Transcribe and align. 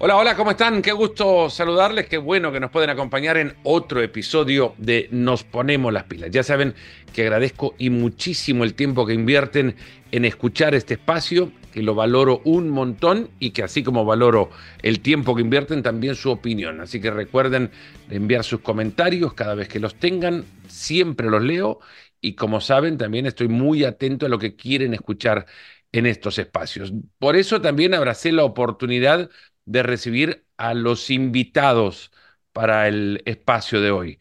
Hola, 0.00 0.16
hola, 0.16 0.36
¿cómo 0.36 0.52
están? 0.52 0.80
Qué 0.80 0.92
gusto 0.92 1.50
saludarles, 1.50 2.06
qué 2.06 2.18
bueno 2.18 2.52
que 2.52 2.60
nos 2.60 2.70
pueden 2.70 2.88
acompañar 2.88 3.36
en 3.36 3.56
otro 3.64 4.00
episodio 4.00 4.74
de 4.78 5.08
Nos 5.10 5.42
ponemos 5.42 5.92
las 5.92 6.04
pilas. 6.04 6.30
Ya 6.30 6.44
saben 6.44 6.74
que 7.12 7.22
agradezco 7.22 7.74
y 7.78 7.90
muchísimo 7.90 8.62
el 8.62 8.74
tiempo 8.74 9.04
que 9.04 9.14
invierten 9.14 9.74
en 10.12 10.24
escuchar 10.24 10.76
este 10.76 10.94
espacio, 10.94 11.50
que 11.72 11.82
lo 11.82 11.96
valoro 11.96 12.42
un 12.44 12.70
montón 12.70 13.30
y 13.40 13.50
que 13.50 13.64
así 13.64 13.82
como 13.82 14.04
valoro 14.04 14.50
el 14.82 15.00
tiempo 15.00 15.34
que 15.34 15.42
invierten, 15.42 15.82
también 15.82 16.14
su 16.14 16.30
opinión. 16.30 16.80
Así 16.80 17.00
que 17.00 17.10
recuerden 17.10 17.72
enviar 18.08 18.44
sus 18.44 18.60
comentarios 18.60 19.34
cada 19.34 19.56
vez 19.56 19.66
que 19.66 19.80
los 19.80 19.96
tengan, 19.96 20.44
siempre 20.68 21.28
los 21.28 21.42
leo 21.42 21.80
y 22.20 22.34
como 22.34 22.60
saben, 22.60 22.98
también 22.98 23.26
estoy 23.26 23.48
muy 23.48 23.82
atento 23.82 24.26
a 24.26 24.28
lo 24.28 24.38
que 24.38 24.54
quieren 24.54 24.94
escuchar 24.94 25.46
en 25.90 26.06
estos 26.06 26.38
espacios. 26.38 26.92
Por 27.18 27.34
eso 27.36 27.60
también 27.60 27.94
abracé 27.94 28.30
la 28.30 28.44
oportunidad 28.44 29.30
de 29.68 29.82
recibir 29.82 30.46
a 30.56 30.74
los 30.74 31.10
invitados 31.10 32.10
para 32.52 32.88
el 32.88 33.22
espacio 33.26 33.80
de 33.80 33.90
hoy. 33.90 34.18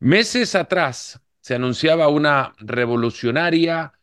Meses 0.00 0.54
atrás 0.54 1.20
se 1.40 1.54
anunciaba 1.54 2.08
una 2.08 2.54
revolucionaria, 2.58 3.94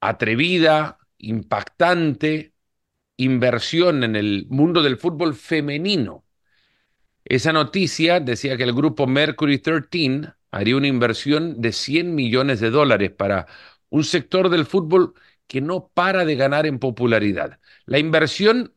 atrevida, 0.00 0.98
impactante 1.18 2.54
inversión 3.16 4.04
en 4.04 4.16
el 4.16 4.46
mundo 4.50 4.82
del 4.82 4.98
fútbol 4.98 5.34
femenino. 5.34 6.24
Esa 7.24 7.52
noticia 7.52 8.20
decía 8.20 8.56
que 8.56 8.64
el 8.64 8.74
grupo 8.74 9.06
Mercury 9.06 9.58
13 9.58 10.34
haría 10.50 10.76
una 10.76 10.88
inversión 10.88 11.60
de 11.60 11.72
100 11.72 12.14
millones 12.14 12.60
de 12.60 12.70
dólares 12.70 13.10
para 13.12 13.46
un 13.88 14.04
sector 14.04 14.50
del 14.50 14.66
fútbol 14.66 15.14
que 15.46 15.60
no 15.60 15.88
para 15.94 16.24
de 16.24 16.36
ganar 16.36 16.66
en 16.66 16.78
popularidad. 16.78 17.60
La 17.86 17.98
inversión 17.98 18.73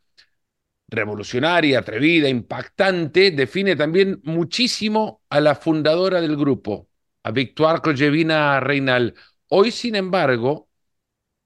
revolucionaria, 0.88 1.80
atrevida, 1.80 2.30
impactante, 2.30 3.32
define 3.32 3.76
también 3.76 4.22
muchísimo 4.24 5.22
a 5.30 5.42
la 5.42 5.56
fundadora 5.56 6.22
del 6.22 6.38
grupo, 6.38 6.90
a 7.24 7.32
Victoire 7.32 7.82
Kojevina 7.82 8.60
Reinal. 8.60 9.14
Hoy, 9.50 9.72
sin 9.72 9.96
embargo, 9.96 10.70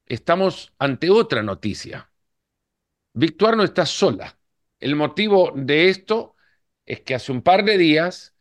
estamos 0.05 0.73
ante 0.77 1.09
otra 1.09 1.41
noticia. 1.43 2.11
Victoire 3.13 3.57
no 3.57 3.63
está 3.63 3.85
sola. 3.85 4.37
El 4.79 4.95
motivo 4.95 5.53
de 5.55 5.89
esto 5.89 6.35
es 6.85 7.01
que 7.01 7.15
hace 7.15 7.31
un 7.31 7.41
par 7.41 7.63
de 7.65 7.77
días 7.77 8.35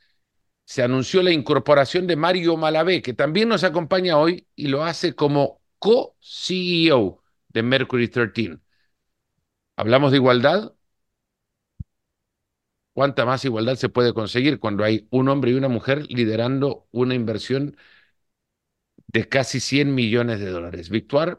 se 0.64 0.82
anunció 0.82 1.22
la 1.22 1.32
incorporación 1.32 2.06
de 2.06 2.16
Mario 2.16 2.56
Malavé, 2.56 3.02
que 3.02 3.14
también 3.14 3.48
nos 3.48 3.64
acompaña 3.64 4.18
hoy 4.18 4.46
y 4.54 4.68
lo 4.68 4.84
hace 4.84 5.14
como 5.14 5.60
co-CEO 5.78 7.22
de 7.48 7.62
Mercury 7.62 8.08
13. 8.08 8.58
¿Hablamos 9.76 10.12
de 10.12 10.18
igualdad? 10.18 10.74
¿Cuánta 13.00 13.24
más 13.24 13.42
igualdad 13.46 13.76
se 13.76 13.88
puede 13.88 14.12
conseguir 14.12 14.60
cuando 14.60 14.84
hay 14.84 15.08
un 15.10 15.30
hombre 15.30 15.52
y 15.52 15.54
una 15.54 15.68
mujer 15.68 16.04
liderando 16.10 16.86
una 16.92 17.14
inversión 17.14 17.78
de 19.06 19.26
casi 19.26 19.58
100 19.58 19.94
millones 19.94 20.38
de 20.38 20.50
dólares? 20.50 20.90
Victoire, 20.90 21.38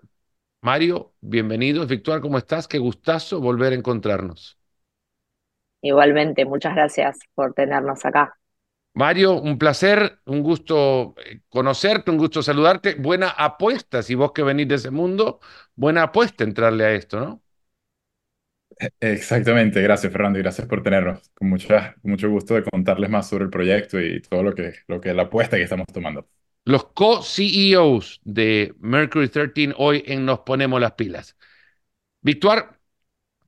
Mario, 0.63 1.13
bienvenidos. 1.21 1.87
Victoire, 1.87 2.19
¿cómo 2.19 2.39
estás? 2.39 2.67
Qué 2.67 2.79
gustazo 2.79 3.39
volver 3.39 3.73
a 3.73 3.75
encontrarnos. 3.75 4.57
Igualmente, 5.83 6.45
muchas 6.45 6.73
gracias 6.73 7.19
por 7.35 7.53
tenernos 7.53 8.03
acá. 8.05 8.39
Mario, 8.95 9.39
un 9.39 9.59
placer, 9.59 10.17
un 10.25 10.41
gusto 10.41 11.13
eh, 11.23 11.41
conocerte, 11.47 12.09
un 12.09 12.17
gusto 12.17 12.41
saludarte. 12.41 12.95
Buena 12.95 13.29
apuesta, 13.29 14.01
si 14.01 14.15
vos 14.15 14.31
que 14.31 14.41
venís 14.41 14.67
de 14.67 14.75
ese 14.75 14.89
mundo, 14.89 15.39
buena 15.75 16.01
apuesta 16.01 16.43
entrarle 16.43 16.85
a 16.85 16.93
esto, 16.93 17.19
¿no? 17.19 17.43
Exactamente, 18.99 19.81
gracias 19.81 20.11
Fernando 20.11 20.39
y 20.39 20.41
gracias 20.41 20.67
por 20.67 20.81
tenernos. 20.81 21.29
Con, 21.33 21.49
mucha, 21.49 21.95
mucho 22.03 22.29
gusto 22.29 22.55
de 22.55 22.63
contarles 22.63 23.09
más 23.09 23.29
sobre 23.29 23.45
el 23.45 23.49
proyecto 23.49 23.99
y 23.99 24.21
todo 24.21 24.43
lo 24.43 24.55
que, 24.55 24.73
lo 24.87 24.99
que 24.99 25.13
la 25.13 25.23
apuesta 25.23 25.57
que 25.57 25.63
estamos 25.63 25.87
tomando. 25.87 26.27
Los 26.65 26.85
co-CEOs 26.85 28.21
de 28.23 28.73
Mercury 28.79 29.29
13 29.29 29.73
hoy 29.77 30.03
en 30.05 30.25
Nos 30.25 30.39
Ponemos 30.39 30.79
las 30.79 30.93
Pilas. 30.93 31.35
Victoire, 32.21 32.65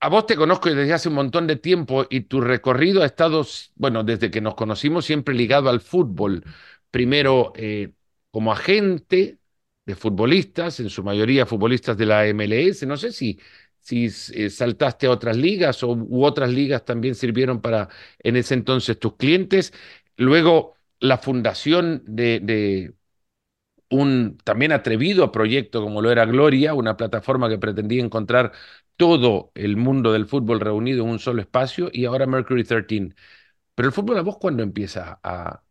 a 0.00 0.08
vos 0.08 0.26
te 0.26 0.36
conozco 0.36 0.68
desde 0.68 0.92
hace 0.92 1.08
un 1.08 1.14
montón 1.14 1.46
de 1.46 1.56
tiempo 1.56 2.06
y 2.10 2.22
tu 2.22 2.40
recorrido 2.40 3.02
ha 3.02 3.06
estado, 3.06 3.46
bueno, 3.76 4.04
desde 4.04 4.30
que 4.30 4.40
nos 4.40 4.54
conocimos 4.54 5.04
siempre 5.06 5.34
ligado 5.34 5.70
al 5.70 5.80
fútbol. 5.80 6.44
Primero 6.90 7.52
eh, 7.56 7.92
como 8.30 8.52
agente 8.52 9.38
de 9.86 9.94
futbolistas, 9.94 10.80
en 10.80 10.90
su 10.90 11.02
mayoría 11.02 11.46
futbolistas 11.46 11.96
de 11.96 12.06
la 12.06 12.26
MLS. 12.26 12.86
No 12.86 12.96
sé 12.96 13.12
si 13.12 13.38
si 13.84 14.06
eh, 14.06 14.50
saltaste 14.50 15.06
a 15.06 15.10
otras 15.10 15.36
ligas 15.36 15.82
o, 15.82 15.92
u 15.92 16.24
otras 16.24 16.50
ligas 16.50 16.84
también 16.84 17.14
sirvieron 17.14 17.60
para 17.60 17.88
en 18.20 18.36
ese 18.36 18.54
entonces 18.54 18.98
tus 18.98 19.16
clientes. 19.16 19.72
Luego 20.16 20.74
la 21.00 21.18
fundación 21.18 22.02
de, 22.06 22.94
un 23.90 24.38
también 24.44 24.72
atrevido 24.72 25.30
proyecto 25.32 25.82
como 25.82 26.02
lo 26.02 26.10
era 26.10 26.24
Gloria, 26.26 26.74
una 26.74 26.96
plataforma 26.96 27.48
que 27.48 27.58
pretendía 27.58 28.02
encontrar 28.02 28.52
todo 28.96 29.52
el 29.54 29.76
mundo 29.76 30.12
del 30.12 30.26
fútbol 30.26 30.60
reunido 30.60 31.04
en 31.04 31.10
un 31.10 31.18
solo 31.18 31.40
espacio 31.42 31.90
y 31.92 32.06
ahora 32.06 32.26
Mercury 32.26 32.64
13. 32.64 33.14
Pero 33.74 33.88
el 33.88 33.94
fútbol 33.94 34.18
a 34.18 34.22
vos 34.22 34.38
cuando 34.38 34.62
empieza 34.62 35.20
a, 35.22 35.62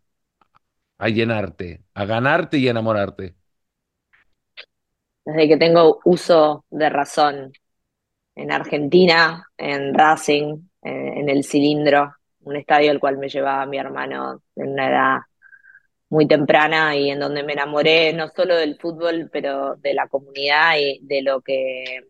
a 0.98 1.10
llenarte, 1.10 1.84
a 1.94 2.06
ganarte 2.06 2.58
y 2.58 2.68
a 2.68 2.72
enamorarte. 2.72 3.36
Desde 5.26 5.48
que 5.48 5.58
tengo 5.58 6.00
uso 6.06 6.66
de 6.70 6.90
razón, 6.90 7.54
en 8.36 8.52
Argentina, 8.52 9.48
en 9.58 9.94
Racing, 9.94 10.58
en 10.82 11.30
el 11.30 11.44
Cilindro, 11.44 12.14
un 12.42 12.56
estadio 12.56 12.92
al 12.92 13.00
cual 13.00 13.18
me 13.18 13.30
llevaba 13.30 13.66
mi 13.66 13.78
hermano 13.78 14.42
en 14.56 14.70
una 14.70 14.90
edad 14.90 15.18
muy 16.10 16.28
temprana 16.28 16.96
y 16.96 17.10
en 17.10 17.20
donde 17.20 17.44
me 17.44 17.54
enamoré 17.54 18.14
no 18.14 18.28
solo 18.30 18.56
del 18.56 18.78
fútbol, 18.80 19.30
pero 19.32 19.76
de 19.78 19.94
la 19.94 20.08
comunidad 20.08 20.78
y 20.78 21.00
de 21.02 21.22
lo 21.24 21.42
que 21.42 22.02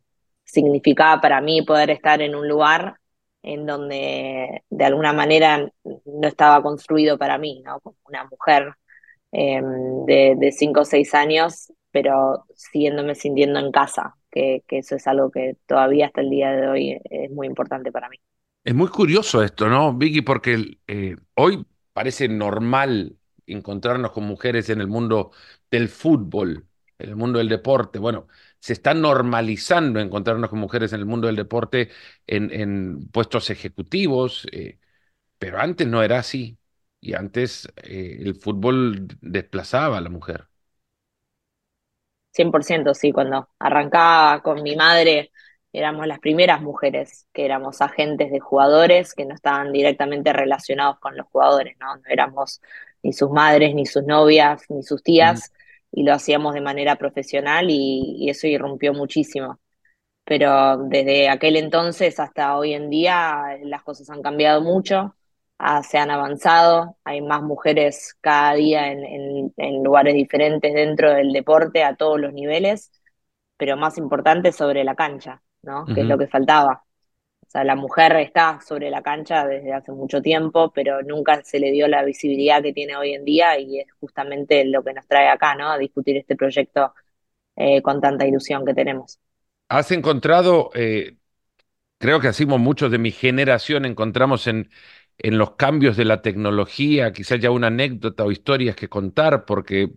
significaba 0.44 1.22
para 1.22 1.42
mí 1.42 1.62
poder 1.62 1.90
estar 1.90 2.22
en 2.22 2.36
un 2.36 2.48
lugar 2.48 2.98
en 3.42 3.66
donde 3.66 4.64
de 4.70 4.86
alguna 4.86 5.14
manera 5.14 5.70
no 5.84 6.28
estaba 6.28 6.62
construido 6.62 7.18
para 7.18 7.38
mí, 7.38 7.62
¿no? 7.66 7.80
Como 7.80 7.98
una 8.06 8.26
mujer 8.26 8.74
em, 9.32 10.06
de, 10.06 10.36
de 10.38 10.52
cinco 10.52 10.82
o 10.82 10.86
seis 10.86 11.14
años, 11.14 11.72
pero 11.92 12.46
siguiéndome 12.56 13.16
sintiendo 13.16 13.60
en 13.60 13.72
casa, 13.72 14.16
que, 14.34 14.64
eso 14.70 14.96
es 14.96 15.08
algo 15.08 15.32
que 15.32 15.58
todavía 15.68 16.08
hasta 16.08 16.22
el 16.22 16.30
día 16.30 16.52
de 16.52 16.68
hoy 16.68 17.00
es 17.10 17.32
muy 17.32 17.48
importante 17.48 17.92
para 17.92 18.10
mí. 18.10 18.18
Es 18.64 18.74
muy 18.74 18.88
curioso 18.88 19.44
esto, 19.44 19.68
¿no, 19.68 19.94
Vicky? 19.94 20.22
Porque 20.22 20.78
eh, 20.88 21.16
hoy 21.36 21.66
parece 21.94 22.28
normal 22.28 23.18
encontrarnos 23.46 24.12
con 24.12 24.24
mujeres 24.24 24.70
en 24.70 24.82
el 24.82 24.88
mundo 24.88 25.32
del 25.70 25.90
fútbol, 25.90 26.68
en 26.98 27.10
el 27.10 27.16
mundo 27.16 27.40
del 27.40 27.50
deporte. 27.50 28.00
Bueno, 28.00 28.28
se 28.60 28.74
está 28.74 28.94
normalizando 28.94 30.00
encontrarnos 30.00 30.50
con 30.50 30.60
mujeres 30.60 30.94
en 30.94 31.02
el 31.02 31.06
mundo 31.06 31.28
del 31.28 31.36
deporte 31.36 31.90
en, 32.26 33.10
puestos 33.10 33.50
ejecutivos, 33.50 34.48
eh, 34.52 34.80
pero 35.38 35.60
antes 35.60 35.88
no 35.88 36.04
era 36.04 36.20
así. 36.20 36.58
Y 37.02 37.14
antes 37.16 37.68
eh, 37.84 38.18
el 38.22 38.36
fútbol 38.36 39.08
desplazaba 39.22 39.98
a 39.98 40.02
la 40.02 40.10
mujer. 40.10 40.48
100%, 42.34 42.94
sí, 42.94 43.12
cuando 43.12 43.50
arrancaba 43.60 44.42
con 44.42 44.64
mi 44.64 44.76
madre 44.76 45.32
éramos 45.72 46.08
las 46.08 46.20
primeras 46.20 46.62
mujeres 46.62 47.28
que 47.34 47.46
éramos 47.46 47.82
agentes 47.82 48.32
de 48.32 48.40
jugadores 48.40 49.14
que 49.14 49.26
no 49.26 49.34
estaban 49.34 49.72
directamente 49.72 50.32
relacionados 50.34 51.00
con 51.00 51.18
los 51.18 51.28
jugadores, 51.28 51.76
¿no? 51.80 51.96
No 51.96 52.04
éramos 52.10 52.62
ni 53.02 53.14
sus 53.14 53.32
madres, 53.32 53.74
ni 53.76 53.86
sus 53.86 54.04
novias, 54.04 54.64
ni 54.70 54.84
sus 54.84 55.02
tías, 55.04 55.52
y 55.92 56.04
lo 56.04 56.14
hacíamos 56.14 56.54
de 56.54 56.62
manera 56.62 56.96
profesional 56.98 57.70
y, 57.70 58.18
y 58.20 58.30
eso 58.30 58.48
irrumpió 58.48 58.94
muchísimo. 58.94 59.60
Pero 60.26 60.78
desde 60.78 61.30
aquel 61.30 61.58
entonces 61.58 62.20
hasta 62.20 62.58
hoy 62.58 62.74
en 62.74 62.90
día 62.90 63.58
las 63.64 63.84
cosas 63.84 64.10
han 64.10 64.22
cambiado 64.22 64.62
mucho 64.62 65.16
se 65.84 65.98
han 65.98 66.12
avanzado, 66.12 66.98
hay 67.04 67.22
más 67.22 67.42
mujeres 67.42 68.18
cada 68.22 68.54
día 68.56 68.92
en, 68.92 69.84
lugares 69.84 70.14
diferentes 70.14 70.74
dentro 70.74 71.12
del 71.14 71.32
deporte 71.32 71.84
a 71.84 71.96
todos 71.96 72.20
los 72.20 72.34
niveles, 72.34 72.92
pero 73.58 73.78
más 73.78 73.98
importante 73.98 74.52
sobre 74.52 74.84
la 74.84 74.96
cancha, 74.96 75.42
¿no? 75.62 75.86
Que 75.86 76.02
es 76.02 76.08
lo 76.08 76.18
que 76.18 76.28
faltaba. 76.28 76.84
O 77.42 77.50
sea, 77.50 77.64
la 77.64 77.76
mujer 77.76 78.16
está 78.18 78.60
sobre 78.62 78.90
la 78.90 79.02
cancha 79.02 79.46
desde 79.46 79.74
hace 79.74 79.92
mucho 79.92 80.22
tiempo, 80.22 80.72
pero 80.74 81.02
nunca 81.04 81.42
se 81.44 81.60
le 81.60 81.72
dio 81.72 81.88
la 81.88 82.04
visibilidad 82.04 82.62
que 82.62 82.74
tiene 82.74 82.96
hoy 82.96 83.14
en 83.14 83.24
día 83.24 83.58
y 83.60 83.80
es 83.80 83.88
justamente 84.00 84.66
lo 84.66 84.84
que 84.84 84.94
nos 84.94 85.08
trae 85.08 85.30
acá, 85.30 85.56
¿no? 85.56 85.70
A 85.70 85.78
discutir 85.78 86.18
este 86.18 86.36
proyecto 86.36 86.94
eh, 87.56 87.82
con 87.82 88.02
tanta 88.02 88.26
ilusión 88.26 88.66
que 88.66 88.74
tenemos. 88.74 89.20
Has 89.70 89.92
encontrado, 89.92 90.72
eh, 90.74 91.16
creo 92.00 92.20
que 92.20 92.28
así 92.28 92.46
muchos 92.46 92.92
de 92.92 92.98
mi 92.98 93.12
generación 93.12 93.86
encontramos 93.86 94.48
en, 94.48 94.70
en 95.18 95.38
los 95.38 95.52
cambios 95.56 95.98
de 95.98 96.06
la 96.06 96.22
tecnología, 96.22 97.14
quizás 97.14 97.40
ya 97.40 97.52
una 97.52 97.68
anécdota 97.68 98.24
o 98.26 98.32
historias 98.32 98.76
que 98.76 98.90
contar, 98.90 99.46
porque 99.46 99.94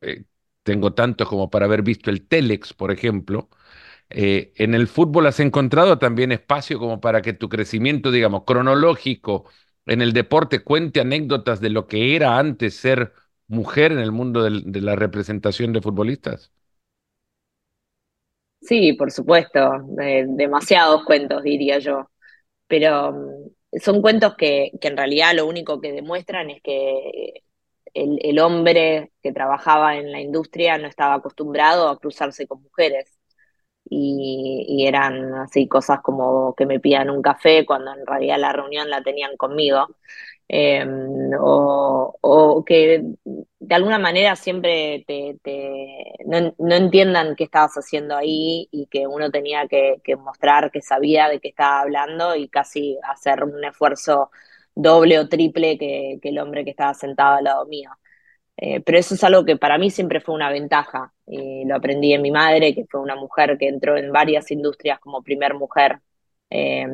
eh, 0.00 0.24
tengo 0.62 0.94
tanto 0.94 1.26
como 1.26 1.50
para 1.50 1.66
haber 1.66 1.82
visto 1.82 2.10
el 2.10 2.26
Telex, 2.28 2.72
por 2.74 2.90
ejemplo, 2.92 3.48
eh, 4.10 4.52
¿en 4.56 4.74
el 4.74 4.88
fútbol 4.88 5.26
has 5.26 5.40
encontrado 5.40 5.98
también 5.98 6.32
espacio 6.32 6.78
como 6.78 7.00
para 7.00 7.22
que 7.22 7.32
tu 7.34 7.48
crecimiento, 7.48 8.10
digamos, 8.10 8.44
cronológico 8.46 9.46
en 9.86 10.02
el 10.02 10.12
deporte 10.12 10.62
cuente 10.64 11.00
anécdotas 11.00 11.60
de 11.60 11.70
lo 11.70 11.86
que 11.88 12.16
era 12.16 12.38
antes 12.38 12.76
ser 12.76 13.12
mujer 13.48 13.92
en 13.92 13.98
el 14.00 14.12
mundo 14.12 14.42
de 14.44 14.80
la 14.80 14.96
representación 14.96 15.72
de 15.72 15.82
futbolistas? 15.82 16.52
Sí, 18.60 18.94
por 18.94 19.12
supuesto, 19.12 19.60
demasiados 20.26 21.04
cuentos, 21.04 21.42
diría 21.42 21.78
yo. 21.78 22.10
pero 22.68 23.12
mm, 23.12 23.50
son 23.80 24.02
cuentos 24.02 24.34
que, 24.36 24.72
que 24.80 24.88
en 24.88 24.96
realidad 24.96 25.34
lo 25.34 25.46
único 25.46 25.80
que 25.80 25.92
demuestran 25.92 26.50
es 26.50 26.62
que 26.62 27.42
el, 27.94 28.18
el 28.22 28.38
hombre 28.38 29.12
que 29.22 29.32
trabajaba 29.32 29.96
en 29.98 30.12
la 30.12 30.20
industria 30.20 30.78
no 30.78 30.88
estaba 30.88 31.14
acostumbrado 31.14 31.88
a 31.88 31.98
cruzarse 31.98 32.46
con 32.46 32.62
mujeres 32.62 33.18
y, 33.88 34.64
y 34.68 34.86
eran 34.86 35.34
así 35.34 35.68
cosas 35.68 36.00
como 36.02 36.54
que 36.56 36.66
me 36.66 36.80
pidan 36.80 37.10
un 37.10 37.22
café 37.22 37.66
cuando 37.66 37.92
en 37.94 38.06
realidad 38.06 38.38
la 38.40 38.52
reunión 38.52 38.90
la 38.90 39.02
tenían 39.02 39.36
conmigo. 39.36 39.86
Eh, 40.48 40.84
o, 41.40 42.16
o 42.20 42.64
que 42.64 43.04
de 43.66 43.74
alguna 43.74 43.98
manera 43.98 44.36
siempre 44.36 45.04
te, 45.08 45.36
no, 46.24 46.54
no 46.58 46.74
entiendan 46.76 47.34
qué 47.34 47.44
estabas 47.44 47.74
haciendo 47.74 48.16
ahí 48.16 48.68
y 48.70 48.86
que 48.86 49.06
uno 49.08 49.30
tenía 49.30 49.66
que, 49.68 50.00
mostrar 50.16 50.70
que 50.70 50.80
sabía 50.82 51.28
de 51.28 51.40
qué 51.40 51.48
estaba 51.48 51.80
hablando 51.80 52.36
y 52.36 52.48
casi 52.48 52.96
hacer 53.02 53.42
un 53.44 53.64
esfuerzo 53.64 54.30
doble 54.74 55.18
o 55.18 55.28
triple 55.28 55.78
que, 55.78 56.20
el 56.22 56.38
hombre 56.38 56.64
que 56.64 56.70
estaba 56.70 56.94
sentado 56.94 57.36
al 57.36 57.44
lado 57.44 57.66
mío. 57.66 57.90
Eh, 58.56 58.80
pero 58.80 58.98
eso 58.98 59.14
es 59.14 59.24
algo 59.24 59.44
que 59.44 59.56
para 59.56 59.78
mí 59.78 59.90
siempre 59.90 60.20
fue 60.20 60.34
una 60.34 60.50
ventaja. 60.50 61.12
Y 61.26 61.64
lo 61.66 61.76
aprendí 61.76 62.12
en 62.14 62.22
mi 62.22 62.30
madre, 62.30 62.74
que 62.74 62.86
fue 62.88 63.00
una 63.00 63.16
mujer 63.16 63.58
que 63.58 63.68
entró 63.68 63.96
en 63.96 64.12
varias 64.12 64.50
industrias 64.50 65.00
como 65.00 65.22
primer 65.22 65.54
mujer 65.54 66.00
eh, 66.50 66.86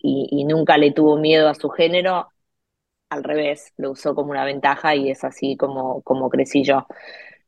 y 0.00 0.44
nunca 0.44 0.76
le 0.78 0.92
tuvo 0.92 1.16
miedo 1.16 1.48
a 1.48 1.54
su 1.54 1.68
género. 1.70 2.28
Al 3.10 3.24
revés, 3.24 3.72
lo 3.78 3.92
usó 3.92 4.14
como 4.14 4.30
una 4.30 4.44
ventaja 4.44 4.94
y 4.94 5.10
es 5.10 5.24
así 5.24 5.56
como, 5.56 6.02
como 6.02 6.28
crecí 6.28 6.62
yo. 6.62 6.86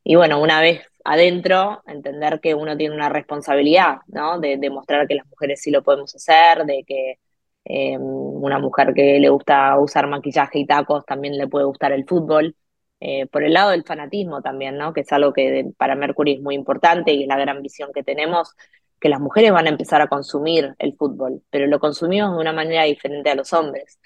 Y 0.04 0.16
bueno, 0.16 0.40
una 0.40 0.60
vez 0.60 0.82
adentro, 1.04 1.82
entender 1.86 2.40
que 2.40 2.54
uno 2.54 2.76
tiene 2.76 2.94
una 2.94 3.08
responsabilidad, 3.10 3.98
¿no? 4.08 4.38
De 4.40 4.56
demostrar 4.58 5.06
que 5.06 5.16
las 5.16 5.26
mujeres 5.26 5.60
sí 5.62 5.70
lo 5.70 5.82
podemos 5.82 6.14
hacer, 6.14 6.64
de 6.64 6.84
que 6.86 7.18
eh, 7.64 7.98
una 7.98 8.58
mujer 8.58 8.94
que 8.94 9.18
le 9.18 9.28
gusta 9.28 9.78
usar 9.78 10.06
maquillaje 10.08 10.60
y 10.60 10.66
tacos 10.66 11.04
también 11.04 11.36
le 11.36 11.46
puede 11.48 11.66
gustar 11.66 11.92
el 11.92 12.06
fútbol. 12.06 12.56
Eh, 13.00 13.26
por 13.26 13.42
el 13.44 13.54
lado 13.54 13.70
del 13.70 13.84
fanatismo 13.84 14.42
también, 14.42 14.76
¿no? 14.78 14.92
Que 14.92 15.00
es 15.02 15.12
algo 15.12 15.32
que 15.32 15.66
para 15.76 15.94
Mercury 15.94 16.34
es 16.34 16.40
muy 16.42 16.54
importante 16.54 17.12
y 17.12 17.22
es 17.22 17.28
la 17.28 17.38
gran 17.38 17.62
visión 17.62 17.90
que 17.94 18.02
tenemos, 18.02 18.54
que 19.00 19.08
las 19.08 19.20
mujeres 19.20 19.52
van 19.52 19.66
a 19.66 19.70
empezar 19.70 20.02
a 20.02 20.08
consumir 20.08 20.74
el 20.78 20.94
fútbol, 20.96 21.42
pero 21.50 21.66
lo 21.66 21.80
consumimos 21.80 22.32
de 22.34 22.40
una 22.40 22.52
manera 22.52 22.84
diferente 22.84 23.30
a 23.30 23.34
los 23.34 23.52
hombres. 23.52 23.98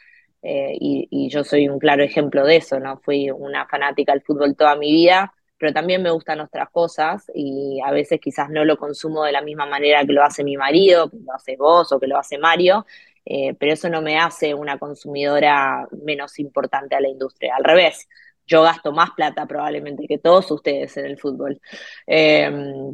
Eh, 0.44 0.76
y, 0.79 1.29
yo 1.31 1.43
soy 1.43 1.69
un 1.69 1.79
claro 1.79 2.05
ejemplo 2.05 2.44
de 2.44 2.56
eso, 2.56 2.79
¿no? 2.79 2.99
Fui 2.99 3.31
una 3.31 3.67
fanática 3.67 4.12
del 4.12 4.23
fútbol 4.23 4.56
toda 4.56 4.76
mi 4.76 4.93
vida 4.93 5.32
pero 5.58 5.73
también 5.73 6.02
me 6.02 6.11
gustan 6.11 6.41
otras 6.41 6.69
cosas 6.70 7.31
y 7.35 7.81
a 7.82 7.91
veces 7.91 8.20
quizás 8.20 8.50
no 8.50 8.64
lo 8.64 8.76
consumo 8.76 9.25
de 9.25 9.32
la 9.32 9.41
misma 9.41 9.64
manera 9.64 10.05
que 10.05 10.12
lo 10.12 10.23
hace 10.23 10.44
mi 10.44 10.56
marido, 10.58 11.08
que 11.11 11.17
lo 11.25 11.32
hace 11.32 11.56
vos 11.56 11.91
o 11.93 11.99
que 11.99 12.06
lo 12.06 12.19
hace 12.19 12.37
Mario, 12.37 12.85
eh, 13.25 13.55
pero 13.58 13.73
eso 13.73 13.88
no 13.88 14.02
me 14.02 14.19
hace 14.19 14.52
una 14.52 14.79
consumidora 14.79 15.88
menos 16.05 16.38
importante 16.38 16.94
a 16.96 17.00
la 17.00 17.08
industria. 17.08 17.56
Al 17.56 17.64
revés, 17.64 18.08
yo 18.46 18.62
gasto 18.62 18.93
más 18.93 19.11
plata 19.12 19.46
probablemente 19.46 20.06
que 20.06 20.19
todos 20.19 20.50
ustedes 20.50 20.96
en 20.96 21.06
el 21.06 21.19
fútbol, 21.19 21.61
eh, 22.06 22.50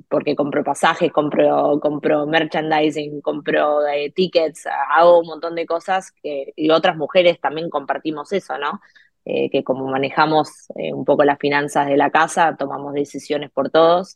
porque 0.08 0.36
compro 0.36 0.62
pasajes, 0.64 1.12
compro, 1.12 1.78
compro 1.80 2.26
merchandising, 2.26 3.20
compro 3.20 3.86
eh, 3.86 4.10
tickets, 4.10 4.66
hago 4.90 5.20
un 5.20 5.26
montón 5.26 5.54
de 5.54 5.66
cosas 5.66 6.12
y 6.22 6.70
otras 6.70 6.96
mujeres 6.96 7.40
también 7.40 7.70
compartimos 7.70 8.32
eso, 8.32 8.58
¿no? 8.58 8.80
eh, 9.24 9.50
que 9.50 9.62
como 9.64 9.86
manejamos 9.88 10.66
un 10.74 11.04
poco 11.04 11.24
las 11.24 11.38
finanzas 11.38 11.86
de 11.88 11.96
la 11.96 12.10
casa, 12.10 12.56
tomamos 12.58 12.94
decisiones 12.94 13.50
por 13.50 13.70
todos. 13.70 14.14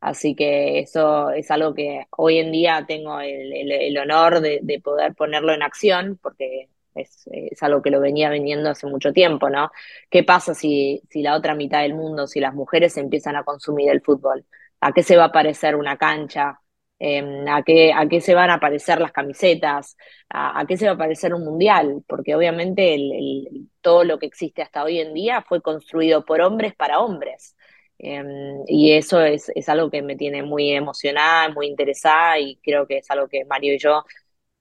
Así 0.00 0.34
que 0.34 0.80
eso 0.80 1.30
es 1.30 1.50
algo 1.50 1.74
que 1.74 2.06
hoy 2.16 2.38
en 2.38 2.50
día 2.50 2.84
tengo 2.88 3.20
el 3.20 3.96
honor 3.98 4.40
de, 4.40 4.58
de, 4.62 4.80
poder 4.80 5.14
ponerlo 5.14 5.52
en 5.52 5.62
acción, 5.62 6.18
porque 6.20 6.68
es, 6.94 7.28
es, 7.30 7.62
algo 7.62 7.82
que 7.82 7.90
lo 7.90 8.00
venía 8.00 8.30
viniendo 8.30 8.70
hace 8.70 8.86
mucho 8.86 9.12
tiempo, 9.12 9.50
¿no? 9.50 9.70
¿Qué 10.10 10.22
pasa 10.24 10.54
si, 10.54 11.02
si 11.10 11.22
la 11.22 11.36
otra 11.36 11.54
mitad 11.54 11.82
del 11.82 11.94
mundo, 11.94 12.26
si 12.26 12.40
las 12.40 12.54
mujeres 12.54 12.96
empiezan 12.96 13.36
a 13.36 13.44
consumir 13.44 13.90
el 13.90 14.02
fútbol? 14.02 14.44
¿A 14.80 14.92
qué 14.92 15.02
se 15.02 15.16
va 15.16 15.24
a 15.26 15.32
parecer 15.32 15.76
una 15.76 15.96
cancha? 15.96 16.58
Eh, 17.04 17.44
a, 17.48 17.62
qué, 17.64 17.92
a 17.92 18.06
qué 18.08 18.20
se 18.20 18.32
van 18.32 18.50
a 18.50 18.60
parecer 18.60 19.00
las 19.00 19.10
camisetas, 19.10 19.96
a, 20.30 20.64
qué 20.68 20.76
se 20.76 20.86
va 20.86 20.92
a 20.92 20.96
parecer 20.96 21.34
un 21.34 21.44
mundial, 21.44 22.04
porque 22.06 22.36
obviamente 22.36 22.94
el, 22.94 23.68
todo 23.80 24.04
lo 24.04 24.20
que 24.20 24.26
existe 24.26 24.62
hasta 24.62 24.84
hoy 24.84 25.00
en 25.00 25.12
día 25.12 25.42
fue 25.42 25.60
construido 25.60 26.24
por 26.24 26.40
hombres 26.40 26.76
para 26.76 27.00
hombres. 27.00 27.56
Eh, 27.98 28.22
y 28.68 28.92
eso 28.92 29.20
es, 29.20 29.50
es, 29.54 29.68
algo 29.68 29.90
que 29.90 30.02
me 30.02 30.16
tiene 30.16 30.44
muy 30.44 30.70
emocionada, 30.70 31.48
muy 31.50 31.66
interesada 31.66 32.38
y 32.38 32.56
creo 32.62 32.86
que 32.86 32.98
es 32.98 33.10
algo 33.10 33.28
que 33.28 33.44
Mario 33.46 33.74
y 33.74 33.78
yo 33.78 34.04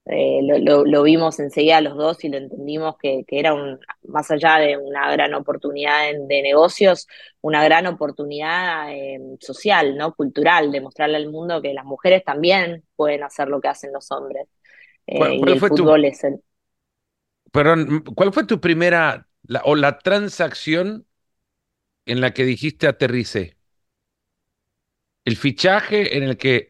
eh, 0.06 0.40
lo, 0.44 0.58
lo, 0.58 0.84
lo, 0.84 1.04
vimos 1.04 1.40
enseguida 1.40 1.80
los 1.80 1.96
dos 1.96 2.24
y 2.24 2.30
lo 2.30 2.38
entendimos 2.38 2.96
que, 2.98 3.24
que, 3.28 3.40
era 3.40 3.54
un, 3.54 3.80
más 4.08 4.32
allá 4.32 4.58
de 4.58 4.76
una 4.76 5.12
gran 5.12 5.34
oportunidad 5.36 6.12
de, 6.12 6.26
de 6.28 6.42
negocios, 6.42 7.08
una 7.42 7.64
gran 7.64 7.86
oportunidad 7.86 8.92
eh, 8.92 9.20
social, 9.40 9.96
¿no? 9.96 10.16
cultural, 10.16 10.72
de 10.72 10.82
mostrarle 10.82 11.18
al 11.18 11.30
mundo 11.30 11.62
que 11.62 11.74
las 11.74 11.86
mujeres 11.86 12.24
también 12.24 12.84
pueden 12.96 13.24
hacer 13.24 13.48
lo 13.48 13.62
que 13.62 13.68
hacen 13.68 13.94
los 13.94 14.12
hombres. 14.12 14.48
Eh, 15.06 15.18
¿Cuál, 15.18 15.38
cuál 15.38 15.50
y 15.50 15.54
el 15.54 15.60
fue 15.60 15.70
fútbol 15.70 16.02
tu, 16.02 16.08
es 16.08 16.24
el... 16.24 16.42
Perdón, 17.52 18.04
¿cuál 18.16 18.34
fue 18.34 18.46
tu 18.46 18.60
primera 18.60 19.28
la, 19.44 19.62
o 19.66 19.76
la 19.76 20.00
transacción 20.00 21.06
en 22.06 22.22
la 22.22 22.34
que 22.34 22.44
dijiste 22.44 22.88
aterricé? 22.88 23.56
El 25.26 25.38
fichaje 25.38 26.18
en 26.18 26.24
el 26.24 26.38
que 26.38 26.70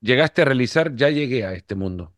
llegaste 0.00 0.40
a 0.42 0.44
realizar, 0.46 0.96
ya 0.96 1.10
llegué 1.10 1.44
a 1.44 1.52
este 1.52 1.74
mundo. 1.74 2.11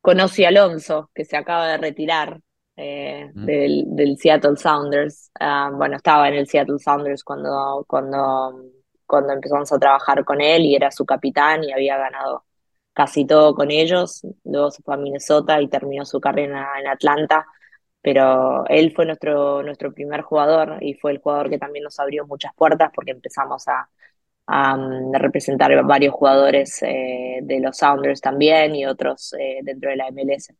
Conocí 0.00 0.44
a 0.44 0.48
Alonso, 0.48 1.10
que 1.14 1.24
se 1.24 1.36
acaba 1.36 1.68
de 1.68 1.76
retirar 1.78 2.40
eh, 2.76 3.30
Mm. 3.34 3.44
del, 3.44 3.84
del 3.88 4.16
Seattle 4.18 4.56
Sounders. 4.56 5.30
Ah, 5.38 5.70
bueno, 5.74 5.96
estaba 5.96 6.28
en 6.28 6.34
el 6.34 6.46
Seattle 6.48 6.78
Sounders 6.78 7.22
cuando, 7.22 7.84
cuando, 7.86 8.62
cuando 9.06 9.32
empezamos 9.34 9.70
a 9.72 9.78
trabajar 9.78 10.24
con 10.24 10.40
él 10.40 10.62
y 10.62 10.74
era 10.74 10.90
su 10.90 11.04
capitán 11.04 11.64
y 11.64 11.72
había 11.72 11.98
ganado 11.98 12.44
casi 12.94 13.26
todo 13.26 13.54
con 13.54 13.70
ellos. 13.70 14.22
Luego 14.44 14.70
se 14.70 14.82
fue 14.82 14.94
a 14.94 14.96
Minnesota 14.98 15.60
y 15.60 15.68
terminó 15.68 16.04
su 16.06 16.18
carrera 16.20 16.68
en 16.80 16.86
Atlanta. 16.88 17.46
Pero 18.02 18.64
él 18.68 18.92
fue 18.94 19.04
nuestro, 19.06 19.62
nuestro 19.62 19.92
primer 19.92 20.22
jugador 20.22 20.78
y 20.80 20.94
fue 20.94 21.12
el 21.12 21.18
jugador 21.20 21.50
que 21.50 21.58
también 21.58 21.84
nos 21.84 22.00
abrió 22.00 22.26
muchas 22.26 22.54
puertas 22.54 22.90
porque 22.94 23.10
empezamos 23.12 23.68
a 23.68 23.88
um, 24.50 25.12
representar 25.12 25.70
varios 25.84 26.12
jugadores 26.14 26.82
eh, 26.82 27.38
de 27.42 27.60
los 27.60 27.76
Sounders 27.76 28.20
también 28.20 28.74
y 28.74 28.86
otros 28.86 29.32
eh, 29.38 29.60
dentro 29.62 29.90
de 29.90 29.96
la 29.96 30.10
MLS. 30.10 30.52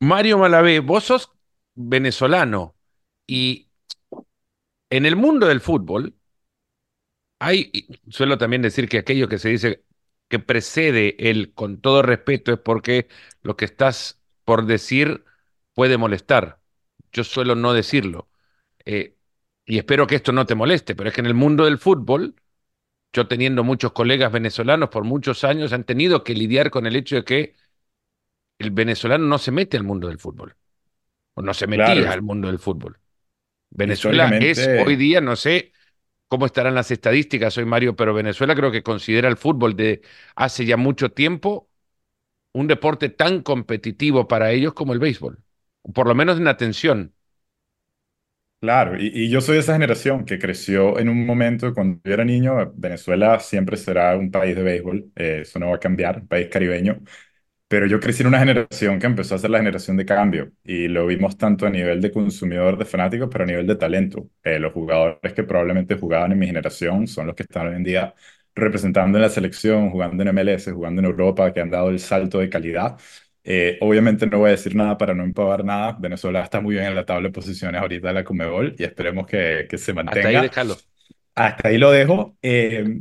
Mario 0.00 0.38
Malavé, 0.38 0.80
vos 0.80 1.04
sos 1.04 1.32
venezolano 1.74 2.74
y 3.26 3.68
en 4.90 5.06
el 5.06 5.16
mundo 5.16 5.46
del 5.46 5.60
fútbol 5.60 6.14
hay, 7.38 7.70
suelo 8.08 8.38
también 8.38 8.62
decir 8.62 8.88
que 8.88 8.98
aquello 8.98 9.28
que 9.28 9.38
se 9.38 9.48
dice 9.50 9.84
que 10.28 10.38
precede 10.38 11.30
el 11.30 11.52
con 11.54 11.80
todo 11.80 12.02
respeto 12.02 12.52
es 12.52 12.58
porque 12.58 13.08
lo 13.42 13.56
que 13.56 13.64
estás 13.64 14.20
por 14.44 14.66
decir 14.66 15.24
puede 15.74 15.98
molestar. 15.98 16.60
Yo 17.12 17.24
suelo 17.24 17.54
no 17.54 17.72
decirlo. 17.72 18.28
Eh, 18.84 19.15
y 19.66 19.78
espero 19.78 20.06
que 20.06 20.16
esto 20.16 20.32
no 20.32 20.46
te 20.46 20.54
moleste, 20.54 20.94
pero 20.96 21.08
es 21.10 21.14
que 21.14 21.20
en 21.22 21.26
el 21.26 21.34
mundo 21.34 21.64
del 21.66 21.78
fútbol, 21.78 22.36
yo 23.12 23.28
teniendo 23.28 23.64
muchos 23.64 23.92
colegas 23.92 24.32
venezolanos 24.32 24.90
por 24.90 25.04
muchos 25.04 25.44
años, 25.44 25.72
han 25.74 25.84
tenido 25.84 26.24
que 26.24 26.34
lidiar 26.34 26.70
con 26.70 26.86
el 26.86 26.96
hecho 26.96 27.16
de 27.16 27.24
que 27.24 27.54
el 28.58 28.70
venezolano 28.70 29.26
no 29.26 29.38
se 29.38 29.52
mete 29.52 29.76
al 29.76 29.84
mundo 29.84 30.08
del 30.08 30.18
fútbol, 30.18 30.56
o 31.34 31.42
no 31.42 31.54
se 31.54 31.66
metía 31.66 31.94
Claro. 32.04 32.12
al 32.12 32.22
mundo 32.22 32.48
del 32.48 32.58
fútbol. 32.58 32.98
Venezuela 33.70 34.36
es 34.40 34.70
hoy 34.74 34.96
día, 34.96 35.20
no 35.20 35.36
sé 35.36 35.72
cómo 36.28 36.46
estarán 36.46 36.74
las 36.74 36.90
estadísticas 36.90 37.58
hoy, 37.58 37.66
Mario, 37.66 37.96
pero 37.96 38.14
Venezuela 38.14 38.54
creo 38.56 38.72
que 38.72 38.82
considera 38.84 39.28
el 39.28 39.36
fútbol 39.38 39.76
de 39.76 40.02
hace 40.36 40.66
ya 40.66 40.76
mucho 40.76 41.12
tiempo 41.12 41.70
un 42.52 42.66
deporte 42.68 43.10
tan 43.10 43.42
competitivo 43.42 44.28
para 44.28 44.52
ellos 44.52 44.74
como 44.74 44.92
el 44.94 44.98
béisbol, 45.00 45.42
por 45.94 46.08
lo 46.08 46.14
menos 46.14 46.38
en 46.38 46.48
atención. 46.48 47.14
Claro, 48.58 48.96
y, 48.98 49.28
yo 49.30 49.40
soy 49.42 49.54
de 49.56 49.60
esa 49.60 49.74
generación 49.74 50.24
que 50.24 50.38
creció 50.38 50.98
en 50.98 51.08
un 51.10 51.24
momento 51.26 51.72
cuando 51.74 52.00
yo 52.02 52.12
era 52.14 52.24
niño, 52.24 52.72
Venezuela 52.74 53.38
siempre 53.38 53.76
será 53.76 54.16
un 54.16 54.30
país 54.30 54.56
de 54.56 54.62
béisbol, 54.62 55.12
eh, 55.14 55.40
eso 55.42 55.58
no 55.58 55.68
va 55.70 55.76
a 55.76 55.78
cambiar, 55.80 56.20
un 56.22 56.26
país 56.26 56.48
caribeño, 56.48 56.98
pero 57.68 57.86
yo 57.86 58.00
crecí 58.00 58.22
en 58.22 58.28
una 58.28 58.40
generación 58.40 58.98
que 59.00 59.06
empezó 59.06 59.34
a 59.36 59.38
ser 59.38 59.50
la 59.50 59.58
generación 59.58 59.96
de 59.96 60.06
cambio 60.06 60.52
y 60.64 60.88
lo 60.88 61.06
vimos 61.06 61.36
tanto 61.38 61.66
a 61.66 61.70
nivel 61.70 62.00
de 62.00 62.12
consumidor, 62.12 62.78
de 62.78 62.84
fanáticos, 62.86 63.28
pero 63.32 63.44
a 63.44 63.48
nivel 63.48 63.66
de 63.66 63.76
talento. 63.76 64.30
Eh, 64.44 64.58
los 64.60 64.72
jugadores 64.72 65.34
que 65.34 65.44
probablemente 65.44 65.96
jugaban 65.98 66.32
en 66.32 66.38
mi 66.40 66.46
generación 66.48 67.06
son 67.08 67.26
los 67.28 67.36
que 67.36 67.44
están 67.44 67.68
hoy 67.68 67.76
en 67.76 67.84
día 67.84 68.14
representando 68.54 69.18
en 69.18 69.22
la 69.22 69.30
selección, 69.30 69.90
jugando 69.90 70.22
en 70.22 70.30
MLS, 70.30 70.72
jugando 70.72 71.00
en 71.00 71.06
Europa, 71.06 71.52
que 71.52 71.60
han 71.60 71.70
dado 71.70 71.90
el 71.90 72.00
salto 72.00 72.38
de 72.40 72.50
calidad. 72.50 72.98
Eh, 73.48 73.78
obviamente 73.80 74.26
no 74.26 74.38
voy 74.40 74.48
a 74.48 74.50
decir 74.50 74.74
nada 74.74 74.98
para 74.98 75.14
no 75.14 75.22
empavar 75.22 75.64
nada. 75.64 75.96
Venezuela 76.00 76.42
está 76.42 76.60
muy 76.60 76.74
bien 76.74 76.86
en 76.86 76.96
la 76.96 77.04
tabla 77.04 77.28
de 77.28 77.32
posiciones 77.32 77.80
ahorita 77.80 78.08
de 78.08 78.14
la 78.14 78.24
Comebol 78.24 78.74
y 78.76 78.82
esperemos 78.82 79.24
que, 79.26 79.66
que 79.70 79.78
se 79.78 79.94
mantenga. 79.94 80.28
Hasta 80.28 80.38
ahí 80.38 80.42
déjalo. 80.48 80.76
Hasta 81.36 81.68
ahí 81.68 81.78
lo 81.78 81.92
dejo. 81.92 82.36
Eh, 82.42 83.00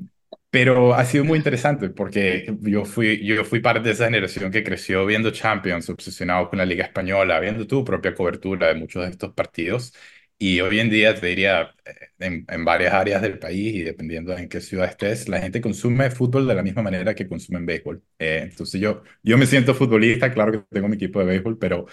pero 0.52 0.94
ha 0.94 1.04
sido 1.04 1.25
muy 1.25 1.38
interesante 1.38 1.90
porque 1.90 2.56
yo 2.62 2.86
fui, 2.86 3.25
yo 3.25 3.44
fui 3.44 3.60
parte 3.60 3.82
de 3.82 3.92
esa 3.92 4.06
generación 4.06 4.52
que 4.52 4.64
creció 4.64 5.06
viendo 5.06 5.32
Champions, 5.32 5.90
obsesionado 5.90 6.50
con 6.50 6.60
la 6.60 6.66
Liga 6.66 6.86
Española, 6.86 7.40
viendo 7.40 7.66
tu 7.68 7.84
propia 7.84 8.14
cobertura 8.14 8.68
de 8.68 8.75
muchos 8.75 9.04
de 9.04 9.10
estos 9.10 9.34
partidos. 9.34 9.94
Y 10.38 10.60
hoy 10.60 10.80
en 10.80 10.89
día, 10.89 11.15
te 11.15 11.27
diría, 11.27 11.74
en, 12.20 12.46
en, 12.50 12.65
varias 12.65 12.94
áreas 12.94 13.22
del 13.22 13.39
país 13.39 13.74
y 13.75 13.84
dependiendo 13.84 14.34
de 14.34 14.42
en 14.44 14.50
qué 14.50 14.60
ciudad 14.60 14.89
estés, 14.89 15.30
la 15.30 15.39
gente 15.39 15.62
consume 15.62 16.12
fútbol 16.12 16.46
de 16.48 16.54
la 16.56 16.62
misma 16.63 16.82
manera 16.82 17.15
que 17.15 17.27
consumen 17.27 17.65
béisbol. 17.65 18.04
Eh, 18.20 18.42
entonces 18.44 18.82
yo, 18.82 19.04
yo 19.24 19.38
me 19.38 19.46
siento 19.46 19.74
futbolista, 19.74 20.34
claro 20.34 20.51
que 20.51 20.60
tengo 20.70 20.89
mi 20.89 20.96
equipo 20.96 21.20
de 21.20 21.25
béisbol, 21.25 21.58
pero 21.58 21.86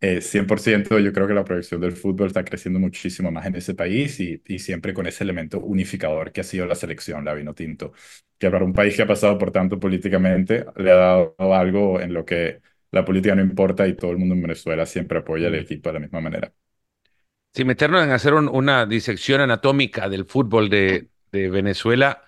eh, 0.00 0.20
100% 0.20 0.98
yo 1.00 1.12
creo 1.12 1.26
que 1.26 1.34
la 1.34 1.44
proyección 1.44 1.80
del 1.80 1.92
fútbol 1.92 2.28
está 2.28 2.44
creciendo 2.44 2.78
muchísimo 2.78 3.30
más 3.32 3.46
en 3.46 3.56
ese 3.56 3.74
país 3.74 4.20
y, 4.20 4.40
y 4.46 4.58
siempre 4.60 4.94
con 4.94 5.06
ese 5.08 5.24
elemento 5.24 5.58
unificador 5.60 6.30
que 6.32 6.40
ha 6.42 6.44
sido 6.44 6.66
la 6.66 6.76
selección, 6.76 7.24
la 7.24 7.34
vino 7.34 7.52
tinto, 7.54 7.92
que 8.38 8.48
para 8.50 8.64
un 8.64 8.72
país 8.72 8.94
que 8.96 9.02
ha 9.02 9.06
pasado 9.08 9.36
por 9.38 9.50
tanto 9.50 9.80
políticamente 9.80 10.64
le 10.76 10.90
ha 10.92 10.94
dado 10.94 11.34
algo 11.54 12.00
en 12.00 12.12
lo 12.14 12.24
que 12.24 12.60
la 12.92 13.04
política 13.04 13.34
no 13.34 13.42
importa 13.42 13.86
y 13.88 13.96
todo 13.96 14.12
el 14.12 14.18
mundo 14.18 14.34
en 14.36 14.42
Venezuela 14.42 14.86
siempre 14.86 15.18
apoya 15.18 15.48
al 15.48 15.54
mm. 15.54 15.56
equipo 15.56 15.88
de 15.88 15.94
la 15.94 16.00
misma 16.00 16.20
manera. 16.20 16.52
Sin 17.52 17.66
meternos 17.66 18.04
en 18.04 18.10
hacer 18.10 18.34
una 18.34 18.86
disección 18.86 19.40
anatómica 19.40 20.08
del 20.08 20.24
fútbol 20.24 20.68
de, 20.68 21.08
de, 21.32 21.50
Venezuela, 21.50 22.22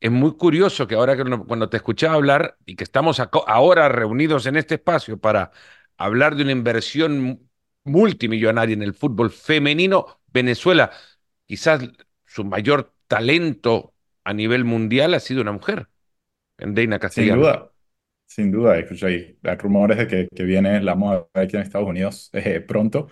es 0.00 0.10
muy 0.10 0.36
curioso 0.36 0.86
que 0.86 0.94
ahora 0.94 1.16
que 1.16 1.24
cuando 1.46 1.68
te 1.68 1.78
escuchaba 1.78 2.14
hablar 2.14 2.58
y 2.66 2.76
que 2.76 2.84
estamos 2.84 3.20
ahora 3.46 3.88
reunidos 3.88 4.46
en 4.46 4.56
este 4.56 4.74
espacio 4.74 5.18
para 5.18 5.52
hablar 5.96 6.34
de 6.34 6.42
una 6.42 6.52
inversión 6.52 7.48
multimillonaria 7.84 8.74
en 8.74 8.82
el 8.82 8.94
fútbol 8.94 9.30
femenino, 9.30 10.20
Venezuela, 10.32 10.90
quizás 11.46 11.88
su 12.26 12.44
mayor 12.44 12.92
talento 13.06 13.94
a 14.24 14.32
nivel 14.32 14.64
mundial 14.64 15.14
ha 15.14 15.20
sido 15.20 15.42
una 15.42 15.52
mujer, 15.52 15.88
en 16.58 16.74
Deina 16.74 16.98
Castellano. 16.98 17.34
Sin 17.34 17.42
duda, 17.42 17.72
sin 18.26 18.50
duda, 18.52 18.78
escuché 18.78 19.06
ahí 19.06 19.38
rumores 19.58 19.98
de 19.98 20.06
que, 20.06 20.28
que 20.34 20.44
viene 20.44 20.80
la 20.82 20.94
moda 20.94 21.26
aquí 21.34 21.56
en 21.56 21.62
Estados 21.62 21.88
Unidos 21.88 22.30
eh, 22.32 22.60
pronto. 22.60 23.08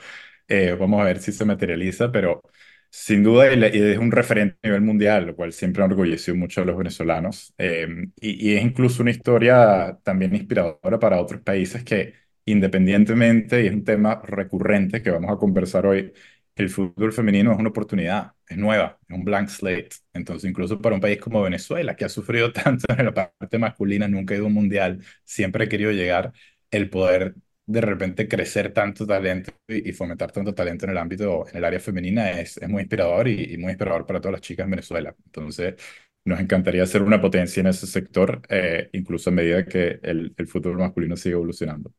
Eh, 0.52 0.76
vamos 0.78 1.00
a 1.00 1.04
ver 1.04 1.20
si 1.20 1.30
se 1.32 1.44
materializa, 1.44 2.10
pero 2.10 2.42
sin 2.90 3.22
duda 3.22 3.48
es 3.52 3.98
un 3.98 4.10
referente 4.10 4.58
a 4.62 4.66
nivel 4.68 4.82
mundial, 4.82 5.26
lo 5.26 5.36
cual 5.36 5.52
siempre 5.52 5.84
enorgulleció 5.84 6.34
mucho 6.34 6.62
a 6.62 6.64
los 6.64 6.76
venezolanos. 6.76 7.54
Eh, 7.58 7.86
y, 8.20 8.50
y, 8.52 8.56
es 8.56 8.64
incluso 8.64 9.02
una 9.02 9.12
historia 9.12 9.98
también 10.02 10.34
inspiradora 10.34 10.98
para 10.98 11.20
otros 11.20 11.40
países 11.42 11.84
que 11.84 12.14
independientemente, 12.46 13.62
y 13.62 13.68
es 13.68 13.72
un 13.74 13.84
tema 13.84 14.20
recurrente 14.24 15.02
que 15.02 15.10
vamos 15.10 15.30
a 15.30 15.36
conversar 15.38 15.86
hoy, 15.86 16.12
el 16.56 16.68
fútbol 16.68 17.12
femenino 17.12 17.52
es 17.52 17.58
una 17.58 17.68
oportunidad, 17.70 18.32
es 18.48 18.56
nueva, 18.58 18.98
es 19.08 19.16
un 19.16 19.24
blank 19.24 19.48
slate. 19.48 19.90
Entonces, 20.12 20.50
incluso 20.50 20.80
para 20.80 20.94
un 20.96 21.00
país 21.00 21.18
como 21.20 21.42
Venezuela, 21.42 21.94
que 21.96 22.04
ha 22.04 22.08
sufrido 22.08 22.52
tanto 22.54 22.86
en 22.96 23.06
la 23.06 23.14
parte 23.14 23.58
masculina, 23.58 24.08
nunca 24.08 24.34
ha 24.34 24.36
ido 24.36 24.46
a 24.46 24.48
un 24.48 24.54
mundial, 24.54 25.04
siempre 25.24 25.64
ha 25.64 25.68
querido 25.68 25.92
llegar, 25.92 26.32
el 26.72 26.90
poder 26.90 27.34
de 27.70 27.80
repente 27.80 28.26
crecer 28.28 28.72
tanto 28.72 29.06
talento 29.06 29.52
y, 29.68 29.92
fomentar 29.92 30.32
tanto 30.32 30.52
talento 30.52 30.86
en 30.86 30.90
el 30.90 30.98
ámbito, 30.98 31.46
en 31.48 31.56
el 31.58 31.64
área 31.64 31.78
femenina, 31.78 32.30
es, 32.32 32.56
es 32.56 32.68
muy 32.68 32.82
inspirador 32.82 33.28
y, 33.28 33.56
muy 33.58 33.70
inspirador 33.70 34.06
para 34.06 34.20
todas 34.20 34.32
las 34.32 34.40
chicas 34.40 34.64
en 34.64 34.70
Venezuela. 34.70 35.14
Entonces, 35.26 35.76
nos 36.24 36.40
encantaría 36.40 36.84
ser 36.86 37.02
una 37.02 37.20
potencia 37.20 37.60
en 37.60 37.68
ese 37.68 37.86
sector, 37.86 38.42
eh, 38.48 38.90
incluso 38.92 39.30
a 39.30 39.32
medida 39.32 39.64
que 39.64 40.00
el, 40.02 40.34
el 40.36 40.46
fútbol 40.48 40.78
masculino 40.78 41.16
sigue 41.16 41.34
evolucionando. 41.34 41.92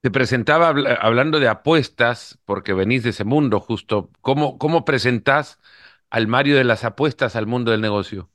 Te 0.00 0.10
presentaba 0.10 0.68
hablando 0.68 1.40
de 1.40 1.48
apuestas, 1.48 2.38
porque 2.46 2.72
venís 2.72 3.02
de 3.02 3.10
ese 3.10 3.24
mundo 3.24 3.60
justo. 3.60 4.10
¿Cómo, 4.22 4.56
cómo 4.56 4.84
presentás 4.84 5.58
al 6.08 6.26
Mario 6.26 6.56
de 6.56 6.64
las 6.64 6.84
apuestas 6.84 7.36
al 7.36 7.46
mundo 7.46 7.70
del 7.70 7.82
negocio? 7.82 8.30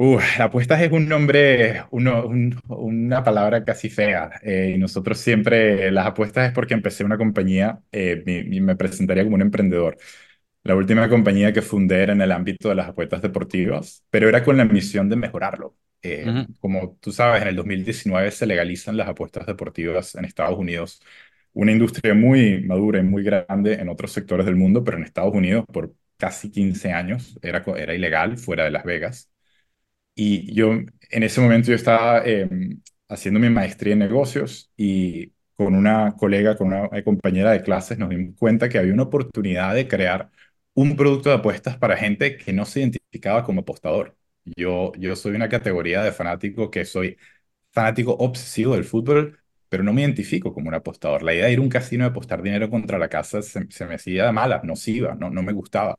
Uh, 0.00 0.20
apuestas 0.38 0.80
es 0.80 0.92
un 0.92 1.08
nombre, 1.08 1.82
uno, 1.90 2.28
una 2.68 3.24
palabra 3.24 3.64
casi 3.64 3.90
fea. 3.90 4.30
Eh, 4.42 4.74
y 4.76 4.78
nosotros 4.78 5.18
siempre, 5.18 5.90
las 5.90 6.06
apuestas 6.06 6.46
es 6.46 6.52
porque 6.52 6.74
empecé 6.74 7.02
una 7.02 7.18
compañía 7.18 7.80
eh, 7.90 8.22
y 8.26 8.60
me 8.60 8.76
presentaría 8.76 9.24
como 9.24 9.34
un 9.34 9.42
emprendedor. 9.42 9.98
La 10.62 10.76
última 10.76 11.08
compañía 11.08 11.52
que 11.52 11.62
fundé 11.62 12.02
era 12.04 12.12
en 12.12 12.20
el 12.20 12.30
ámbito 12.30 12.68
de 12.68 12.76
las 12.76 12.88
apuestas 12.88 13.22
deportivas, 13.22 14.04
pero 14.10 14.28
era 14.28 14.44
con 14.44 14.56
la 14.56 14.64
misión 14.64 15.08
de 15.08 15.16
mejorarlo. 15.16 15.76
Eh, 16.02 16.46
como 16.60 16.96
tú 17.00 17.10
sabes, 17.10 17.42
en 17.42 17.48
el 17.48 17.56
2019 17.56 18.30
se 18.30 18.46
legalizan 18.46 18.96
las 18.96 19.08
apuestas 19.08 19.46
deportivas 19.46 20.14
en 20.14 20.24
Estados 20.24 20.58
Unidos, 20.58 21.02
una 21.54 21.72
industria 21.72 22.14
muy 22.14 22.62
madura 22.62 23.00
y 23.00 23.02
muy 23.02 23.24
grande 23.24 23.74
en 23.74 23.88
otros 23.88 24.12
sectores 24.12 24.46
del 24.46 24.54
mundo, 24.56 24.84
pero 24.84 24.96
en 24.96 25.04
Estados 25.04 25.34
Unidos 25.34 25.64
por 25.72 25.92
casi 26.18 26.50
15 26.52 26.92
años 26.92 27.36
era, 27.42 27.64
era 27.76 27.94
ilegal 27.94 28.38
fuera 28.38 28.64
de 28.64 28.70
Las 28.70 28.84
Vegas. 28.84 29.28
Y 30.20 30.52
yo 30.52 30.72
en 30.72 31.22
ese 31.22 31.40
momento 31.40 31.68
yo 31.68 31.76
estaba 31.76 32.24
em, 32.26 32.82
haciendo 33.08 33.38
mi 33.40 33.48
maestría 33.50 33.92
en 33.92 34.00
negocios 34.00 34.70
y 34.76 35.32
con 35.56 35.74
una 35.76 36.16
colega, 36.16 36.56
con 36.56 36.68
una 36.68 36.88
compañera 37.04 37.52
de 37.52 37.62
clases, 37.62 37.98
nos 37.98 38.08
dimos 38.10 38.36
cuenta 38.38 38.68
que 38.68 38.78
había 38.78 38.92
una 38.94 39.04
oportunidad 39.04 39.74
de 39.74 39.86
crear 39.88 40.30
un 40.74 40.96
producto 40.96 41.28
de 41.30 41.36
apuestas 41.36 41.76
para 41.78 41.96
gente 41.96 42.36
que 42.36 42.52
no 42.52 42.64
se 42.64 42.80
identificaba 42.80 43.44
como 43.44 43.60
apostador. 43.60 44.16
Yo, 44.44 44.92
yo 44.98 45.14
soy 45.16 45.34
una 45.36 45.48
categoría 45.48 46.02
de 46.02 46.10
fanático 46.12 46.70
que 46.70 46.84
soy 46.84 47.16
fanático 47.72 48.12
obsesivo 48.14 48.74
del 48.74 48.84
fútbol, 48.84 49.38
pero 49.68 49.82
no 49.84 49.92
me 49.92 50.02
identifico 50.02 50.52
como 50.54 50.68
un 50.68 50.74
apostador. 50.74 51.22
La 51.22 51.34
idea 51.34 51.46
de 51.46 51.52
ir 51.52 51.58
a 51.60 51.62
un 51.62 51.68
casino 51.68 52.04
y 52.04 52.08
apostar 52.08 52.42
dinero 52.42 52.70
contra 52.70 52.98
la 52.98 53.08
casa 53.08 53.42
se, 53.42 53.60
me 53.86 53.94
hacía 53.94 54.32
mala, 54.32 54.62
nociva, 54.64 55.14
no, 55.14 55.30
no 55.30 55.42
me 55.42 55.52
gustaba. 55.52 55.96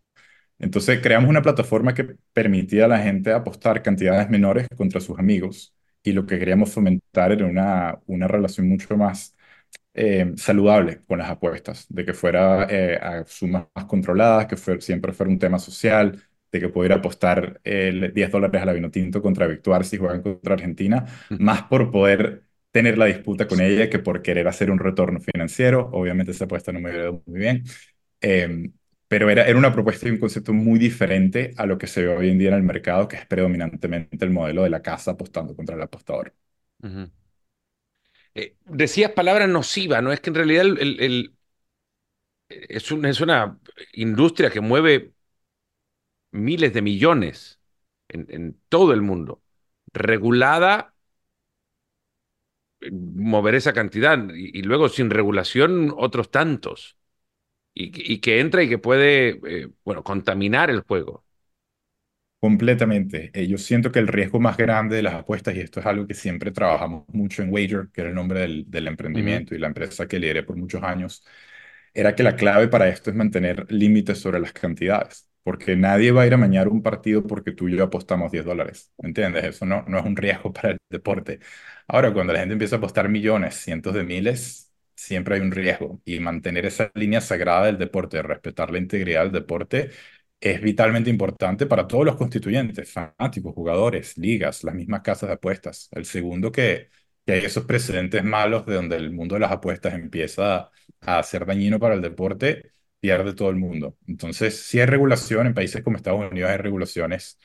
Entonces 0.60 1.00
creamos 1.02 1.30
una 1.30 1.42
plataforma 1.42 1.94
que 1.94 2.16
permitía 2.34 2.86
a 2.86 2.88
la 2.90 3.00
gente 3.00 3.32
apostar 3.32 3.82
cantidades 3.82 4.30
menores 4.30 4.68
contra 4.78 5.00
sus 5.02 5.18
amigos 5.20 5.74
y 6.04 6.12
lo 6.14 6.26
que 6.26 6.40
queríamos 6.40 6.72
fomentar 6.74 7.32
era 7.32 7.46
una, 7.46 8.00
una 8.08 8.28
relación 8.28 8.68
mucho 8.70 8.98
más 8.98 9.36
eh, 9.94 10.34
saludable 10.38 11.02
con 11.08 11.20
las 11.20 11.30
apuestas, 11.30 11.86
de 11.90 12.06
que 12.06 12.14
fuera 12.14 12.68
eh, 12.70 12.98
a 13.02 13.26
sumas 13.26 13.68
más 13.76 13.86
controladas, 13.86 14.46
que 14.48 14.58
siempre 14.82 15.14
fuera 15.14 15.32
un 15.32 15.40
tema 15.40 15.60
social, 15.60 16.22
de 16.52 16.60
que 16.60 16.70
pudiera 16.70 16.96
apostar 16.96 17.60
el 17.64 18.14
10 18.14 18.32
dólares 18.32 18.62
a 18.62 18.66
la 18.66 18.74
Vinotinto 18.74 19.22
contra 19.22 19.48
Victuar 19.48 19.86
si 19.86 19.98
juegan 19.98 20.22
contra 20.22 20.54
Argentina, 20.56 21.06
más 21.40 21.64
por 21.64 21.92
poder 21.92 22.44
tener 22.72 22.98
la 22.98 23.06
disputa 23.06 23.48
con 23.48 23.62
ella 23.62 23.90
que 23.90 24.00
por 24.00 24.22
querer 24.22 24.48
hacer 24.48 24.72
un 24.72 24.80
retorno 24.80 25.20
financiero. 25.20 25.90
Obviamente 25.94 26.32
esa 26.32 26.46
apuesta 26.46 26.72
no 26.72 26.80
me 26.80 26.92
ido 26.92 27.24
muy 27.26 27.40
bien, 27.40 27.64
em, 28.22 28.74
pero 29.10 29.30
era, 29.30 29.46
era 29.46 29.58
una 29.58 29.74
propuesta 29.74 30.08
y 30.08 30.12
un 30.12 30.20
concepto 30.20 30.54
muy 30.54 30.80
diferente 30.80 31.54
a 31.58 31.66
lo 31.66 31.78
que 31.78 31.88
se 31.88 32.04
ve 32.04 32.16
hoy 32.16 32.30
en 32.30 32.38
día 32.40 32.50
en 32.50 32.56
el 32.56 32.64
mercado, 32.64 33.10
que 33.10 33.18
es 33.18 33.26
predominantemente 33.26 34.24
el 34.24 34.32
modelo 34.32 34.64
de 34.64 34.70
la 34.70 34.82
casa 34.82 35.12
apostando 35.12 35.56
contra 35.56 35.76
el 35.76 35.82
apostador. 35.82 36.34
Eh, 38.36 38.56
decías 38.66 39.12
palabra 39.12 39.48
nociva, 39.48 40.02
¿no? 40.02 40.14
Es 40.14 40.22
que 40.22 40.30
en 40.30 40.36
realidad 40.36 40.64
el, 40.64 41.34
es, 42.48 42.92
es 42.92 43.22
una 43.22 43.60
industria 43.94 44.50
que 44.50 44.62
mueve 44.62 45.14
miles 46.32 46.74
de 46.74 46.82
millones 46.82 47.60
en, 48.10 48.60
todo 48.70 48.94
el 48.94 49.02
mundo. 49.02 49.42
Regulada, 49.94 50.94
mover 52.92 53.56
esa 53.56 53.74
cantidad 53.74 54.18
y, 54.34 54.62
luego 54.64 54.90
sin 54.90 55.10
regulación 55.10 55.94
otros 55.98 56.32
tantos. 56.32 56.99
Y, 57.74 58.20
que 58.20 58.40
entra 58.42 58.62
y 58.64 58.70
que 58.70 58.78
puede, 58.78 59.40
eh, 59.48 59.70
bueno, 59.86 60.04
contaminar 60.04 60.70
el 60.70 60.82
juego. 60.82 61.24
Completamente. 62.40 63.32
Eh, 63.34 63.48
yo 63.48 63.58
siento 63.58 63.92
que 63.92 64.00
el 64.00 64.08
riesgo 64.08 64.40
más 64.40 64.58
grande 64.58 64.96
de 64.96 65.02
las 65.02 65.14
apuestas, 65.14 65.56
y 65.56 65.60
esto 65.60 65.80
es 65.80 65.86
algo 65.86 66.08
que 66.08 66.14
siempre 66.14 66.52
trabajamos 66.52 67.06
mucho 67.10 67.42
en 67.42 67.52
Wager, 67.52 67.90
que 67.94 68.02
era 68.02 68.10
el 68.10 68.16
nombre 68.16 68.42
del, 68.42 68.88
emprendimiento 68.88 69.56
y 69.56 69.60
la 69.60 69.68
empresa 69.68 70.08
que 70.08 70.20
lideré 70.20 70.44
por 70.44 70.56
muchos 70.56 70.84
años, 70.84 71.26
era 71.94 72.16
que 72.16 72.24
la 72.24 72.36
clave 72.36 72.68
para 72.68 72.88
esto 72.90 73.10
es 73.10 73.16
mantener 73.16 73.66
límites 73.72 74.20
sobre 74.20 74.40
las 74.40 74.54
cantidades 74.54 75.30
porque 75.44 75.76
nadie 75.76 76.12
va 76.12 76.24
a 76.24 76.28
ir 76.28 76.34
a 76.34 76.38
mañar 76.38 76.68
un 76.68 76.84
partido 76.84 77.26
porque 77.26 77.52
tú 77.52 77.68
y 77.70 77.76
yo 77.76 77.84
apostamos 77.84 78.32
10 78.32 78.46
dólares, 78.46 78.92
¿entiendes? 79.00 79.46
Eso 79.46 79.66
no, 79.66 79.84
no 79.88 79.98
es 79.98 80.06
un 80.06 80.16
riesgo 80.16 80.54
para 80.54 80.72
el 80.72 80.78
deporte. 80.90 81.40
Ahora, 81.88 82.14
cuando 82.14 82.34
la 82.34 82.40
gente 82.40 82.54
empieza 82.54 82.76
a 82.76 82.78
apostar 82.78 83.10
millones, 83.10 83.56
cientos 83.56 83.94
de 83.96 84.04
miles, 84.04 84.69
siempre 85.00 85.36
hay 85.36 85.42
un 85.42 85.52
riesgo 85.52 86.02
y 86.06 86.20
mantener 86.20 86.66
esa 86.66 86.92
línea 86.96 87.22
sagrada 87.22 87.66
del 87.68 87.78
deporte, 87.78 88.22
respetar 88.22 88.72
la 88.72 88.78
integridad 88.80 89.24
del 89.24 89.32
deporte, 89.32 89.92
es 90.40 90.62
vitalmente 90.62 91.10
importante 91.10 91.66
para 91.66 91.88
todos 91.88 92.06
los 92.06 92.16
constituyentes, 92.16 92.92
fanáticos, 92.92 93.54
jugadores, 93.54 94.18
ligas, 94.18 94.64
las 94.64 94.76
mismas 94.76 95.02
casas 95.02 95.30
de 95.30 95.34
apuestas. 95.36 95.90
El 95.92 96.06
segundo 96.06 96.52
que, 96.52 96.90
que 97.26 97.34
hay 97.34 97.46
esos 97.46 97.66
precedentes 97.66 98.24
malos 98.24 98.66
de 98.66 98.76
donde 98.76 98.96
el 98.98 99.12
mundo 99.12 99.36
de 99.36 99.42
las 99.42 99.52
apuestas 99.52 99.94
empieza 99.94 100.70
a 101.02 101.24
ser 101.24 101.46
dañino 101.46 101.80
para 101.80 101.96
el 101.96 102.02
deporte, 102.02 102.72
pierde 103.00 103.34
todo 103.34 103.50
el 103.50 103.56
mundo. 103.58 103.98
Entonces, 104.08 104.58
si 104.62 104.80
hay 104.80 104.86
regulación, 104.86 105.48
en 105.48 105.54
países 105.54 105.84
como 105.84 105.98
Estados 105.98 106.30
Unidos 106.32 106.50
hay 106.50 106.58
regulaciones 106.58 107.38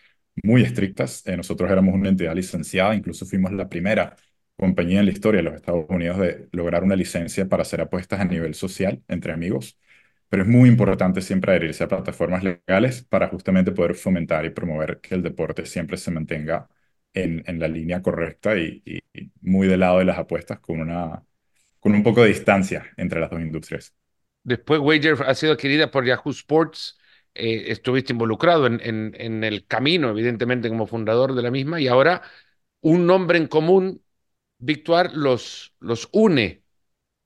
muy 0.43 0.63
estrictas. 0.63 1.23
Eh, 1.27 1.37
nosotros 1.37 1.71
éramos 1.71 1.95
una 1.95 2.09
entidad 2.09 2.35
licenciada, 2.35 2.95
incluso 2.95 3.27
fuimos 3.27 3.53
la 3.53 3.69
primera 3.69 4.17
compañía 4.57 5.01
en 5.01 5.07
la 5.07 5.13
historia 5.13 5.39
de 5.41 5.45
los 5.45 5.55
Estados 5.55 5.87
Unidos 5.89 6.19
de 6.19 6.49
lograr 6.53 6.85
una 6.85 6.97
licencia 6.97 7.49
para 7.49 7.63
hacer 7.63 7.81
apuestas 7.81 8.21
a 8.21 8.25
nivel 8.25 8.55
social 8.55 9.03
entre 9.09 9.33
amigos. 9.33 9.79
Pero 10.29 10.43
es 10.43 10.49
muy 10.49 10.69
importante 10.69 11.21
siempre 11.21 11.53
adherirse 11.53 11.85
a 11.85 11.89
plataformas 11.89 12.43
legales 12.43 13.05
para 13.05 13.29
justamente 13.29 13.73
poder 13.73 13.95
fomentar 13.95 14.45
y 14.45 14.51
promover 14.51 15.01
que 15.01 15.15
el 15.15 15.23
deporte 15.23 15.67
siempre 15.67 15.97
se 15.97 16.11
mantenga 16.11 16.69
en, 17.13 17.43
en 17.47 17.61
la 17.61 17.69
línea 17.69 18.03
correcta 18.03 18.57
y, 18.59 18.83
y, 18.85 19.01
muy 19.41 19.69
del 19.69 19.81
lado 19.81 19.99
de 19.99 20.05
las 20.05 20.19
apuestas 20.19 20.59
con, 20.61 20.81
una, 20.81 21.23
con 21.81 21.95
un 21.95 22.03
poco 22.03 22.23
de 22.23 22.29
distancia 22.29 22.87
entre 22.97 23.21
las 23.21 23.31
dos 23.31 23.41
industrias. 23.41 23.95
Después 24.43 24.81
Wager 24.81 25.17
ha 25.27 25.35
sido 25.35 25.53
adquirida 25.53 25.91
por 25.91 26.05
Yahoo 26.05 26.31
Sports. 26.33 26.99
Eh, 27.35 27.65
estuviste 27.69 28.13
involucrado 28.13 28.67
en, 28.67 28.81
en, 28.83 29.15
en, 29.19 29.43
el 29.45 29.67
camino, 29.67 30.11
evidentemente, 30.11 30.69
como 30.69 30.87
fundador 30.87 31.35
de 31.35 31.43
la 31.43 31.51
misma, 31.51 31.81
y 31.81 31.89
ahora 31.89 32.23
un 32.81 33.07
nombre 33.07 33.39
en 33.39 33.49
común, 33.49 34.03
Victoire, 34.65 35.11
los, 35.15 35.75
los 35.81 36.09
une. 36.13 36.63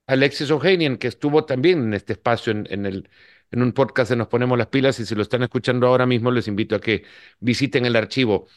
Alexis 0.06 0.50
Ohanian, 0.50 0.96
que 0.98 1.08
estuvo 1.08 1.44
también 1.44 1.80
en 1.84 1.94
este 1.94 2.14
espacio 2.14 2.52
en, 2.52 2.66
en, 2.70 2.86
el, 2.86 3.10
en 3.50 3.62
un 3.62 3.72
podcast 3.72 4.10
de 4.10 4.16
Nos 4.16 4.28
Ponemos 4.28 4.58
las 4.58 4.68
Pilas, 4.68 4.98
y 5.00 5.06
si 5.06 5.14
lo 5.14 5.22
están 5.22 5.42
escuchando 5.42 5.86
ahora 5.86 6.06
mismo, 6.06 6.30
les 6.30 6.48
invito 6.48 6.76
a 6.76 6.80
que 6.80 7.04
visiten 7.40 7.86
el 7.86 7.96
archivo. 7.96 8.48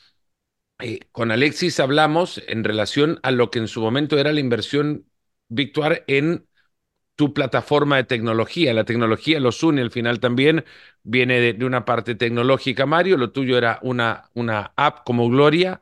Eh, 0.80 1.00
con 1.12 1.32
Alexis 1.32 1.80
hablamos 1.80 2.42
en 2.48 2.64
relación 2.64 3.20
a 3.24 3.32
lo 3.32 3.52
que 3.52 3.60
en 3.60 3.68
su 3.68 3.82
momento 3.82 4.18
era 4.20 4.34
la 4.34 4.40
inversión 4.40 5.08
Victoire 5.50 6.04
en 6.08 6.48
tu 7.16 7.34
plataforma 7.34 7.98
de 7.98 8.06
tecnología. 8.06 8.74
La 8.74 8.86
tecnología 8.86 9.40
los 9.40 9.64
une 9.64 9.82
al 9.82 9.92
final 9.92 10.20
también, 10.20 10.66
viene 11.04 11.40
de, 11.40 11.54
de, 11.54 11.66
una 11.66 11.86
parte 11.86 12.16
tecnológica, 12.16 12.86
Mario, 12.86 13.18
lo 13.18 13.32
tuyo 13.32 13.58
era 13.58 13.80
una, 13.84 14.30
una 14.34 14.74
app 14.76 15.04
como 15.06 15.30
Gloria 15.30 15.82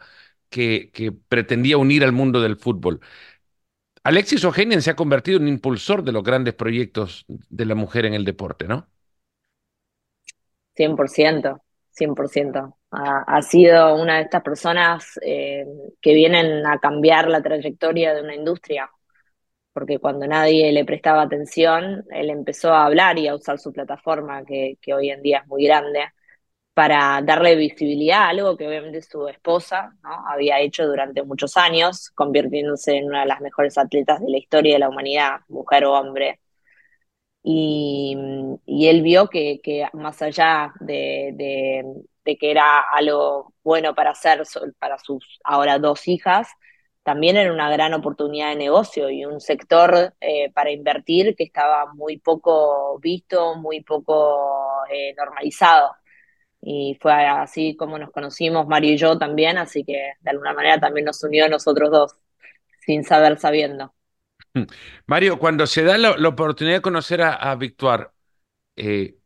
que, 0.49 1.13
pretendía 1.27 1.77
unir 1.77 2.03
al 2.03 2.11
mundo 2.11 2.41
del 2.41 2.57
fútbol. 2.57 2.99
Alexis 4.03 4.43
Ohanian 4.45 4.81
se 4.81 4.91
ha 4.91 4.95
convertido 4.95 5.39
en 5.39 5.47
impulsor 5.47 6.03
de 6.03 6.11
los 6.11 6.23
grandes 6.23 6.53
proyectos 6.53 7.25
de 7.27 7.65
la 7.65 7.75
mujer 7.75 8.05
en 8.05 8.13
el 8.13 8.25
deporte, 8.25 8.67
¿no? 8.67 8.87
100%, 10.75 11.61
100%. 11.91 12.77
Ha, 12.91 13.23
ha 13.27 13.41
sido 13.41 13.95
una 13.95 14.17
de 14.17 14.23
estas 14.23 14.41
personas 14.41 15.19
eh, 15.21 15.65
que 16.01 16.13
vienen 16.13 16.65
a 16.65 16.79
cambiar 16.79 17.27
la 17.27 17.41
trayectoria 17.41 18.13
de 18.13 18.21
una 18.21 18.35
industria, 18.35 18.89
porque 19.73 19.99
cuando 19.99 20.25
nadie 20.25 20.71
le 20.71 20.85
prestaba 20.85 21.23
atención, 21.23 22.05
él 22.11 22.29
empezó 22.29 22.73
a 22.73 22.85
hablar 22.85 23.19
y 23.19 23.27
a 23.27 23.35
usar 23.35 23.59
su 23.59 23.71
plataforma, 23.73 24.43
que 24.45 24.77
hoy 24.93 25.09
en 25.09 25.21
día 25.21 25.39
es 25.39 25.47
muy 25.47 25.65
grande, 25.65 26.07
para 26.79 27.21
darle 27.21 27.57
visibilidad 27.57 28.21
a 28.21 28.29
algo 28.29 28.55
que 28.55 28.65
obviamente 28.65 29.01
su 29.01 29.27
esposa 29.27 29.97
¿no? 30.01 30.25
había 30.29 30.61
hecho 30.61 30.87
durante 30.87 31.23
muchos 31.23 31.57
años, 31.57 32.09
convirtiéndose 32.11 32.95
en 32.95 33.07
una 33.07 33.19
de 33.19 33.25
las 33.25 33.41
mejores 33.41 33.77
atletas 33.77 34.21
de 34.21 34.31
la 34.31 34.37
historia 34.37 34.75
de 34.75 34.79
la 34.79 34.87
humanidad, 34.87 35.41
mujer 35.49 35.83
o 35.83 35.91
hombre. 35.91 36.39
Y, 37.43 38.15
él 38.65 39.01
vio 39.01 39.27
que, 39.27 39.59
más 39.91 40.21
allá 40.21 40.71
de, 40.79 41.83
que 42.23 42.51
era 42.51 42.79
algo 42.79 43.53
bueno 43.61 43.93
para 43.93 44.11
hacer 44.11 44.43
para 44.79 44.97
sus 44.99 45.39
ahora 45.43 45.79
dos 45.79 46.07
hijas, 46.07 46.47
también 47.03 47.35
era 47.35 47.51
una 47.51 47.69
gran 47.69 47.93
oportunidad 47.93 48.51
de 48.51 48.55
negocio 48.55 49.09
y 49.09 49.25
un 49.25 49.41
sector 49.41 50.13
eh, 50.21 50.49
para 50.53 50.71
invertir 50.71 51.35
que 51.35 51.43
estaba 51.43 51.91
muy 51.93 52.19
poco 52.19 52.97
visto, 52.99 53.55
muy 53.55 53.81
poco 53.81 54.85
eh, 54.89 55.13
normalizado 55.17 55.99
y 56.61 56.97
fue 57.01 57.13
así 57.13 57.75
como 57.75 57.97
nos 57.97 58.11
conocimos 58.11 58.67
Mario 58.67 58.93
y 58.93 58.97
yo 58.97 59.17
también, 59.17 59.57
así 59.57 59.83
que 59.83 60.13
de 60.19 60.29
alguna 60.29 60.53
manera 60.53 60.79
también 60.79 61.05
nos 61.05 61.23
unió 61.23 61.45
a 61.45 61.49
nosotros 61.49 61.91
dos, 61.91 62.15
sin 62.81 63.03
saber 63.03 63.39
sabiendo. 63.39 63.93
Mario, 65.05 65.39
cuando 65.39 65.67
se 65.67 65.83
da 65.83 65.97
la, 65.97 66.11
oportunidad 66.27 66.77
de 66.77 66.81
conocer 66.81 67.21
a, 67.21 67.33
a 67.33 67.55
Victoire, 67.55 68.07
eh, 68.75 69.17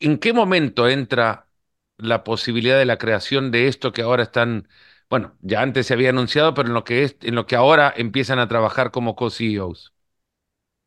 ¿en 0.00 0.18
qué 0.18 0.32
momento 0.32 0.88
entra 0.88 1.48
la 1.96 2.24
posibilidad 2.24 2.78
de 2.78 2.84
la 2.86 2.98
creación 2.98 3.50
de 3.50 3.68
esto 3.68 3.92
que 3.92 4.02
ahora 4.02 4.24
están, 4.24 4.68
bueno, 5.08 5.36
ya 5.40 5.62
antes 5.62 5.86
se 5.86 5.94
había 5.94 6.10
anunciado, 6.10 6.54
pero 6.54 6.68
en 6.68 6.74
lo 6.74 6.84
que 6.84 7.04
es, 7.04 7.16
en 7.22 7.34
lo 7.34 7.46
que 7.46 7.56
ahora 7.56 7.92
empiezan 7.96 8.38
a 8.38 8.48
trabajar 8.48 8.90
como 8.90 9.16
co-CEOs? 9.16 9.91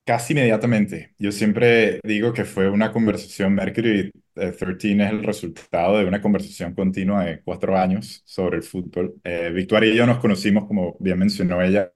Casi 0.05 0.33
inmediatamente. 0.33 1.15
Yo 1.17 1.31
siempre 1.31 1.99
digo 2.03 2.31
que 2.31 2.45
fue 2.45 2.69
una 2.69 2.91
conversación, 2.91 3.55
Mercury 3.55 4.11
13 4.35 4.65
es 5.03 5.11
el 5.11 5.23
resultado 5.23 5.97
de 5.97 6.05
una 6.05 6.21
conversación 6.21 6.75
continua 6.75 7.25
de 7.25 7.41
cuatro 7.41 7.75
años 7.75 8.21
sobre 8.23 8.57
el 8.57 8.63
fútbol. 8.63 9.15
Eh, 9.23 9.49
Victoria 9.51 9.91
y 9.91 9.97
yo 9.97 10.05
nos 10.05 10.19
conocimos, 10.19 10.67
como 10.67 10.95
bien 10.99 11.17
mencionó 11.17 11.59
ella, 11.59 11.91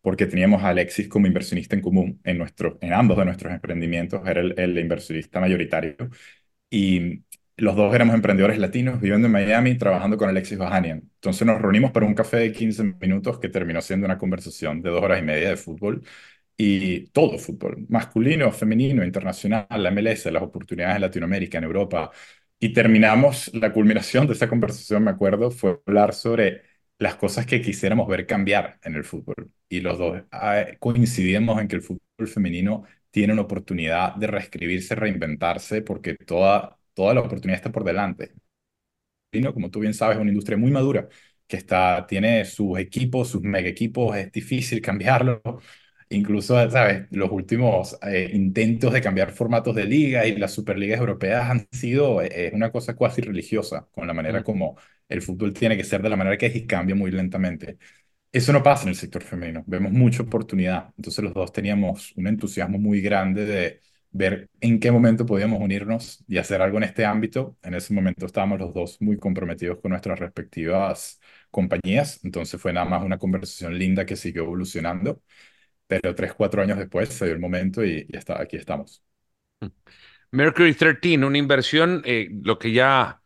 porque 0.00 0.26
teníamos 0.26 0.64
a 0.64 0.70
Alexis 0.70 1.06
como 1.08 1.28
inversionista 1.28 1.76
en 1.76 1.82
común 1.82 2.20
en, 2.24 2.38
nuestro, 2.38 2.76
en 2.80 2.92
ambos 2.92 3.16
de 3.18 3.24
nuestros 3.26 3.52
emprendimientos, 3.52 4.26
era 4.26 4.40
el, 4.40 4.58
el 4.58 4.76
inversionista 4.78 5.38
mayoritario. 5.40 5.94
Y 6.70 7.22
los 7.56 7.76
dos 7.76 7.94
éramos 7.94 8.14
emprendedores 8.14 8.58
latinos 8.58 9.00
viviendo 9.00 9.26
en 9.26 9.32
Miami, 9.32 9.76
trabajando 9.78 10.16
con 10.16 10.28
Alexis 10.28 10.58
Ohanian. 10.58 10.98
Entonces 11.16 11.46
nos 11.46 11.60
reunimos 11.62 11.92
para 11.92 12.06
un 12.06 12.14
café 12.14 12.38
de 12.38 12.52
15 12.52 12.82
minutos 13.00 13.38
que 13.38 13.48
terminó 13.48 13.80
siendo 13.80 14.06
una 14.06 14.18
conversación 14.18 14.82
de 14.82 14.90
dos 14.90 15.02
horas 15.02 15.20
y 15.20 15.22
media 15.22 15.50
de 15.50 15.56
fútbol 15.56 16.02
y 16.56 17.06
todo 17.08 17.38
fútbol, 17.38 17.86
masculino, 17.88 18.52
femenino, 18.52 19.04
internacional, 19.04 19.66
la 19.70 19.88
MLS, 19.90 20.30
las 20.30 20.42
oportunidades 20.42 20.96
en 20.96 21.02
Latinoamérica, 21.02 21.58
en 21.58 21.64
Europa. 21.64 22.10
Y 22.58 22.72
terminamos, 22.72 23.52
la 23.54 23.72
culminación 23.72 24.26
de 24.26 24.34
esa 24.34 24.48
conversación, 24.48 25.04
me 25.04 25.10
acuerdo, 25.10 25.50
fue 25.50 25.80
hablar 25.86 26.14
sobre 26.14 26.62
las 26.98 27.16
cosas 27.16 27.46
que 27.46 27.60
quisiéramos 27.60 28.08
ver 28.08 28.26
cambiar 28.26 28.78
en 28.82 28.94
el 28.94 29.04
fútbol. 29.04 29.50
Y 29.68 29.80
los 29.80 29.98
dos 29.98 30.22
ah, 30.30 30.64
coincidimos 30.78 31.60
en 31.60 31.68
que 31.68 31.76
el 31.76 31.82
fútbol 31.82 32.28
femenino 32.28 32.84
tiene 33.10 33.32
una 33.32 33.42
oportunidad 33.42 34.14
de 34.16 34.26
reescribirse, 34.28 34.94
reinventarse, 34.94 35.82
porque 35.82 36.14
toda, 36.16 36.78
toda 36.94 37.14
la 37.14 37.20
oportunidad 37.20 37.56
está 37.56 37.72
por 37.72 37.84
delante. 37.84 38.32
Como 39.52 39.70
tú 39.70 39.80
bien 39.80 39.94
sabes, 39.94 40.16
es 40.16 40.20
una 40.22 40.30
industria 40.30 40.56
muy 40.56 40.70
madura, 40.70 41.08
que 41.46 41.56
está, 41.56 42.06
tiene 42.06 42.44
sus 42.44 42.78
equipos, 42.78 43.28
sus 43.28 43.42
mega 43.42 43.68
equipos, 43.68 44.16
es 44.16 44.30
difícil 44.30 44.80
cambiarlo 44.80 45.42
Incluso, 46.10 46.70
¿sabes? 46.70 47.06
Los 47.10 47.30
últimos 47.30 47.98
eh, 48.02 48.30
intentos 48.32 48.92
de 48.92 49.00
cambiar 49.00 49.32
formatos 49.32 49.74
de 49.74 49.84
liga 49.84 50.26
y 50.26 50.36
las 50.36 50.52
superligas 50.52 51.00
europeas 51.00 51.50
han 51.50 51.66
sido 51.72 52.22
eh, 52.22 52.50
una 52.54 52.70
cosa 52.70 52.94
cuasi 52.94 53.22
religiosa, 53.22 53.88
con 53.92 54.06
la 54.06 54.14
manera 54.14 54.42
como 54.44 54.76
el 55.08 55.22
fútbol 55.22 55.52
tiene 55.52 55.76
que 55.76 55.84
ser 55.84 56.02
de 56.02 56.08
la 56.10 56.16
manera 56.16 56.36
que 56.38 56.46
es 56.46 56.56
y 56.56 56.66
cambia 56.66 56.94
muy 56.94 57.10
lentamente. 57.10 57.78
Eso 58.32 58.52
no 58.52 58.62
pasa 58.62 58.84
en 58.84 58.90
el 58.90 58.96
sector 58.96 59.22
femenino, 59.22 59.64
vemos 59.66 59.92
mucha 59.92 60.22
oportunidad. 60.24 60.92
Entonces 60.96 61.24
los 61.24 61.34
dos 61.34 61.52
teníamos 61.52 62.12
un 62.16 62.26
entusiasmo 62.26 62.78
muy 62.78 63.00
grande 63.00 63.46
de 63.46 63.80
ver 64.10 64.48
en 64.60 64.80
qué 64.80 64.90
momento 64.92 65.24
podíamos 65.26 65.60
unirnos 65.60 66.24
y 66.28 66.38
hacer 66.38 66.60
algo 66.62 66.78
en 66.78 66.84
este 66.84 67.04
ámbito. 67.06 67.56
En 67.62 67.74
ese 67.74 67.94
momento 67.94 68.26
estábamos 68.26 68.58
los 68.60 68.74
dos 68.74 69.00
muy 69.00 69.18
comprometidos 69.18 69.80
con 69.80 69.90
nuestras 69.92 70.18
respectivas 70.18 71.20
compañías, 71.50 72.20
entonces 72.24 72.60
fue 72.60 72.72
nada 72.72 72.86
más 72.86 73.04
una 73.04 73.18
conversación 73.18 73.78
linda 73.78 74.04
que 74.06 74.16
siguió 74.16 74.42
evolucionando 74.44 75.22
pero 75.86 76.14
tres, 76.14 76.34
cuatro 76.34 76.62
años 76.62 76.78
después 76.78 77.10
se 77.10 77.26
dio 77.26 77.34
el 77.34 77.40
momento 77.40 77.84
y, 77.84 78.06
aquí 78.38 78.56
estamos. 78.56 79.02
Mercury 80.30 80.74
13, 80.74 81.24
una 81.24 81.38
inversión, 81.38 82.02
eh, 82.04 82.28
lo 82.42 82.58
que 82.58 82.72
ya 82.72 83.22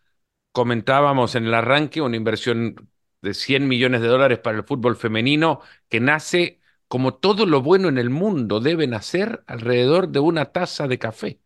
comentábamos 0.53 1.35
en 1.35 1.47
el 1.47 1.55
arranque, 1.55 2.01
una 2.01 2.17
inversión 2.17 2.91
de 3.23 3.35
100 3.35 3.67
millones 3.69 4.01
de 4.01 4.09
dólares 4.09 4.39
para 4.39 4.59
el 4.59 4.65
fútbol 4.65 4.97
femenino 4.97 5.61
que 5.89 6.01
nace 6.01 6.61
como 6.89 7.15
todo 7.15 7.47
lo 7.47 7.63
bueno 7.63 7.89
en 7.89 7.99
el 7.99 8.11
mundo 8.11 8.61
debe 8.61 8.87
nacer 8.87 9.45
alrededor 9.47 10.09
de 10.09 10.21
una 10.21 10.47
taza 10.47 10.89
de 10.89 10.99
café. 10.99 11.41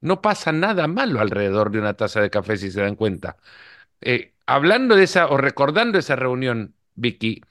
No 0.00 0.20
pasa 0.22 0.52
nada 0.52 0.86
malo 0.86 1.20
alrededor 1.20 1.70
de 1.70 1.78
una 1.78 1.94
taza 1.94 2.20
de 2.20 2.30
café, 2.30 2.56
si 2.56 2.70
se 2.70 2.80
dan 2.80 2.96
cuenta. 2.96 3.36
Eh, 4.00 4.34
hablando 4.46 4.96
de 4.96 5.04
esa 5.04 5.28
o 5.28 5.36
recordando 5.38 5.98
esa 5.98 6.16
reunión, 6.16 6.74
Vicky, 6.94 7.42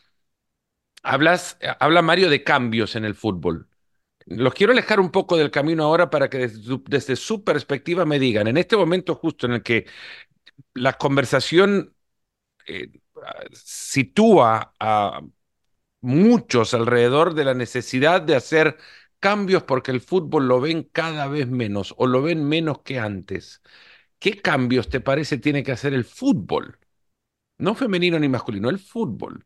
hablas, 1.04 1.58
habla 1.80 2.02
Mario 2.02 2.30
de 2.30 2.44
cambios 2.44 2.96
en 2.96 3.06
el 3.06 3.16
fútbol. 3.16 3.68
Los 4.26 4.54
quiero 4.54 4.74
alejar 4.74 5.00
un 5.00 5.12
poco 5.12 5.38
del 5.38 5.52
camino 5.52 5.84
ahora 5.84 6.10
para 6.10 6.30
que 6.30 6.50
desde 6.88 7.16
su, 7.16 7.44
perspectiva 7.44 8.06
me 8.06 8.20
digan, 8.20 8.48
en 8.48 8.58
este 8.58 8.78
momento 8.78 9.16
justo 9.16 9.48
en 9.48 9.54
el 9.54 9.64
que 9.64 9.88
la 10.74 10.94
conversación 10.94 11.96
eh, 12.68 12.92
sitúa 13.54 14.76
a 14.80 15.22
muchos 16.02 16.74
alrededor 16.74 17.34
de 17.36 17.46
la 17.46 17.54
necesidad 17.56 18.22
de 18.22 18.36
hacer 18.36 18.78
cambios 19.20 19.64
porque 19.64 19.92
el 19.92 20.02
fútbol 20.02 20.48
lo 20.48 20.62
ven 20.62 20.84
cada 20.84 21.28
vez 21.28 21.48
menos 21.48 21.94
o 21.98 22.08
lo 22.08 22.22
ven 22.22 22.46
menos 22.48 22.82
que 22.84 23.00
antes. 23.00 23.62
¿Qué 24.20 24.42
cambios 24.42 24.90
te 24.90 25.02
parece 25.02 25.38
tiene 25.40 25.64
que 25.64 25.72
hacer 25.74 25.94
el 25.94 26.06
fútbol? 26.06 26.80
No 27.58 27.76
femenino 27.76 28.20
ni 28.20 28.30
masculino, 28.30 28.70
el 28.70 28.80
fútbol 28.80 29.46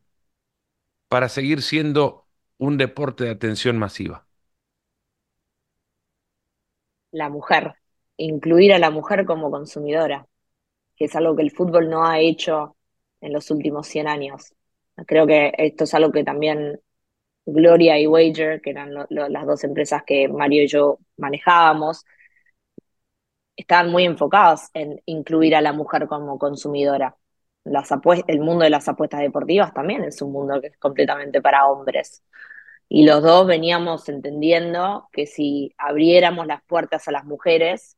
para 1.14 1.28
seguir 1.28 1.62
siendo 1.62 2.26
un 2.58 2.76
deporte 2.76 3.22
de 3.22 3.30
atención 3.30 3.78
masiva? 3.78 4.26
La 7.12 7.28
mujer, 7.28 7.74
incluir 8.16 8.72
a 8.72 8.80
la 8.80 8.90
mujer 8.90 9.24
como 9.24 9.48
consumidora, 9.48 10.26
que 10.96 11.04
es 11.04 11.14
algo 11.14 11.36
que 11.36 11.42
el 11.42 11.52
fútbol 11.52 11.88
no 11.88 12.04
ha 12.04 12.18
hecho 12.18 12.74
en 13.20 13.32
los 13.32 13.48
últimos 13.52 13.86
100 13.86 14.08
años. 14.08 14.56
Creo 15.06 15.24
que 15.24 15.52
esto 15.56 15.84
es 15.84 15.94
algo 15.94 16.10
que 16.10 16.24
también 16.24 16.80
Gloria 17.46 17.96
y 18.00 18.08
Wager, 18.08 18.60
que 18.60 18.70
eran 18.70 18.92
las 19.08 19.46
dos 19.46 19.62
empresas 19.62 20.02
que 20.04 20.26
Mario 20.26 20.64
y 20.64 20.66
yo 20.66 20.98
manejábamos, 21.16 22.04
estaban 23.54 23.92
muy 23.92 24.02
enfocados 24.02 24.62
en 24.74 25.00
incluir 25.06 25.54
a 25.54 25.60
la 25.60 25.72
mujer 25.72 26.08
como 26.08 26.40
consumidora. 26.40 27.16
Las 27.64 27.90
el 28.26 28.40
mundo 28.40 28.64
de 28.64 28.70
las 28.70 28.88
apuestas 28.88 29.20
deportivas 29.20 29.72
también 29.72 30.04
es 30.04 30.20
un 30.22 30.32
mundo 30.32 30.60
que 30.60 30.68
es 30.68 30.78
completamente 30.78 31.40
para 31.42 31.66
hombres. 31.66 32.22
Y 32.88 33.06
los 33.06 33.22
dos 33.22 33.46
veníamos 33.46 34.08
entendiendo 34.08 35.08
que 35.12 35.26
si 35.26 35.74
abriéramos 35.78 36.46
las 36.46 36.62
puertas 36.64 37.08
a 37.08 37.12
las 37.12 37.24
mujeres, 37.24 37.96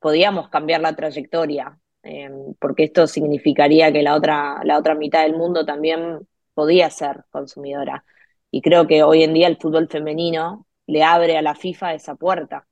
podíamos 0.00 0.50
cambiar 0.50 0.82
la 0.82 0.94
trayectoria, 0.96 1.78
em, 2.02 2.54
porque 2.60 2.84
esto 2.84 3.06
significaría 3.06 3.92
que 3.92 4.02
la 4.02 4.16
otra, 4.16 4.60
la 4.64 4.78
otra 4.78 4.94
mitad 4.94 5.22
del 5.22 5.36
mundo 5.36 5.64
también 5.66 6.28
podía 6.54 6.90
ser 6.90 7.24
consumidora. 7.30 8.04
Y 8.50 8.62
creo 8.62 8.86
que 8.86 9.02
hoy 9.02 9.22
en 9.24 9.34
día 9.34 9.48
el 9.48 9.58
fútbol 9.58 9.88
femenino 9.88 10.66
le 10.86 11.02
abre 11.04 11.38
a 11.38 11.42
la 11.42 11.54
FIFA 11.54 11.94
esa 11.94 12.16
puerta 12.16 12.68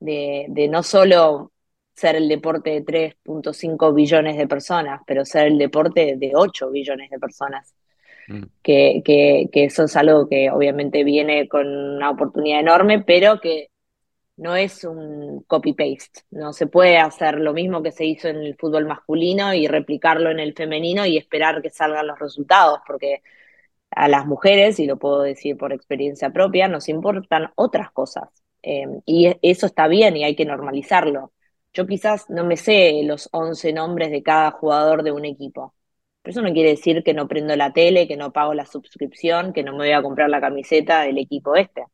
de, 0.00 0.46
de 0.50 0.68
no 0.68 0.82
solo 0.82 1.52
ser 1.94 2.16
el 2.16 2.28
deporte 2.28 2.70
de 2.70 2.84
3.5 2.84 3.94
billones 3.94 4.36
de 4.36 4.46
personas, 4.48 5.00
pero 5.06 5.24
ser 5.24 5.46
el 5.46 5.58
deporte 5.58 6.16
de 6.16 6.32
8 6.34 6.70
billones 6.70 7.10
de 7.10 7.18
personas. 7.18 7.74
Mm. 8.28 8.42
Que, 8.62 9.02
que, 9.04 9.48
que, 9.52 9.64
eso 9.64 9.84
es 9.84 9.96
algo 9.96 10.28
que 10.28 10.50
obviamente 10.50 11.04
viene 11.04 11.46
con 11.48 11.66
una 11.66 12.10
oportunidad 12.10 12.60
enorme, 12.60 13.02
pero 13.02 13.40
que 13.40 13.68
no 14.36 14.56
es 14.56 14.84
un 14.84 15.44
copy-paste. 15.46 16.22
No 16.30 16.52
se 16.52 16.66
puede 16.66 16.98
hacer 16.98 17.38
lo 17.38 17.52
mismo 17.52 17.82
que 17.82 17.92
se 17.92 18.04
hizo 18.04 18.28
en 18.28 18.36
el 18.38 18.56
fútbol 18.56 18.86
masculino 18.86 19.54
y 19.54 19.68
replicarlo 19.68 20.30
en 20.30 20.40
el 20.40 20.54
femenino 20.54 21.06
y 21.06 21.16
esperar 21.16 21.62
que 21.62 21.70
salgan 21.70 22.06
los 22.06 22.18
resultados, 22.18 22.80
porque 22.86 23.22
a 23.90 24.08
las 24.08 24.26
mujeres, 24.26 24.80
y 24.80 24.86
lo 24.86 24.98
puedo 24.98 25.22
decir 25.22 25.56
por 25.56 25.72
experiencia 25.72 26.30
propia, 26.30 26.68
nos 26.68 26.88
importan 26.88 27.50
otras 27.54 27.92
cosas. 27.92 28.28
Eh, 28.62 28.86
y 29.06 29.36
eso 29.42 29.66
está 29.66 29.88
bien 29.88 30.16
y 30.16 30.24
hay 30.24 30.34
que 30.34 30.46
normalizarlo. 30.46 31.32
Yo 31.74 31.86
quizás 31.86 32.30
no 32.30 32.44
me 32.44 32.56
sé 32.56 33.02
los 33.04 33.28
11 33.32 33.72
nombres 33.72 34.10
de 34.10 34.22
cada 34.22 34.52
jugador 34.52 35.02
de 35.02 35.12
un 35.12 35.24
equipo. 35.24 35.74
Pero 36.22 36.32
eso 36.32 36.42
no 36.42 36.54
quiere 36.54 36.70
decir 36.70 37.02
que 37.04 37.12
no 37.12 37.28
prendo 37.28 37.54
la 37.56 37.72
tele, 37.72 38.08
que 38.08 38.16
no 38.16 38.32
pago 38.32 38.54
la 38.54 38.64
suscripción, 38.64 39.52
que 39.52 39.62
no 39.62 39.72
me 39.72 39.78
voy 39.78 39.92
a 39.92 40.02
comprar 40.02 40.30
la 40.30 40.40
camiseta 40.40 41.02
del 41.02 41.18
equipo 41.18 41.56
este. 41.56 41.84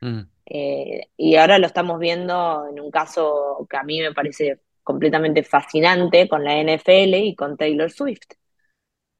Mm. 0.00 0.20
Eh, 0.46 1.08
y 1.16 1.36
ahora 1.36 1.58
lo 1.58 1.66
estamos 1.66 1.98
viendo 1.98 2.66
en 2.68 2.80
un 2.80 2.90
caso 2.90 3.66
que 3.68 3.76
a 3.76 3.82
mí 3.82 4.00
me 4.00 4.12
parece 4.12 4.60
completamente 4.82 5.42
fascinante 5.42 6.28
con 6.28 6.44
la 6.44 6.60
NFL 6.60 7.14
y 7.14 7.34
con 7.34 7.56
Taylor 7.56 7.90
Swift, 7.90 8.32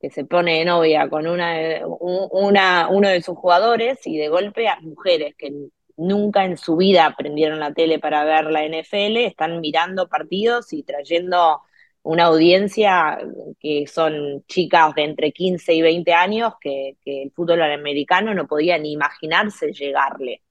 que 0.01 0.11
se 0.11 0.25
pone 0.25 0.59
de 0.59 0.65
novia 0.65 1.09
con 1.09 1.27
una, 1.27 1.87
una, 1.87 2.89
uno 2.91 3.09
de 3.09 3.23
sus 3.23 3.37
jugadores 3.37 4.07
y 4.07 4.19
de 4.19 4.29
golpe 4.29 4.69
a 4.69 4.81
mujeres 4.81 5.35
que 5.37 5.53
nunca 6.01 6.45
en 6.45 6.57
su 6.57 6.77
vida 6.77 7.07
aprendieron 7.07 7.61
la 7.61 7.73
tele 7.75 7.99
para 7.99 8.25
ver 8.25 8.47
la 8.47 8.65
NFL, 8.65 9.19
están 9.19 9.61
mirando 9.61 10.09
partidos 10.09 10.73
y 10.73 10.83
trayendo 10.83 11.61
una 12.03 12.25
audiencia 12.25 13.19
que 13.61 13.87
son 13.87 14.45
chicas 14.47 14.95
de 14.95 15.05
entre 15.05 15.33
15 15.33 15.75
y 15.75 15.83
20 15.83 16.13
años 16.15 16.55
que, 16.61 16.97
el 17.05 17.31
fútbol 17.33 17.63
americano 17.63 18.35
no 18.35 18.47
podía 18.47 18.79
ni 18.79 18.93
imaginarse 18.93 19.73
llegarle. 19.73 20.43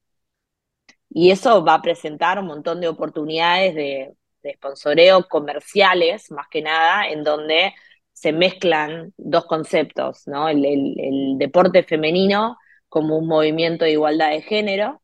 Y 1.08 1.30
eso 1.30 1.64
va 1.64 1.74
a 1.74 1.82
presentar 1.82 2.38
un 2.38 2.46
montón 2.46 2.80
de 2.80 2.88
oportunidades 2.88 3.74
de, 3.74 4.14
de 4.42 4.54
sponsoreo 4.54 5.26
comerciales, 5.28 6.30
más 6.30 6.46
que 6.48 6.62
nada, 6.62 7.08
en 7.08 7.24
donde 7.24 7.74
se 8.12 8.32
mezclan 8.32 9.12
dos 9.16 9.46
conceptos, 9.46 10.26
¿no? 10.28 10.48
el 10.48 11.34
deporte 11.38 11.82
femenino 11.82 12.58
como 12.88 13.16
un 13.18 13.26
movimiento 13.28 13.84
de 13.84 13.92
igualdad 13.92 14.30
de 14.30 14.42
género 14.42 14.99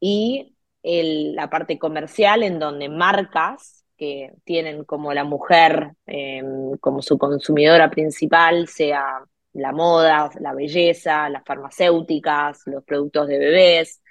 y 0.00 0.54
la 0.82 1.50
parte 1.50 1.78
comercial 1.78 2.42
en 2.42 2.58
donde 2.58 2.88
marcas 2.88 3.84
que 3.96 4.32
tienen 4.44 4.84
como 4.84 5.12
la 5.12 5.24
mujer 5.24 5.92
em, 6.06 6.76
como 6.78 7.02
su 7.02 7.18
consumidora 7.18 7.90
principal, 7.90 8.68
sea 8.68 9.24
la 9.52 9.72
moda, 9.72 10.30
la 10.40 10.54
belleza, 10.54 11.28
las 11.28 11.44
farmacéuticas, 11.44 12.62
los 12.66 12.84
productos 12.84 13.26
de 13.28 13.38
bebés, 13.38 14.02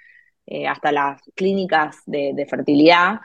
eh, 0.46 0.66
hasta 0.66 0.92
las 0.92 1.22
clínicas 1.34 2.02
de 2.06 2.46
fertilidad, 2.48 3.20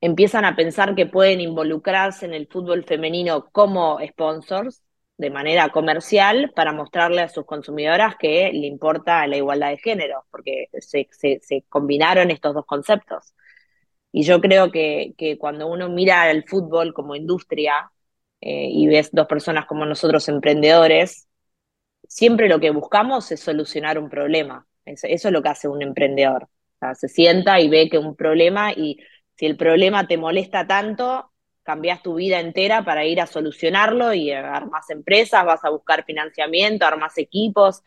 empiezan 0.00 0.44
a 0.44 0.54
pensar 0.54 0.94
que 0.94 1.06
pueden 1.06 1.40
involucrarse 1.40 2.26
en 2.26 2.34
el 2.34 2.46
fútbol 2.46 2.84
femenino 2.84 3.48
como 3.50 3.98
sponsors 4.06 4.82
de 5.16 5.30
manera 5.30 5.68
comercial 5.70 6.52
para 6.54 6.72
mostrarle 6.72 7.22
a 7.22 7.28
sus 7.28 7.44
consumidoras 7.46 8.16
que 8.16 8.50
le 8.52 8.66
importa 8.66 9.26
la 9.26 9.36
igualdad 9.36 9.70
de 9.70 9.78
género, 9.78 10.24
porque 10.30 10.68
se, 10.80 11.08
combinaron 11.68 12.30
estos 12.30 12.54
dos 12.54 12.66
conceptos. 12.66 13.34
Y 14.12 14.24
yo 14.24 14.40
creo 14.40 14.70
que, 14.70 15.14
que 15.18 15.38
cuando 15.38 15.66
uno 15.68 15.88
mira 15.88 16.30
el 16.30 16.44
fútbol 16.44 16.94
como 16.94 17.16
industria 17.16 17.90
eh, 18.40 18.68
y 18.70 18.86
ves 18.88 19.10
dos 19.12 19.26
personas 19.26 19.66
como 19.66 19.86
nosotros 19.86 20.28
emprendedores, 20.28 21.28
siempre 22.08 22.48
lo 22.48 22.60
que 22.60 22.70
buscamos 22.70 23.30
es 23.32 23.40
solucionar 23.40 23.98
un 23.98 24.08
problema. 24.10 24.66
Eso, 24.84 25.06
es 25.08 25.24
lo 25.24 25.42
que 25.42 25.48
hace 25.48 25.68
un 25.68 25.82
emprendedor. 25.82 26.48
se 26.94 27.08
sienta 27.08 27.60
y 27.60 27.68
ve 27.68 27.88
que 27.88 27.98
un 27.98 28.16
problema 28.16 28.72
y 28.72 28.98
si 29.36 29.46
el 29.46 29.56
problema 29.56 30.06
te 30.06 30.16
molesta 30.18 30.66
tanto, 30.66 31.32
cambias 31.64 32.02
tu 32.02 32.14
vida 32.14 32.38
entera 32.40 32.84
para 32.84 33.04
ir 33.04 33.20
a 33.20 33.26
solucionarlo 33.26 34.14
y 34.14 34.30
armas 34.30 34.88
empresas, 34.90 35.44
vas 35.44 35.64
a 35.64 35.70
buscar 35.70 36.04
financiamiento, 36.04 36.86
armas 36.86 37.18
equipos. 37.18 37.82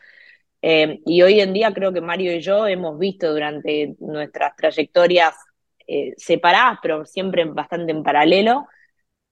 Eh, 0.60 1.00
y 1.06 1.22
hoy 1.22 1.40
en 1.40 1.52
día 1.52 1.72
creo 1.72 1.92
que 1.92 2.00
Mario 2.00 2.34
y 2.34 2.40
yo 2.40 2.66
hemos 2.66 2.98
visto 2.98 3.32
durante 3.32 3.94
nuestras 4.00 4.56
trayectorias 4.56 5.34
eh, 5.86 6.14
separadas, 6.16 6.78
pero 6.82 7.06
siempre 7.06 7.44
bastante 7.44 7.92
en 7.92 8.02
paralelo, 8.02 8.66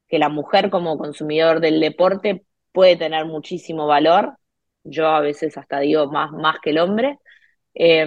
que 0.09 0.19
la 0.19 0.29
mujer 0.29 0.71
como 0.71 0.99
consumidor 0.99 1.61
del 1.61 1.81
deporte 1.81 2.47
puede 2.73 2.97
tener 2.97 3.27
muchísimo 3.27 3.87
valor. 3.87 4.37
Yo 4.85 5.09
a 5.09 5.21
veces 5.21 5.59
hasta 5.59 5.81
digo 5.81 6.07
más, 6.11 6.31
más 6.33 6.59
que 6.63 6.71
el 6.71 6.79
hombre. 6.79 7.19
Eh, 7.75 8.07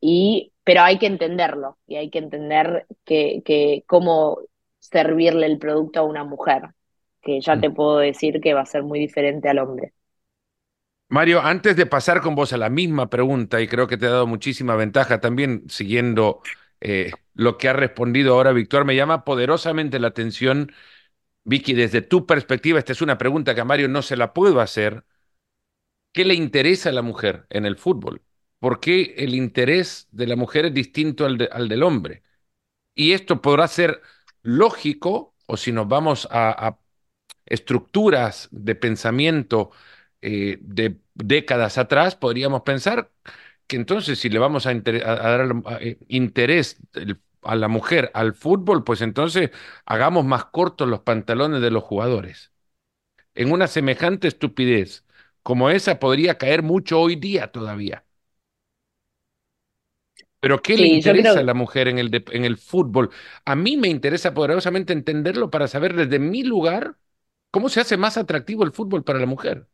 y, 0.00 0.52
pero 0.64 0.82
hay 0.82 0.98
que 0.98 1.06
entenderlo 1.06 1.78
y 1.86 1.96
hay 1.96 2.10
que 2.10 2.18
entender 2.18 2.86
que, 3.04 3.42
que 3.44 3.84
cómo 3.86 4.38
servirle 4.90 5.46
el 5.46 5.58
producto 5.58 6.00
a 6.00 6.02
una 6.04 6.24
mujer, 6.24 6.70
que 7.22 7.40
ya 7.40 7.56
mm. 7.56 7.60
te 7.60 7.70
puedo 7.70 7.98
decir 7.98 8.40
que 8.40 8.54
va 8.54 8.62
a 8.62 8.66
ser 8.66 8.82
muy 8.82 8.98
diferente 8.98 9.48
al 9.48 9.58
hombre. 9.58 9.92
Mario, 11.10 11.40
antes 11.40 11.74
de 11.76 11.86
pasar 11.86 12.20
con 12.20 12.34
vos 12.34 12.52
a 12.52 12.58
la 12.58 12.68
misma 12.68 13.08
pregunta, 13.08 13.60
y 13.60 13.66
creo 13.68 13.86
que 13.86 13.96
te 13.96 14.06
ha 14.06 14.10
dado 14.10 14.26
muchísima 14.26 14.76
ventaja 14.76 15.20
también 15.20 15.64
siguiendo 15.68 16.42
eh, 16.80 17.12
lo 17.34 17.56
que 17.56 17.68
ha 17.68 17.72
respondido 17.72 18.34
ahora 18.34 18.52
Víctor, 18.52 18.84
me 18.84 18.94
llama 18.94 19.24
poderosamente 19.24 19.98
la 19.98 20.08
atención, 20.08 20.72
Vicky, 21.44 21.72
desde 21.72 22.02
tu 22.02 22.26
perspectiva, 22.26 22.78
esta 22.78 22.92
es 22.92 23.00
una 23.00 23.16
pregunta 23.16 23.54
que 23.54 23.62
a 23.62 23.64
Mario 23.64 23.88
no 23.88 24.02
se 24.02 24.16
la 24.16 24.34
puedo 24.34 24.60
hacer, 24.60 25.04
¿qué 26.12 26.24
le 26.26 26.34
interesa 26.34 26.90
a 26.90 26.92
la 26.92 27.02
mujer 27.02 27.46
en 27.50 27.64
el 27.64 27.76
fútbol? 27.78 28.22
¿Por 28.58 28.80
qué 28.80 29.14
el 29.18 29.34
interés 29.34 30.08
de 30.10 30.26
la 30.26 30.36
mujer 30.36 30.66
es 30.66 30.74
distinto 30.74 31.24
al, 31.24 31.48
al 31.52 31.68
del 31.68 31.82
hombre? 31.82 32.22
Y 32.94 33.12
esto 33.12 33.40
podrá 33.40 33.68
ser 33.68 34.02
lógico, 34.42 35.34
o 35.46 35.56
si 35.56 35.72
nos 35.72 35.88
vamos 35.88 36.28
a, 36.30 36.78
estructuras 37.46 38.48
de 38.52 38.74
pensamiento 38.74 39.70
eh, 40.22 40.58
de 40.60 41.00
décadas 41.14 41.78
atrás, 41.78 42.16
podríamos 42.16 42.62
pensar 42.62 43.10
que 43.66 43.76
entonces 43.76 44.18
si 44.18 44.28
le 44.30 44.38
vamos 44.38 44.66
a, 44.66 44.74
dar 44.74 45.54
eh, 45.80 45.98
interés 46.08 46.78
a 47.42 47.56
la 47.56 47.68
mujer 47.68 48.10
al 48.14 48.34
fútbol, 48.34 48.84
pues 48.84 49.00
entonces 49.02 49.50
hagamos 49.86 50.24
más 50.24 50.46
cortos 50.46 50.88
los 50.88 51.00
pantalones 51.00 51.62
de 51.62 51.70
los 51.70 51.84
jugadores. 51.84 52.52
En 53.34 53.52
una 53.52 53.68
semejante 53.68 54.28
estupidez 54.28 55.04
como 55.42 55.70
esa 55.70 55.98
podría 56.00 56.38
caer 56.38 56.62
mucho 56.62 57.00
hoy 57.00 57.16
día 57.16 57.52
todavía. 57.52 58.04
Pero 60.40 60.62
¿qué 60.62 60.76
le 60.76 60.86
interesa 60.86 61.40
a 61.40 61.42
la 61.42 61.54
mujer 61.54 61.88
en 61.88 61.98
el, 61.98 62.24
en 62.30 62.44
el 62.44 62.56
fútbol? 62.58 63.10
A 63.44 63.56
mí 63.56 63.76
me 63.76 63.88
interesa 63.88 64.34
poderosamente 64.34 64.92
entenderlo 64.92 65.50
para 65.50 65.66
saber 65.68 65.94
desde 65.94 66.18
mi 66.18 66.44
lugar 66.44 66.96
cómo 67.50 67.68
se 67.68 67.80
hace 67.80 67.96
más 67.96 68.16
atractivo 68.16 68.64
el 68.64 68.72
fútbol 68.72 69.04
para 69.04 69.18
la 69.18 69.26
mujer. 69.26 69.66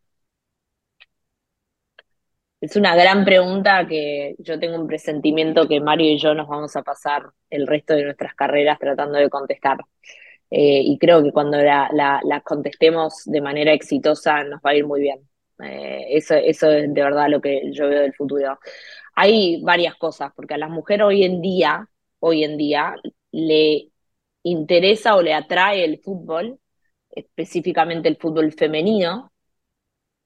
Es 2.61 2.77
una 2.77 2.97
gran 2.97 3.27
pregunta 3.27 3.87
que 3.87 4.37
yo 4.39 4.59
tengo 4.59 4.77
un 4.81 4.87
presentimiento 4.87 5.69
que 5.69 5.81
Mario 5.81 6.13
y 6.13 6.19
yo 6.19 6.33
nos 6.35 6.49
vamos 6.49 6.75
a 6.77 6.83
pasar 6.83 7.25
el 7.51 7.67
resto 7.67 7.93
de 7.95 8.05
nuestras 8.05 8.35
carreras 8.35 8.79
tratando 8.79 9.19
de 9.19 9.29
contestar. 9.29 9.79
Eh, 10.51 10.81
y 10.83 10.99
creo 10.99 11.23
que 11.23 11.33
cuando 11.33 11.59
la, 11.59 11.91
la, 11.93 12.41
contestemos 12.41 13.25
de 13.27 13.41
manera 13.43 13.73
exitosa 13.75 14.45
nos 14.45 14.61
va 14.61 14.71
a 14.71 14.77
ir 14.77 14.87
muy 14.87 15.03
bien. 15.03 15.19
Eh, 15.63 16.07
eso, 16.11 16.35
eso 16.37 16.71
es 16.71 16.93
de 16.93 17.03
verdad 17.03 17.29
lo 17.29 17.41
que 17.41 17.71
yo 17.71 17.89
veo 17.89 18.01
del 18.01 18.15
futuro 18.15 18.59
hay 19.17 19.63
varias 19.63 19.97
cosas, 19.97 20.33
porque 20.37 20.55
a 20.55 20.59
las 20.59 20.71
mujeres 20.71 21.07
hoy 21.07 21.25
en 21.25 21.41
día, 21.43 21.89
hoy 22.21 22.45
en 22.45 22.57
día, 22.57 22.97
le 23.33 23.91
interesa 24.43 25.17
o 25.17 25.23
le 25.23 25.35
atrae 25.35 25.85
el 25.85 26.01
fútbol 26.01 26.59
específicamente 27.15 28.09
el 28.09 28.17
fútbol 28.17 28.53
femenino, 28.53 29.33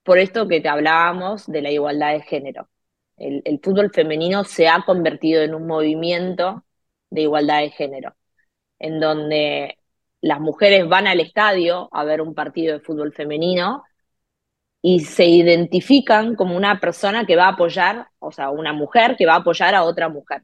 por 0.03 0.19
esto 0.19 0.49
que 0.49 0.61
te 0.61 0.69
hablábamos 0.69 1.47
de 1.47 1.63
la 1.63 1.71
igualdad 1.71 2.13
de 2.13 2.23
género. 2.23 2.69
El, 3.17 3.43
el, 3.45 3.61
fútbol 3.63 3.91
femenino 3.93 4.45
se 4.45 4.69
ha 4.69 4.83
convertido 4.87 5.43
en 5.43 5.55
un 5.55 5.67
movimiento 5.67 6.65
de 7.11 7.23
igualdad 7.23 7.61
de 7.61 7.71
género, 7.71 8.15
en 8.79 9.01
donde 9.01 9.79
las 10.21 10.41
mujeres 10.41 10.89
van 10.89 11.07
al 11.07 11.21
estadio 11.21 11.89
a 11.93 12.05
ver 12.05 12.21
un 12.23 12.35
partido 12.35 12.75
de 12.75 12.85
fútbol 12.85 13.13
femenino 13.13 13.85
y 14.83 15.01
se 15.01 15.27
identifican 15.27 16.35
como 16.37 16.57
una 16.57 16.81
persona 16.81 17.27
que 17.27 17.37
va 17.37 17.47
a 17.47 17.53
apoyar, 17.53 18.09
o 18.19 18.33
sea, 18.33 18.51
una 18.51 18.73
mujer 18.73 19.17
que 19.17 19.27
va 19.27 19.35
a 19.35 19.39
apoyar 19.39 19.75
a 19.75 19.85
otra 19.85 20.09
mujer. 20.09 20.43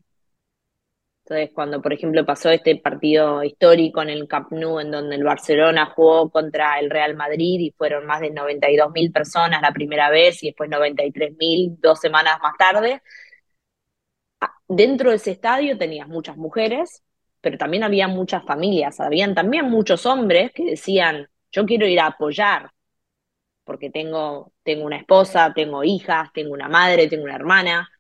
Entonces, 1.27 1.51
cuando, 1.55 1.81
por 1.81 1.92
ejemplo, 1.94 2.27
pasó 2.27 2.51
este 2.51 2.77
partido 2.77 3.42
histórico 3.42 4.03
en 4.03 4.11
el 4.11 4.29
Camp 4.29 4.53
Nou, 4.53 4.79
en 4.79 4.90
donde 4.90 5.16
el 5.16 5.25
Barcelona 5.25 5.87
jugó 5.87 6.29
contra 6.31 6.79
el 6.79 6.90
Real 6.90 7.14
Madrid 7.16 7.61
y 7.61 7.70
fueron 7.70 8.05
más 8.07 8.20
de 8.20 8.31
92 8.31 8.92
mil 8.92 9.11
personas 9.11 9.62
la 9.62 9.73
primera 9.73 10.11
vez 10.11 10.42
y 10.42 10.49
después 10.49 10.68
93 10.68 11.35
mil 11.38 11.77
dos 11.81 11.99
semanas 11.99 12.38
más 12.42 12.53
tarde, 12.59 13.01
dentro 14.68 15.11
de 15.11 15.16
ese 15.16 15.33
estadio 15.33 15.79
tenías 15.79 16.09
muchas 16.09 16.37
mujeres, 16.37 17.03
pero 17.40 17.59
también 17.59 17.85
había 17.85 18.09
muchas 18.09 18.44
familias, 18.44 19.01
habían 19.01 19.35
también 19.35 19.70
muchos 19.70 20.07
hombres 20.07 20.53
que 20.53 20.64
decían, 20.64 21.29
yo 21.53 21.64
quiero 21.66 21.87
ir 21.87 22.01
a 22.01 22.07
apoyar, 22.07 22.70
porque 23.64 23.90
tengo, 23.90 24.53
tengo 24.62 24.85
una 24.85 24.98
esposa, 24.98 25.53
tengo 25.55 25.85
hijas, 25.85 26.31
tengo 26.33 26.53
una 26.53 26.68
madre, 26.68 27.09
tengo 27.09 27.24
una 27.24 27.37
hermana, 27.37 27.90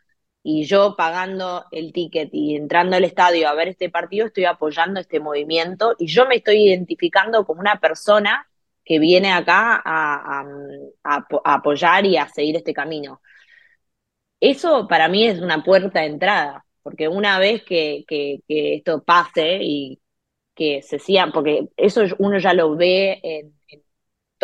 y 0.46 0.64
yo 0.66 0.94
pagando 0.96 1.64
el 1.72 1.92
ticket 1.92 2.28
y 2.32 2.54
entrando 2.56 2.96
al 2.96 3.04
estadio 3.04 3.48
a 3.48 3.54
ver 3.54 3.68
este 3.68 3.90
partido, 3.90 4.26
estoy 4.26 4.44
apoyando 4.44 5.00
este 5.00 5.18
movimiento 5.18 5.96
y 5.98 6.06
yo 6.06 6.26
me 6.26 6.36
estoy 6.36 6.66
identificando 6.68 7.46
como 7.46 7.60
una 7.60 7.80
persona 7.80 8.46
que 8.84 8.98
viene 8.98 9.32
acá 9.32 9.82
a, 9.84 10.44
apoyar 11.44 12.04
y 12.06 12.18
a 12.18 12.28
seguir 12.28 12.56
este 12.56 12.74
camino. 12.74 13.22
Eso 14.40 14.86
para 14.88 15.08
mí 15.08 15.26
es 15.26 15.40
una 15.40 15.62
puerta 15.64 16.00
de 16.00 16.06
entrada, 16.06 16.66
porque 16.82 17.08
una 17.08 17.38
vez 17.38 17.62
que, 17.64 18.04
que, 18.06 18.42
esto 18.48 19.02
pase 19.02 19.58
y 19.62 20.00
que 20.54 20.82
se 20.82 20.98
siga, 20.98 21.30
porque 21.32 21.68
eso 21.76 22.02
uno 22.18 22.38
ya 22.38 22.52
lo 22.54 22.76
ve 22.76 23.20
en 23.22 23.54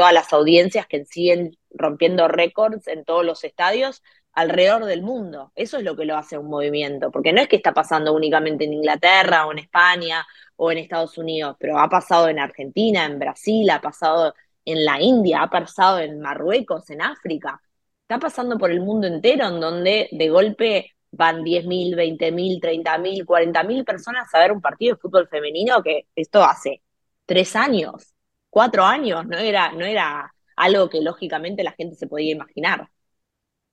todas 0.01 0.15
las 0.15 0.33
audiencias 0.33 0.87
que 0.87 1.05
siguen 1.05 1.59
rompiendo 1.69 2.27
récords 2.27 2.89
en 2.89 3.05
todos 3.05 3.23
los 3.23 3.45
estadios, 3.45 4.03
alrededor 4.33 4.87
del 4.87 5.03
mundo. 5.03 5.53
Eso 5.55 5.77
es 5.77 5.85
lo 5.85 5.95
que 5.95 6.07
lo 6.07 6.17
hace 6.17 6.39
un 6.39 6.49
movimiento, 6.49 7.11
porque 7.11 7.35
no 7.35 7.43
es 7.43 7.49
que 7.49 7.57
está 7.57 7.75
pasando 7.75 8.15
únicamente 8.15 8.65
en 8.65 8.73
Inglaterra 8.73 9.47
o 9.47 9.53
en 9.53 9.59
España 9.59 10.27
o 10.57 10.73
en 10.73 10.79
Estados 10.79 11.19
Unidos, 11.19 11.55
pero 11.61 11.79
ha 11.79 11.91
pasado 11.91 12.29
en 12.31 12.39
Argentina, 12.39 13.05
en 13.05 13.19
Brasil, 13.19 13.69
ha 13.69 13.83
pasado 13.83 14.35
en 14.65 14.87
la 14.87 15.03
India, 15.03 15.43
ha 15.43 15.51
pasado 15.51 15.99
en 15.99 16.19
Marruecos, 16.19 16.89
en 16.89 17.03
África. 17.03 17.61
Está 18.01 18.19
pasando 18.19 18.57
por 18.57 18.71
el 18.71 18.81
mundo 18.81 19.07
entero, 19.07 19.49
en 19.49 19.61
donde 19.61 20.09
de 20.13 20.29
golpe 20.31 20.93
van 21.11 21.43
10.000, 21.43 21.95
20.000, 21.95 22.59
30.000, 22.59 23.27
40.000 23.27 23.85
personas 23.85 24.35
a 24.35 24.39
ver 24.39 24.53
un 24.53 24.63
partido 24.63 24.95
de 24.95 25.01
fútbol 25.01 25.29
femenino 25.29 25.83
que 25.83 26.07
esto 26.17 26.43
hace 26.43 26.81
tres 27.27 27.55
años, 27.55 28.15
cuatro 28.51 28.85
años, 28.85 29.27
no 29.27 29.39
era, 29.39 29.73
no 29.73 29.85
era 29.85 30.35
algo 30.57 30.91
que 30.91 31.01
lógicamente 31.01 31.65
la 31.65 31.73
gente 31.73 31.97
se 31.97 32.07
podía 32.07 32.33
imaginar. 32.33 32.91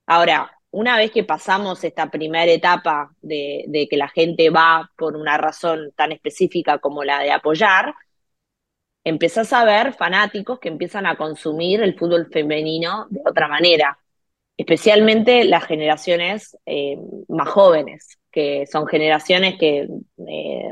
Ahora, 0.06 0.58
una 0.72 0.98
vez 0.98 1.12
que 1.12 1.24
pasamos 1.24 1.84
esta 1.84 2.10
primera 2.12 2.52
etapa 2.52 3.12
de, 3.22 3.88
que 3.90 3.98
la 3.98 4.10
gente 4.10 4.50
va 4.50 4.92
por 4.98 5.16
una 5.16 5.38
razón 5.38 5.92
tan 5.96 6.12
específica 6.12 6.80
como 6.80 7.04
la 7.04 7.20
de 7.20 7.32
apoyar, 7.32 7.94
empezás 9.04 9.54
a 9.54 9.66
ver 9.66 9.94
fanáticos 9.94 10.60
que 10.60 10.70
empiezan 10.70 11.06
a 11.06 11.18
consumir 11.18 11.82
el 11.82 11.98
fútbol 11.98 12.28
femenino 12.32 13.08
de 13.10 13.22
otra 13.26 13.48
manera, 13.48 13.98
especialmente 14.58 15.46
las 15.46 15.66
generaciones 15.66 16.58
eh, 16.66 16.98
más 17.30 17.50
jóvenes, 17.50 18.18
que 18.32 18.66
son 18.68 18.88
generaciones 18.88 19.58
que 19.58 19.88
eh, 20.28 20.72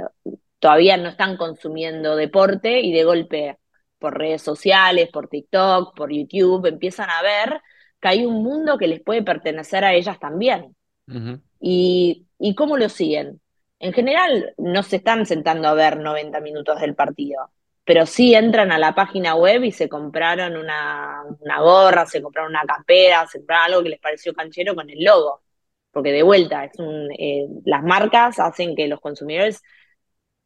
todavía 0.59 0.97
no 0.97 1.09
están 1.09 1.37
consumiendo 1.37 2.15
deporte 2.15 2.79
y 2.81 2.91
de 2.91 3.03
golpe 3.05 3.57
por 3.99 4.17
redes 4.17 4.41
sociales, 4.41 5.09
por 5.11 5.27
TikTok, 5.27 5.95
por 5.95 6.11
YouTube, 6.11 6.67
empiezan 6.67 7.09
a 7.09 7.21
ver 7.21 7.61
que 7.99 8.07
hay 8.07 8.25
un 8.25 8.43
mundo 8.43 8.77
que 8.77 8.87
les 8.87 9.01
puede 9.01 9.23
pertenecer 9.23 9.83
a 9.83 9.93
ellas 9.93 10.19
también. 10.19 10.75
y, 11.59 12.25
¿Y 12.39 12.55
cómo 12.55 12.77
lo 12.77 12.89
siguen? 12.89 13.41
En 13.79 13.93
general 13.93 14.53
no 14.57 14.83
se 14.83 14.97
están 14.97 15.25
sentando 15.25 15.67
a 15.67 15.73
ver 15.73 15.97
90 15.97 16.39
minutos 16.41 16.79
del 16.81 16.95
partido, 16.95 17.51
pero 17.83 18.05
sí 18.05 18.33
entran 18.33 18.71
a 18.71 18.79
la 18.79 18.95
página 18.95 19.35
web 19.35 19.63
y 19.63 19.71
se 19.71 19.89
compraron 19.89 20.57
una, 20.57 21.23
una 21.39 21.61
gorra, 21.61 22.05
se 22.05 22.21
compraron 22.21 22.51
una 22.51 22.63
campera, 22.63 23.27
se 23.27 23.39
compraron 23.39 23.65
algo 23.65 23.83
que 23.83 23.89
les 23.89 23.99
pareció 23.99 24.33
canchero 24.33 24.75
con 24.75 24.89
el 24.89 25.03
logo. 25.03 25.41
Porque 25.91 26.11
de 26.11 26.23
vuelta, 26.23 26.65
es 26.65 26.77
un, 26.79 27.09
eh, 27.17 27.47
las 27.63 27.83
marcas 27.83 28.39
hacen 28.39 28.75
que 28.75 28.87
los 28.87 28.99
consumidores 28.99 29.61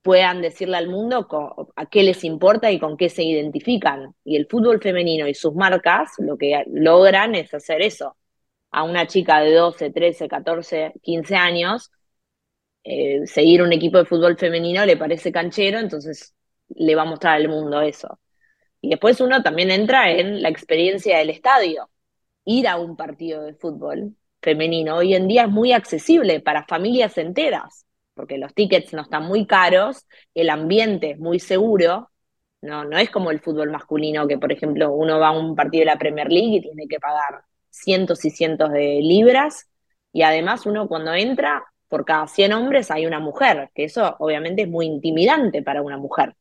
puedan 0.01 0.41
decirle 0.41 0.77
al 0.77 0.87
mundo 0.89 1.27
a 1.75 1.85
qué 1.87 2.03
les 2.03 2.23
importa 2.23 2.71
y 2.71 2.79
con 2.79 2.97
qué 2.97 3.09
se 3.09 3.23
identifican. 3.23 4.15
Y 4.23 4.37
el 4.37 4.47
fútbol 4.47 4.81
femenino 4.81 5.27
y 5.27 5.33
sus 5.33 5.53
marcas 5.55 6.11
lo 6.19 6.37
que 6.37 6.63
logran 6.67 7.35
es 7.35 7.53
hacer 7.53 7.81
eso. 7.81 8.15
A 8.71 8.83
una 8.83 9.07
chica 9.07 9.41
de 9.41 9.53
12, 9.53 9.91
13, 9.91 10.27
14, 10.27 10.93
15 11.01 11.35
años, 11.35 11.91
eh, 12.83 13.25
seguir 13.25 13.61
un 13.61 13.73
equipo 13.73 13.97
de 13.97 14.05
fútbol 14.05 14.37
femenino 14.37 14.85
le 14.85 14.97
parece 14.97 15.31
canchero, 15.31 15.79
entonces 15.79 16.33
le 16.69 16.95
va 16.95 17.03
a 17.03 17.05
mostrar 17.05 17.35
al 17.35 17.49
mundo 17.49 17.81
eso. 17.81 18.19
Y 18.81 18.89
después 18.89 19.19
uno 19.21 19.43
también 19.43 19.71
entra 19.71 20.11
en 20.11 20.41
la 20.41 20.49
experiencia 20.49 21.17
del 21.17 21.31
estadio. 21.31 21.89
Ir 22.45 22.67
a 22.67 22.77
un 22.77 22.95
partido 22.95 23.43
de 23.43 23.53
fútbol 23.55 24.15
femenino 24.41 24.97
hoy 24.97 25.15
en 25.15 25.27
día 25.27 25.43
es 25.43 25.49
muy 25.49 25.73
accesible 25.73 26.39
para 26.39 26.65
familias 26.65 27.17
enteras 27.17 27.85
porque 28.19 28.37
los 28.37 28.53
tickets 28.53 28.91
no 28.91 29.03
están 29.03 29.23
muy 29.23 29.47
caros, 29.47 30.05
el 30.33 30.49
ambiente 30.49 31.11
es 31.11 31.19
muy 31.19 31.39
seguro, 31.39 32.11
no, 32.61 32.83
no 32.83 32.97
es 32.97 33.09
como 33.09 33.31
el 33.31 33.39
fútbol 33.39 33.71
masculino, 33.71 34.27
que 34.27 34.37
por 34.37 34.51
ejemplo 34.51 34.91
uno 34.91 35.19
va 35.19 35.29
a 35.29 35.31
un 35.31 35.55
partido 35.55 35.83
de 35.83 35.85
la 35.85 35.97
Premier 35.97 36.29
League 36.29 36.57
y 36.57 36.61
tiene 36.61 36.85
que 36.89 36.99
pagar 36.99 37.45
cientos 37.69 38.25
y 38.25 38.29
cientos 38.29 38.73
de 38.73 38.99
libras, 39.01 39.69
y 40.11 40.23
además 40.23 40.65
uno 40.65 40.89
cuando 40.89 41.13
entra, 41.13 41.63
por 41.87 42.03
cada 42.03 42.27
100 42.27 42.51
hombres 42.51 42.91
hay 42.91 43.05
una 43.05 43.21
mujer, 43.21 43.69
que 43.73 43.85
eso 43.85 44.17
obviamente 44.19 44.63
es 44.63 44.67
muy 44.67 44.85
intimidante 44.85 45.63
para 45.63 45.81
una 45.81 45.97
mujer. 45.97 46.35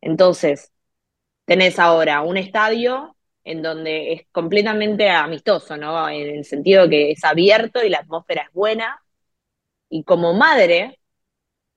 Entonces, 0.00 0.70
tenés 1.46 1.80
ahora 1.80 2.22
un 2.22 2.36
estadio 2.36 3.16
en 3.42 3.60
donde 3.62 4.12
es 4.12 4.22
completamente 4.30 5.10
amistoso, 5.10 5.76
¿no? 5.76 6.08
En 6.08 6.36
el 6.36 6.44
sentido 6.44 6.88
que 6.88 7.10
es 7.10 7.24
abierto 7.24 7.82
y 7.82 7.88
la 7.90 7.98
atmósfera 7.98 8.42
es 8.42 8.52
buena, 8.52 9.01
y 9.92 10.04
como 10.04 10.32
madre, 10.32 10.98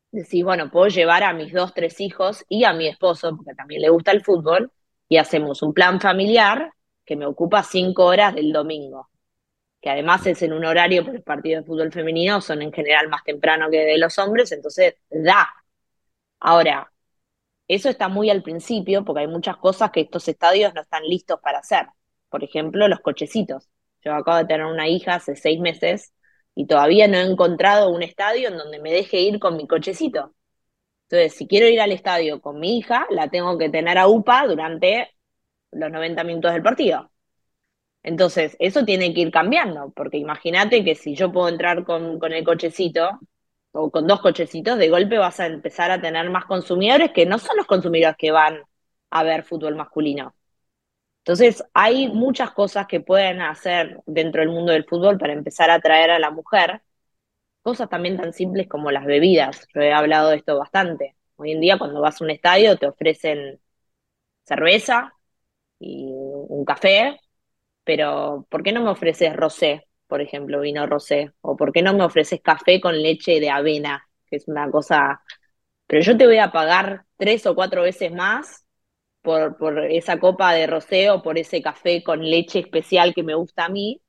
decís, 0.10 0.42
bueno, 0.46 0.72
puedo 0.72 0.88
llevar 0.88 1.24
a 1.24 1.34
mis 1.34 1.52
dos, 1.52 1.74
tres 1.74 2.00
hijos 2.00 2.46
y 2.48 2.64
a 2.64 2.72
mi 2.72 2.88
esposo, 2.88 3.36
porque 3.36 3.54
también 3.54 3.82
le 3.82 3.90
gusta 3.90 4.12
el 4.12 4.24
fútbol, 4.24 4.72
y 5.10 5.18
hacemos 5.18 5.62
un 5.62 5.74
plan 5.74 6.00
familiar 6.00 6.72
que 7.04 7.18
me 7.18 7.26
ocupa 7.26 7.62
cinco 7.62 8.06
horas 8.06 8.34
del 8.34 8.54
domingo, 8.54 9.10
que 9.82 9.90
además 9.90 10.26
es 10.28 10.42
en 10.44 10.54
un 10.54 10.64
horario, 10.64 11.04
por 11.04 11.14
el 11.16 11.24
partido 11.24 11.60
de 11.60 11.68
fútbol 11.68 11.92
femenino 11.92 12.40
son 12.40 12.62
en 12.62 12.72
general 12.72 13.10
más 13.10 13.22
temprano 13.26 13.70
que 13.70 13.80
de 13.86 13.98
los 13.98 14.18
hombres, 14.18 14.50
entonces 14.54 14.96
da. 15.10 15.50
Ahora, 16.40 16.90
eso 17.68 17.90
está 17.90 18.08
muy 18.08 18.30
al 18.30 18.44
principio, 18.44 19.04
porque 19.04 19.22
hay 19.24 19.28
muchas 19.28 19.58
cosas 19.58 19.92
que 19.92 20.02
estos 20.02 20.26
estadios 20.30 20.74
no 20.74 20.82
están 20.82 21.04
listos 21.04 21.42
para 21.42 21.60
hacer. 21.60 21.88
Por 22.30 22.46
ejemplo, 22.46 22.88
los 22.88 23.02
cochecitos. 23.02 23.70
Yo 24.06 24.14
acabo 24.14 24.38
de 24.38 24.46
tener 24.46 24.66
una 24.68 24.88
hija 24.88 25.16
hace 25.16 25.36
seis 25.36 25.60
meses 25.60 26.14
y 26.56 26.68
todavía 26.68 27.08
no 27.08 27.18
he 27.18 27.24
encontrado 27.24 27.90
un 27.90 28.02
estadio 28.04 28.48
en 28.50 28.58
donde 28.58 28.80
me 28.80 28.92
deje 28.92 29.20
ir 29.20 29.40
con 29.40 29.58
mi 29.58 29.68
cochecito. 29.68 30.34
Entonces, 31.10 31.38
si 31.38 31.48
quiero 31.48 31.68
ir 31.68 31.82
al 31.82 31.92
estadio 31.92 32.42
con 32.42 32.60
mi 32.60 32.78
hija, 32.78 33.06
la 33.12 33.30
tengo 33.30 33.58
que 33.58 33.70
tener 33.70 33.98
a 33.98 34.08
UPA 34.08 34.48
durante 34.48 35.16
los 35.72 35.92
90 35.92 36.24
minutos 36.24 36.54
del 36.54 36.64
partido. 36.64 37.12
Entonces, 38.04 38.56
eso 38.60 38.86
tiene 38.86 39.14
que 39.14 39.22
ir 39.22 39.32
cambiando, 39.32 39.92
porque 39.96 40.18
imagínate 40.18 40.84
que 40.84 40.96
si 40.96 41.16
yo 41.16 41.32
puedo 41.32 41.50
entrar 41.50 41.84
con, 41.86 42.20
con, 42.20 42.34
el 42.34 42.44
cochecito 42.44 43.20
o 43.72 43.92
con 43.92 44.08
dos 44.08 44.22
cochecitos, 44.22 44.78
de 44.78 44.90
golpe 44.90 45.18
vas 45.18 45.40
a 45.40 45.48
empezar 45.48 45.92
a 45.92 46.02
tener 46.02 46.30
más 46.30 46.46
consumidores 46.46 47.12
que 47.12 47.26
no 47.26 47.40
son 47.40 47.58
los 47.58 47.66
consumidores 47.68 48.18
que 48.18 48.32
van 48.32 48.62
a 49.10 49.24
ver 49.24 49.44
fútbol 49.44 49.76
masculino. 49.76 50.36
Entonces, 51.26 51.64
hay 51.74 52.08
muchas 52.08 52.52
cosas 52.52 52.86
que 52.86 53.00
pueden 53.02 53.42
hacer 53.42 54.00
dentro 54.06 54.42
del 54.42 54.52
mundo 54.52 54.72
del 54.74 54.86
fútbol 54.86 55.18
para 55.18 55.34
empezar 55.34 55.72
a 55.72 55.76
atraer 55.76 56.12
a 56.12 56.20
la 56.20 56.30
mujer, 56.30 56.84
cosas 57.64 57.90
también 57.90 58.18
tan 58.18 58.34
simples 58.34 58.68
como 58.68 58.92
las 58.92 59.06
bebidas. 59.06 59.68
Yo 59.74 59.82
he 59.82 59.94
hablado 59.94 60.30
de 60.30 60.38
esto 60.38 60.58
bastante. 60.60 61.16
Hoy 61.38 61.52
en 61.54 61.62
día, 61.62 61.80
cuando 61.80 62.02
vas 62.02 62.22
a 62.22 62.24
un 62.26 62.32
estadio, 62.32 62.78
te 62.78 62.88
ofrecen 62.88 63.60
cerveza 64.46 65.14
y 65.80 66.08
un 66.14 66.66
café, 66.66 67.20
pero 67.84 68.48
¿por 68.50 68.64
qué 68.64 68.72
no 68.74 68.84
me 68.84 68.92
ofreces 68.92 69.36
rosé, 69.36 69.88
por 70.08 70.22
ejemplo, 70.22 70.62
vino 70.62 70.88
rosé? 70.88 71.34
¿O 71.42 71.58
por 71.58 71.72
qué 71.74 71.82
no 71.84 71.94
me 71.94 72.04
ofreces 72.06 72.42
café 72.42 72.82
con 72.82 73.02
leche 73.02 73.40
de 73.40 73.50
avena, 73.52 74.08
que 74.28 74.38
es 74.38 74.48
una 74.48 74.72
cosa... 74.72 75.24
Pero 75.88 76.02
yo 76.04 76.18
te 76.18 76.28
voy 76.28 76.40
a 76.40 76.52
pagar 76.52 77.06
tres 77.18 77.46
o 77.48 77.56
cuatro 77.56 77.84
veces 77.84 78.12
más 78.12 78.65
por, 79.26 79.58
por 79.58 79.80
esa 79.80 80.20
copa 80.20 80.54
de 80.54 80.68
roseo, 80.68 81.22
por 81.22 81.38
ese 81.38 81.62
café 81.62 82.04
con 82.04 82.24
leche 82.24 82.60
especial 82.60 83.14
que 83.14 83.24
me 83.24 83.36
gusta 83.36 83.66
a 83.66 83.70
mí, 83.70 84.02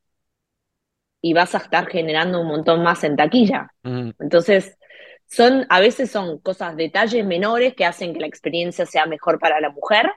y 1.21 1.33
vas 1.33 1.55
a 1.55 1.57
estar 1.57 1.87
generando 1.87 2.39
un 2.39 2.47
montón 2.47 2.83
más 2.83 3.03
en 3.03 3.17
taquilla. 3.17 3.73
Entonces, 3.83 4.77
son, 5.25 5.65
a 5.69 5.79
veces 5.81 6.09
son 6.09 6.39
cosas, 6.39 6.77
detalles 6.77 7.25
menores 7.25 7.73
que 7.75 7.85
hacen 7.85 8.13
que 8.13 8.19
la 8.19 8.27
experiencia 8.27 8.85
sea 8.85 9.05
mejor 9.05 9.39
para 9.39 9.59
la 9.59 9.71
mujer, 9.71 10.09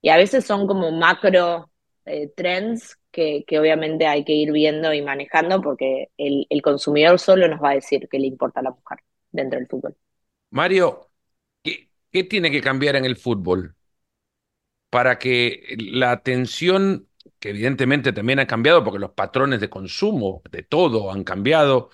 y 0.00 0.08
a 0.08 0.16
veces 0.16 0.46
son 0.46 0.66
como 0.66 0.90
macro 0.92 1.70
eh, 2.06 2.32
trends 2.34 2.96
que, 3.10 3.44
que, 3.46 3.58
obviamente 3.58 4.06
hay 4.06 4.24
que 4.24 4.32
ir 4.32 4.52
viendo 4.52 4.94
y 4.94 5.02
manejando 5.02 5.60
porque 5.60 6.08
el, 6.16 6.46
el 6.48 6.62
consumidor 6.62 7.18
solo 7.18 7.48
nos 7.48 7.60
va 7.60 7.70
a 7.70 7.74
decir 7.74 8.08
qué 8.10 8.18
le 8.18 8.28
importa 8.28 8.60
a 8.60 8.62
la 8.62 8.70
mujer 8.70 8.98
dentro 9.30 9.58
del 9.58 9.68
fútbol. 9.68 9.96
Mario, 10.50 11.10
¿qué, 11.62 11.90
¿qué, 12.10 12.24
tiene 12.24 12.50
que 12.50 12.62
cambiar 12.62 12.96
en 12.96 13.04
el 13.04 13.16
fútbol 13.16 13.74
para 14.90 15.18
que 15.18 15.76
la 15.78 16.12
atención, 16.12 17.08
que 17.38 17.50
evidentemente 17.50 18.12
también 18.12 18.40
ha 18.40 18.46
cambiado 18.46 18.84
porque 18.84 18.98
los 18.98 19.12
patrones 19.12 19.60
de 19.60 19.70
consumo 19.70 20.42
de 20.50 20.62
todo 20.62 21.12
han 21.12 21.24
cambiado, 21.24 21.90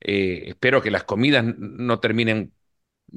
eh, 0.00 0.44
espero 0.48 0.82
que 0.82 0.90
las 0.90 1.04
comidas 1.04 1.44
no 1.56 2.00
terminen 2.00 2.54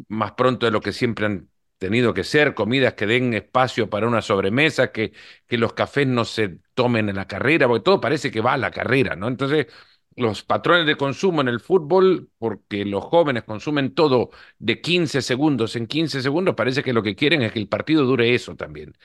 más 0.08 0.34
pronto 0.34 0.66
de 0.66 0.72
lo 0.72 0.82
que 0.82 0.94
siempre 0.94 1.26
han 1.26 1.50
tenido 1.78 2.14
que 2.14 2.24
ser, 2.24 2.54
comidas 2.54 2.94
que 2.94 3.06
den 3.06 3.34
espacio 3.34 3.90
para 3.90 4.08
una 4.08 4.22
sobremesa, 4.22 4.92
que, 4.92 5.14
que 5.48 5.58
los 5.58 5.74
cafés 5.74 6.08
no 6.08 6.26
se 6.26 6.60
tomen 6.74 7.10
en 7.10 7.16
la 7.18 7.28
carrera, 7.28 7.68
porque 7.68 7.84
todo 7.84 8.00
parece 8.02 8.32
que 8.32 8.42
va 8.42 8.54
a 8.54 8.58
la 8.58 8.72
carrera, 8.72 9.16
¿no? 9.16 9.28
Entonces, 9.28 9.68
los 10.16 10.44
patrones 10.44 10.86
de 10.88 10.98
consumo 10.98 11.42
en 11.42 11.48
el 11.48 11.60
fútbol, 11.60 12.30
porque 12.38 12.86
los 12.86 13.04
jóvenes 13.06 13.44
consumen 13.44 13.94
todo 13.96 14.30
de 14.60 14.82
15 14.82 15.22
segundos 15.22 15.76
en 15.76 15.88
15 15.88 16.22
segundos, 16.22 16.56
parece 16.56 16.84
que 16.84 16.94
lo 16.94 17.04
que 17.04 17.16
quieren 17.16 17.42
es 17.42 17.52
que 17.52 17.60
el 17.60 17.68
partido 17.70 18.06
dure 18.06 18.34
eso 18.36 18.56
también. 18.56 18.96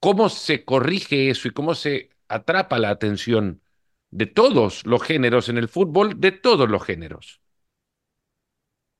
¿Cómo 0.00 0.28
se 0.28 0.64
corrige 0.64 1.30
eso 1.30 1.48
y 1.48 1.52
cómo 1.52 1.74
se 1.74 2.10
atrapa 2.28 2.78
la 2.78 2.90
atención 2.90 3.62
de 4.10 4.26
todos 4.26 4.86
los 4.86 5.02
géneros 5.02 5.48
en 5.48 5.58
el 5.58 5.68
fútbol, 5.68 6.20
de 6.20 6.32
todos 6.32 6.68
los 6.70 6.84
géneros? 6.84 7.40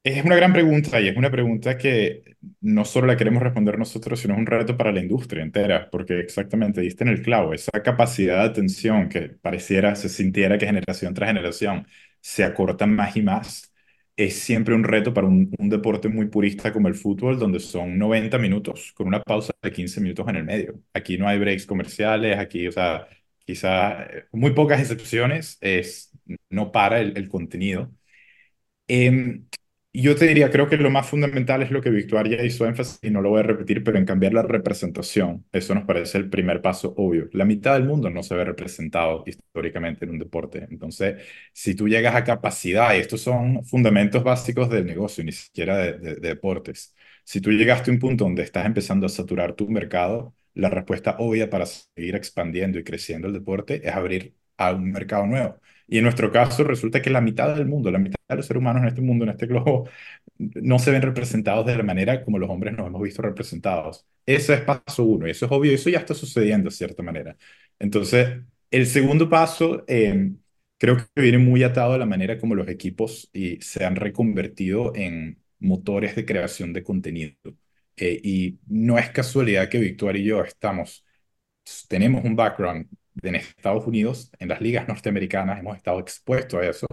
Es 0.05 0.23
una 0.23 0.37
gran 0.37 0.53
pregunta 0.53 1.01
y 1.01 1.09
es 1.09 1.17
una 1.17 1.31
pregunta 1.31 1.79
que 1.79 2.37
no 2.61 2.85
solo 2.85 3.07
la 3.07 3.17
queremos 3.17 3.43
responder 3.43 3.79
nosotros, 3.79 4.21
sino 4.21 4.35
es 4.35 4.40
un 4.40 4.45
reto 4.47 4.77
para 4.77 4.93
la 4.93 5.01
industria 5.01 5.43
entera, 5.43 5.88
porque 5.90 6.21
exactamente 6.21 6.83
diste 6.83 7.05
en 7.05 7.09
el 7.09 7.23
clavo, 7.23 7.55
esa 7.55 7.71
capacidad 7.83 8.43
de 8.43 8.51
atención 8.51 9.09
que 9.09 9.31
pareciera, 9.31 9.95
se 9.97 10.11
sintiera 10.11 10.59
que 10.59 10.67
generación 10.67 11.14
tras 11.14 11.31
generación 11.31 11.87
se 12.21 12.45
acorta 12.45 12.87
más 12.87 13.17
y 13.17 13.23
más, 13.23 13.73
es 14.14 14.38
siempre 14.40 14.75
un 14.75 14.85
reto 14.85 15.14
para 15.14 15.27
un, 15.27 15.51
deporte 15.71 16.09
muy 16.09 16.27
purista 16.27 16.71
como 16.73 16.88
el 16.88 16.95
fútbol, 16.95 17.38
donde 17.38 17.59
son 17.59 17.99
90 17.99 18.37
minutos 18.38 18.93
con 18.93 19.07
una 19.09 19.23
pausa 19.23 19.55
de 19.62 19.73
15 19.73 20.01
minutos 20.03 20.29
en 20.29 20.37
el 20.37 20.45
medio. 20.45 20.83
Aquí 20.93 21.17
no 21.17 21.27
hay 21.29 21.38
breaks 21.38 21.64
comerciales, 21.67 22.38
aquí, 22.38 22.67
o 22.69 22.73
sea, 22.73 23.09
quizá 23.47 24.05
eh, 24.05 24.27
muy 24.33 24.53
pocas 24.53 24.81
excepciones, 24.81 25.57
es, 25.62 26.11
no 26.51 26.71
para 26.73 27.01
el, 27.01 27.29
contenido. 27.29 27.90
Eh, 28.88 29.40
yo 30.02 30.16
te 30.16 30.26
diría, 30.26 30.50
creo 30.50 30.68
que 30.68 30.76
lo 30.76 30.90
más 30.90 31.09
fundamental 31.09 31.62
es 31.62 31.70
lo 31.70 31.80
que 31.80 31.90
Victoria 31.90 32.44
hizo 32.44 32.66
énfasis, 32.66 32.98
y 33.02 33.11
no 33.11 33.22
lo 33.22 33.30
voy 33.30 33.40
a 33.40 33.42
repetir, 33.44 33.85
pero 33.85 33.96
en 33.98 34.04
cambiar 34.04 34.35
la 34.35 34.42
representación. 34.42 35.46
Eso 35.52 35.74
nos 35.74 35.85
parece 35.85 36.18
el 36.18 36.28
primer 36.28 36.61
paso 36.62 36.94
obvio. 36.96 37.28
La 37.33 37.44
mitad 37.44 37.74
del 37.74 37.85
mundo 37.85 38.11
no 38.11 38.22
se 38.22 38.35
ve 38.35 38.44
representado 38.44 39.22
históricamente 39.26 40.04
en 40.04 40.11
un 40.12 40.18
deporte. 40.18 40.66
Entonces, 40.70 41.22
si 41.52 41.74
tú 41.74 41.88
llegas 41.88 42.14
a 42.14 42.24
capacidad, 42.24 42.94
y 42.94 42.98
estos 42.98 43.20
son 43.20 43.64
fundamentos 43.64 44.24
básicos 44.24 44.68
del 44.68 44.85
negocio, 44.87 45.22
ni 45.24 45.33
siquiera 45.33 45.76
de, 45.78 45.92
de, 45.98 46.14
de 46.16 46.28
deportes. 46.28 46.94
Si 47.24 47.40
tú 47.40 47.50
llegaste 47.52 47.90
a 47.90 47.94
un 47.94 48.00
punto 48.00 48.24
donde 48.24 48.42
estás 48.42 48.66
empezando 48.66 49.07
a 49.07 49.09
saturar 49.09 49.54
tu 49.54 49.68
mercado, 49.70 50.35
la 50.54 50.70
respuesta 50.70 51.16
obvia 51.18 51.48
para 51.50 51.66
seguir 51.66 52.14
expandiendo 52.16 52.78
y 52.78 52.85
creciendo 52.85 53.28
el 53.28 53.33
deporte 53.35 53.80
es 53.87 53.92
abrir 53.94 54.35
a 54.57 54.72
un 54.72 54.90
mercado 54.92 55.26
nuevo. 55.26 55.61
Y 55.87 55.99
en 55.99 56.05
nuestro 56.05 56.33
caso 56.33 56.64
resulta 56.64 57.03
que 57.03 57.11
la 57.11 57.20
mitad 57.20 57.55
del 57.55 57.66
mundo, 57.66 57.90
la 57.90 57.99
mitad 57.99 58.16
de 58.29 58.37
los 58.37 58.47
seres 58.47 58.61
humanos 58.61 58.83
en 58.83 58.88
este 58.88 59.01
mundo, 59.03 59.25
en 59.25 59.31
este 59.31 59.47
globo, 59.47 59.88
no 60.38 60.79
se 60.79 60.90
ven 60.90 61.03
representados 61.03 61.66
de 61.66 61.77
la 61.77 61.83
manera 61.83 62.25
como 62.25 62.38
los 62.38 62.51
hombres 62.51 62.75
nos 62.75 62.87
hemos 62.87 63.03
visto 63.03 63.23
representados. 63.23 64.07
Ese 64.27 64.55
es 64.55 64.61
paso 64.62 65.05
uno, 65.05 65.27
eso 65.27 65.47
es 65.47 65.53
obvio, 65.53 65.73
eso 65.73 65.90
ya 65.90 65.99
está 65.99 66.14
sucediendo 66.14 66.70
de 66.70 66.77
cierta 66.77 67.03
manera. 67.03 67.37
Entonces, 67.79 68.40
el 68.70 68.87
segundo 68.87 69.29
paso 69.29 69.85
eh, 69.87 70.33
creo 70.79 70.97
que 70.97 71.23
viene 71.23 71.38
muy 71.38 71.62
atado 71.62 71.94
a 71.94 71.99
la 71.99 72.07
manera 72.07 72.38
como 72.38 72.55
los 72.55 72.68
equipos 72.68 73.31
y, 73.33 73.61
se 73.61 73.85
han 73.85 73.97
reconvertido 73.97 74.94
en 74.94 75.42
motores 75.61 76.16
de 76.16 76.25
creación 76.27 76.73
de 76.73 76.83
contenido. 76.83 77.35
Eh, 77.97 78.20
y 78.23 78.59
no 78.66 78.99
es 78.99 79.11
casualidad 79.11 79.68
que 79.68 79.79
Victoria 79.79 80.20
y 80.23 80.25
yo 80.27 80.42
estamos, 80.44 81.05
tenemos 81.88 82.25
un 82.25 82.37
background 82.37 82.88
en 83.22 83.37
Estados 83.37 83.87
Unidos, 83.87 84.31
en 84.38 84.48
las 84.48 84.61
ligas 84.61 84.88
norteamericanas, 84.88 85.59
hemos 85.61 85.77
estado 85.77 86.00
expuestos 86.00 86.61
a 86.61 86.66
eso 86.68 86.87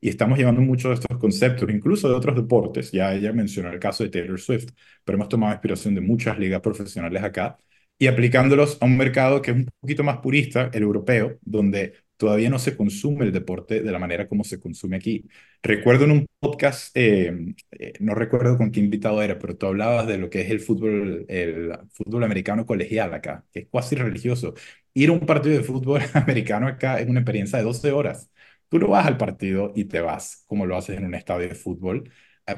y 0.00 0.08
estamos 0.08 0.38
llevando 0.38 0.60
muchos 0.60 0.90
de 0.90 0.94
estos 1.02 1.18
conceptos, 1.18 1.68
incluso 1.70 2.08
de 2.08 2.14
otros 2.14 2.36
deportes. 2.36 2.90
Ya 2.92 3.14
ella 3.14 3.32
mencionó 3.32 3.70
el 3.70 3.78
caso 3.80 4.04
de 4.04 4.10
Taylor 4.10 4.40
Swift, 4.40 4.70
pero 5.04 5.16
hemos 5.16 5.28
tomado 5.28 5.52
inspiración 5.52 5.94
de 5.94 6.00
muchas 6.00 6.38
ligas 6.38 6.60
profesionales 6.60 7.22
acá 7.22 7.58
y 7.98 8.06
aplicándolos 8.08 8.78
a 8.80 8.84
un 8.86 8.96
mercado 8.96 9.42
que 9.42 9.50
es 9.52 9.56
un 9.56 9.68
poquito 9.80 10.04
más 10.04 10.18
purista, 10.18 10.70
el 10.72 10.82
europeo, 10.82 11.38
donde 11.42 11.94
todavía 12.16 12.50
no 12.50 12.58
se 12.58 12.76
consume 12.76 13.24
el 13.26 13.32
deporte 13.32 13.82
de 13.82 13.92
la 13.92 13.98
manera 13.98 14.28
como 14.28 14.44
se 14.44 14.60
consume 14.60 14.96
aquí. 14.96 15.26
Recuerdo 15.62 16.04
en 16.04 16.10
un 16.12 16.26
podcast, 16.38 16.96
eh, 16.96 17.54
eh, 17.72 17.92
no 18.00 18.14
recuerdo 18.14 18.56
con 18.56 18.70
qué 18.70 18.80
invitado 18.80 19.22
era, 19.22 19.38
pero 19.38 19.56
tú 19.56 19.66
hablabas 19.66 20.06
de 20.06 20.18
lo 20.18 20.30
que 20.30 20.42
es 20.42 20.50
el 20.50 20.60
fútbol, 20.60 21.24
el 21.28 21.72
fútbol 21.92 22.24
americano 22.24 22.66
colegial 22.66 23.12
acá, 23.14 23.44
que 23.52 23.60
es 23.60 23.68
casi 23.72 23.96
religioso. 23.96 24.54
Ir 24.94 25.10
a 25.10 25.12
un 25.12 25.20
partido 25.26 25.56
de 25.56 25.64
fútbol 25.64 26.00
americano 26.14 26.66
acá 26.68 27.00
es 27.00 27.08
una 27.08 27.20
experiencia 27.20 27.58
de 27.58 27.64
12 27.64 27.92
horas. 27.92 28.30
Tú 28.68 28.78
no 28.78 28.88
vas 28.88 29.06
al 29.06 29.16
partido 29.16 29.72
y 29.76 29.84
te 29.84 30.00
vas, 30.00 30.44
como 30.46 30.66
lo 30.66 30.76
haces 30.76 30.98
en 30.98 31.04
un 31.06 31.14
estadio 31.14 31.48
de 31.48 31.54
fútbol, 31.54 32.10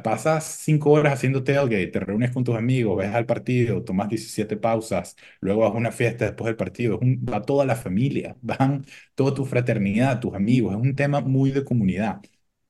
pasas 0.03 0.45
cinco 0.45 0.91
horas 0.91 1.15
haciendo 1.15 1.43
tailgate, 1.43 1.87
te 1.87 2.01
reúnes 2.01 2.31
con 2.31 2.45
tus 2.45 2.57
amigos, 2.57 2.97
ves 2.99 3.15
al 3.15 3.25
partido, 3.27 3.83
tomas 3.83 4.09
17 4.09 4.57
pausas, 4.59 5.17
luego 5.41 5.61
vas 5.63 5.75
una 5.75 5.91
fiesta 5.93 6.27
después 6.27 6.47
del 6.47 6.57
partido, 6.57 7.01
va 7.03 7.41
toda 7.43 7.65
la 7.65 7.75
familia, 7.77 8.37
van 8.43 8.85
toda 9.15 9.33
tu 9.35 9.45
fraternidad, 9.47 10.21
tus 10.21 10.35
amigos, 10.35 10.75
es 10.75 10.81
un 10.81 10.95
tema 10.95 11.21
muy 11.21 11.51
de 11.51 11.65
comunidad. 11.65 12.21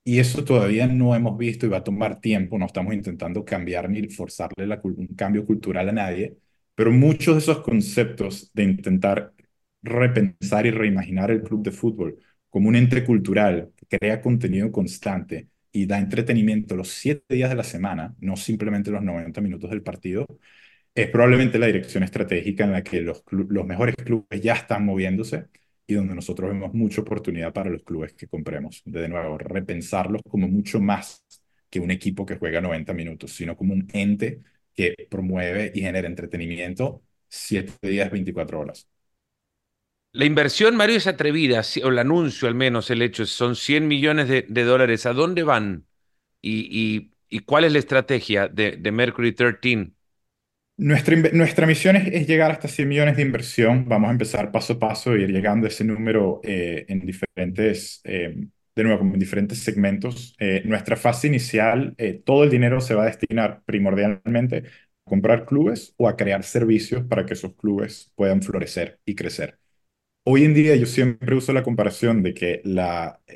Y 0.05 0.21
eso 0.21 0.43
todavía 0.45 0.87
no 0.87 1.15
hemos 1.15 1.37
visto 1.37 1.67
y 1.67 1.69
va 1.69 1.79
a 1.79 1.85
tomar 1.85 2.21
tiempo, 2.21 2.59
no 2.59 2.65
estamos 2.67 2.95
intentando 2.95 3.45
cambiar 3.45 3.91
ni 3.91 4.09
forzarle 4.09 4.67
la, 4.67 4.81
un 4.83 5.09
cambio 5.09 5.45
cultural 5.45 5.89
a 5.89 5.93
nadie, 5.93 6.39
pero 6.75 6.91
muchos 6.91 7.35
de 7.35 7.41
esos 7.41 7.61
conceptos 7.61 8.51
de 8.55 8.63
intentar 8.65 9.35
repensar 9.83 10.67
y 10.67 10.71
reimaginar 10.71 11.31
el 11.31 11.43
club 11.43 11.63
de 11.63 11.71
fútbol 11.73 12.19
como 12.49 12.69
un 12.69 12.77
ente 12.77 13.05
cultural 13.05 13.71
que 13.89 13.99
crea 13.99 14.21
contenido 14.23 14.73
constante, 14.73 15.49
y 15.73 15.87
da 15.87 15.99
entretenimiento 15.99 16.77
los 16.77 16.89
siete 16.89 17.35
días 17.35 17.51
de 17.51 17.57
la 17.57 17.65
semana, 17.65 18.15
no 18.21 18.37
simplemente 18.37 18.91
los 18.91 19.03
90 19.03 19.41
minutos 19.41 19.71
del 19.71 19.83
partido, 19.83 20.27
es 20.95 21.09
probablemente 21.11 21.59
la 21.59 21.67
dirección 21.67 22.03
estratégica 22.03 22.65
en 22.65 22.73
la 22.73 22.83
que 22.83 23.01
los, 23.03 23.23
los 23.31 23.67
mejores 23.67 23.95
clubes 23.97 24.41
ya 24.43 24.55
están 24.55 24.85
moviéndose 24.85 25.47
y 25.87 25.95
donde 25.95 26.15
nosotros 26.15 26.51
vemos 26.51 26.75
mucha 26.75 27.01
oportunidad 27.01 27.53
para 27.53 27.71
los 27.71 27.83
clubes 27.83 28.13
que 28.15 28.29
compremos. 28.29 28.83
De, 28.85 29.09
nuevo, 29.09 29.39
repensarlos 29.39 30.23
como 30.29 30.49
mucho 30.49 30.81
más 30.81 31.25
que 31.71 31.81
un 31.81 31.91
equipo 31.91 32.27
que 32.27 32.37
juega 32.37 32.61
90 32.61 32.93
minutos, 32.95 33.33
sino 33.33 33.57
como 33.57 33.73
un 33.75 33.89
ente 33.93 34.43
que 34.75 34.95
promueve 35.11 35.73
y 35.75 35.81
genera 35.81 36.09
entretenimiento 36.09 37.03
siete 37.29 37.73
días, 37.89 38.11
24 38.11 38.61
horas. 38.61 38.89
La 40.19 40.25
inversión, 40.25 40.75
Mario, 40.75 40.97
es 40.97 41.07
atrevida, 41.07 41.63
o 41.85 41.89
el 41.91 41.99
anuncio 42.01 42.49
al 42.49 42.57
menos, 42.57 42.91
el 42.91 43.03
hecho, 43.03 43.25
son 43.25 43.55
100 43.55 43.87
millones 43.87 44.27
de, 44.27 44.65
dólares. 44.65 45.07
¿A 45.07 45.13
dónde 45.13 45.45
van? 45.45 45.87
¿Y, 46.43 47.13
cuál 47.47 47.63
es 47.63 47.73
la 47.73 47.79
estrategia 47.79 48.49
de, 48.49 48.91
Mercury 48.91 49.31
13? 49.31 49.93
Nuestra, 50.77 51.67
misión 51.69 51.95
es, 51.95 52.09
es, 52.13 52.27
llegar 52.27 52.51
hasta 52.51 52.67
100 52.67 52.89
millones 52.89 53.17
de 53.17 53.23
inversión. 53.23 53.89
Vamos 53.89 54.09
a 54.09 54.11
empezar 54.11 54.51
paso 54.51 54.73
a 54.73 54.79
paso 54.81 55.17
y 55.17 55.23
ir 55.23 55.31
llegando 55.31 55.67
a 55.67 55.69
ese 55.69 55.85
número 55.85 56.41
eh, 56.43 56.85
en 56.89 56.99
diferentes, 56.99 58.01
eh, 58.03 58.35
de 58.75 58.83
nuevo, 58.83 59.03
en 59.03 59.21
diferentes 59.21 59.61
segmentos. 59.61 60.35
Eh, 60.41 60.63
nuestra 60.65 60.97
fase 60.97 61.29
inicial, 61.29 61.95
todo 62.25 62.43
el 62.43 62.51
dinero 62.51 62.81
se 62.81 62.95
va 62.95 63.05
a 63.05 63.07
destinar 63.07 63.63
primordialmente 63.65 64.65
a 64.67 65.09
comprar 65.09 65.47
clubes 65.47 65.95
o 65.97 66.09
a 66.09 66.17
crear 66.17 66.43
servicios 66.43 67.05
para 67.05 67.25
que 67.25 67.35
esos 67.35 67.55
clubes 67.55 68.11
puedan 68.17 68.43
florecer 68.43 68.99
y 69.05 69.15
crecer. 69.15 69.58
Hoy 70.31 70.45
en 70.45 70.53
día 70.53 70.77
yo 70.77 70.85
siempre 70.85 71.35
uso 71.35 71.55
la 71.55 71.63
comparación 71.63 72.23
de 72.23 72.35
que 72.35 72.61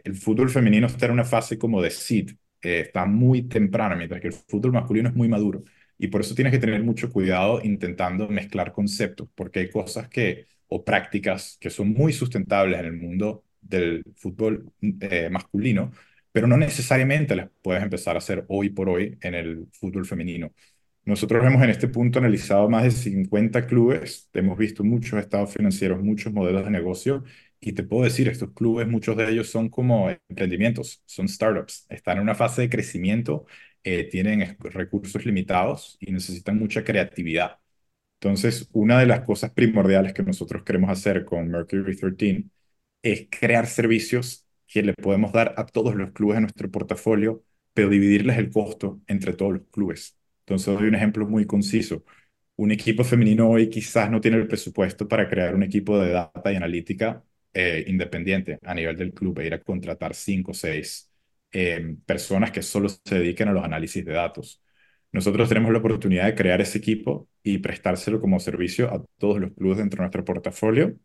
el 0.05 0.15
fútbol 0.15 0.51
femenino 0.51 0.87
está 0.87 1.07
en 1.07 1.13
una 1.13 1.25
fase 1.25 1.57
como 1.59 1.81
de 1.81 1.91
seed, 1.91 2.33
eh, 2.61 2.81
está 2.87 3.07
muy 3.07 3.45
temprana, 3.49 3.97
mientras 3.97 4.21
que 4.21 4.27
el 4.29 4.35
fútbol 4.35 4.73
masculino 4.73 5.09
es 5.09 5.15
muy 5.15 5.27
maduro. 5.27 5.65
Y 5.97 6.09
por 6.09 6.21
eso 6.21 6.35
tienes 6.35 6.53
que 6.53 6.59
tener 6.59 6.83
mucho 6.83 7.11
cuidado 7.11 7.61
intentando 7.65 8.29
mezclar 8.29 8.73
conceptos, 8.73 9.27
porque 9.35 9.61
hay 9.61 9.71
cosas 9.71 10.09
que, 10.09 10.47
o 10.69 10.85
prácticas 10.85 11.57
que 11.59 11.71
son 11.71 11.89
muy 11.95 12.13
sustentables 12.13 12.79
en 12.79 12.85
el 12.87 12.93
mundo 12.93 13.45
del 13.63 14.03
fútbol 14.15 14.71
eh, 15.01 15.31
masculino, 15.31 15.93
pero 16.31 16.47
no 16.47 16.59
necesariamente 16.59 17.37
las 17.37 17.49
puedes 17.63 17.83
empezar 17.83 18.17
a 18.17 18.19
hacer 18.19 18.45
hoy 18.49 18.69
por 18.69 18.91
hoy 18.91 19.17
en 19.23 19.35
el 19.35 19.67
fútbol 19.73 20.05
femenino. 20.05 20.53
Nosotros 21.05 21.45
hemos 21.45 21.63
en 21.63 21.71
este 21.71 21.89
punto 21.89 22.19
analizado 22.21 22.69
más 22.69 22.85
de 22.85 22.91
50 22.93 23.67
clubes, 23.67 24.29
hemos 24.35 24.57
visto 24.57 24.85
muchos 24.85 25.19
estados 25.19 25.53
financieros, 25.53 26.01
muchos 26.03 26.33
modelos 26.33 26.65
de 26.65 26.71
negocio 26.71 27.25
y 27.61 27.73
te 27.73 27.83
puedo 27.83 28.05
decir, 28.05 28.29
estos 28.29 28.53
clubes, 28.53 28.87
muchos 28.89 29.17
de 29.17 29.29
ellos 29.31 29.49
son 29.51 29.69
como 29.69 30.11
emprendimientos, 30.29 31.03
son 31.07 31.29
startups, 31.29 31.87
están 31.89 32.19
en 32.19 32.23
una 32.25 32.35
fase 32.37 32.63
de 32.63 32.71
crecimiento, 32.71 33.47
eh, 33.83 34.05
tienen 34.05 34.57
recursos 34.61 35.25
limitados 35.27 35.97
y 36.01 36.13
necesitan 36.13 36.59
mucha 36.59 36.85
creatividad. 36.85 37.59
Entonces, 38.21 38.69
una 38.73 38.99
de 39.01 39.07
las 39.07 39.21
cosas 39.23 39.53
primordiales 39.53 40.15
que 40.15 40.23
nosotros 40.23 40.63
queremos 40.65 40.91
hacer 40.91 41.25
con 41.25 41.49
Mercury 41.51 41.97
13 41.97 42.45
es 43.03 43.29
crear 43.31 43.67
servicios 43.67 44.47
que 44.69 44.83
le 44.83 44.95
podemos 44.95 45.33
dar 45.33 45.55
a 45.59 45.67
todos 45.67 45.95
los 45.97 46.13
clubes 46.13 46.37
de 46.37 46.43
nuestro 46.43 46.71
portafolio, 46.71 47.45
pero 47.75 47.89
dividirles 47.91 48.39
el 48.39 48.51
costo 48.51 49.01
entre 49.09 49.33
todos 49.35 49.55
los 49.55 49.63
clubes. 49.71 50.17
Entonces, 50.43 50.75
doy 50.79 50.89
un 50.89 50.95
ejemplo 50.95 51.27
muy 51.27 51.47
conciso. 51.47 52.05
Un 52.57 52.71
equipo 52.71 53.05
femenino 53.05 53.49
hoy 53.51 53.69
quizás 53.71 54.11
no 54.11 54.21
tiene 54.21 54.37
el 54.39 54.47
presupuesto 54.49 55.09
para 55.09 55.29
crear 55.29 55.55
un 55.55 55.63
equipo 55.63 55.99
de 55.99 56.11
data 56.13 56.53
y 56.53 56.57
analítica 56.57 57.25
eh, 57.55 57.85
independiente 57.89 58.59
a 58.63 58.75
nivel 58.75 58.97
del 58.97 59.13
club 59.15 59.39
e 59.41 59.47
ir 59.47 59.55
a 59.55 59.61
contratar 59.63 60.15
cinco 60.15 60.53
o 60.53 60.55
seis 60.55 61.11
eh, 61.53 61.97
personas 62.07 62.51
que 62.51 62.63
solo 62.63 62.89
se 62.89 63.01
dediquen 63.19 63.49
a 63.49 63.53
los 63.53 63.65
análisis 63.65 64.05
de 64.05 64.13
datos. 64.13 64.63
Nosotros 65.13 65.49
tenemos 65.49 65.73
la 65.73 65.79
oportunidad 65.79 66.27
de 66.27 66.35
crear 66.35 66.61
ese 66.61 66.79
equipo 66.79 67.29
y 67.43 67.59
prestárselo 67.59 68.21
como 68.21 68.41
servicio 68.41 68.93
a 68.93 69.05
todos 69.19 69.41
los 69.41 69.53
clubes 69.53 69.79
dentro 69.79 69.99
de 69.99 70.03
nuestro 70.05 70.25
portafolio 70.25 70.97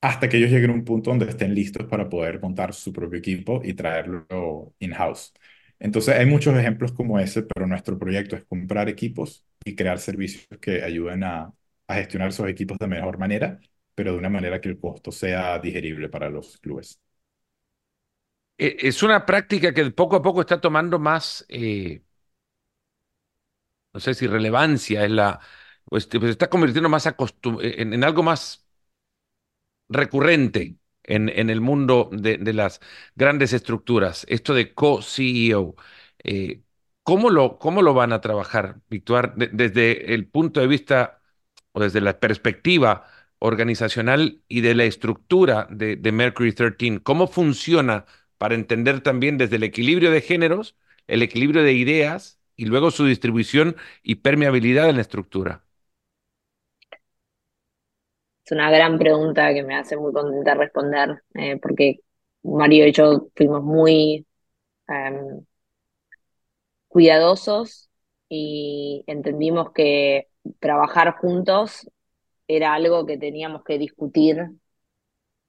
hasta 0.00 0.28
que 0.28 0.36
ellos 0.38 0.50
lleguen 0.50 0.70
a 0.70 0.74
un 0.74 0.84
punto 0.84 1.10
donde 1.10 1.26
estén 1.28 1.54
listos 1.54 1.86
para 1.86 2.08
poder 2.08 2.40
montar 2.40 2.74
su 2.74 2.92
propio 2.92 3.18
equipo 3.18 3.60
y 3.64 3.74
traerlo 3.74 4.74
in-house. 4.80 5.32
Entonces 5.82 6.14
hay 6.14 6.26
muchos 6.26 6.56
ejemplos 6.56 6.92
como 6.92 7.18
ese, 7.18 7.42
pero 7.42 7.66
nuestro 7.66 7.98
proyecto 7.98 8.36
es 8.36 8.44
comprar 8.44 8.88
equipos 8.88 9.44
y 9.64 9.74
crear 9.74 9.98
servicios 9.98 10.46
que 10.60 10.84
ayuden 10.84 11.24
a, 11.24 11.52
gestionar 11.88 12.28
esos 12.28 12.48
equipos 12.48 12.78
de 12.78 12.86
mejor 12.86 13.18
manera, 13.18 13.58
pero 13.94 14.12
de 14.12 14.18
una 14.18 14.30
manera 14.30 14.60
que 14.60 14.68
el 14.68 14.78
costo 14.78 15.10
sea 15.10 15.58
digerible 15.58 16.08
para 16.08 16.30
los 16.30 16.56
clubes. 16.58 17.00
E, 18.56 18.76
es 18.78 19.02
una 19.02 19.26
práctica 19.26 19.74
que 19.74 19.90
poco 19.90 20.14
a 20.14 20.22
poco 20.22 20.40
está 20.42 20.60
tomando 20.60 21.00
más, 21.00 21.44
eh, 21.48 22.00
no 23.92 23.98
sé 23.98 24.14
si 24.14 24.28
relevancia, 24.28 25.04
es 25.04 25.10
la, 25.10 25.40
pues, 25.84 26.06
pues 26.06 26.30
está 26.30 26.48
convirtiendo 26.48 26.88
más 26.88 27.06
en, 27.60 27.92
en 27.92 28.04
algo 28.04 28.22
más 28.22 28.64
recurrente 29.88 30.76
en, 31.04 31.50
el 31.50 31.60
mundo 31.60 32.10
de, 32.12 32.38
las 32.52 32.80
grandes 33.14 33.52
estructuras, 33.52 34.26
esto 34.28 34.54
de 34.54 34.74
co-CEO. 34.74 35.74
Eh, 36.24 36.62
¿cómo, 37.02 37.30
lo, 37.30 37.58
¿Cómo 37.58 37.82
lo 37.82 37.94
van 37.94 38.12
a 38.12 38.20
trabajar, 38.20 38.80
Victor, 38.88 39.34
desde 39.36 40.14
el 40.14 40.26
punto 40.28 40.60
de 40.60 40.66
vista 40.66 41.20
o 41.72 41.80
desde 41.80 42.00
la 42.00 42.20
perspectiva 42.20 43.06
organizacional 43.38 44.42
y 44.48 44.60
de 44.60 44.74
la 44.74 44.84
estructura 44.84 45.66
de 45.70 46.12
Mercury 46.12 46.52
13? 46.52 47.00
¿Cómo 47.02 47.26
funciona 47.28 48.06
para 48.38 48.54
entender 48.54 49.00
también 49.02 49.38
desde 49.38 49.56
el 49.56 49.62
equilibrio 49.64 50.10
de 50.10 50.20
géneros, 50.20 50.76
el 51.06 51.22
equilibrio 51.22 51.62
de 51.62 51.74
ideas 51.74 52.40
y 52.56 52.66
luego 52.66 52.90
su 52.90 53.06
distribución 53.06 53.76
y 54.02 54.16
permeabilidad 54.16 54.88
en 54.88 54.96
la 54.96 55.02
estructura? 55.02 55.64
Una 58.52 58.70
gran 58.70 58.98
pregunta 58.98 59.54
que 59.54 59.62
me 59.62 59.74
hace 59.74 59.96
muy 59.96 60.12
contenta 60.12 60.54
responder, 60.54 61.22
eh, 61.34 61.58
porque 61.58 62.00
Mario 62.42 62.86
y 62.86 62.92
yo 62.92 63.28
fuimos 63.34 63.62
muy 63.62 64.26
um, 64.88 65.42
cuidadosos 66.88 67.88
y 68.28 69.04
entendimos 69.06 69.72
que 69.72 70.28
trabajar 70.60 71.16
juntos 71.16 71.90
era 72.46 72.74
algo 72.74 73.06
que 73.06 73.16
teníamos 73.16 73.64
que 73.64 73.78
discutir 73.78 74.50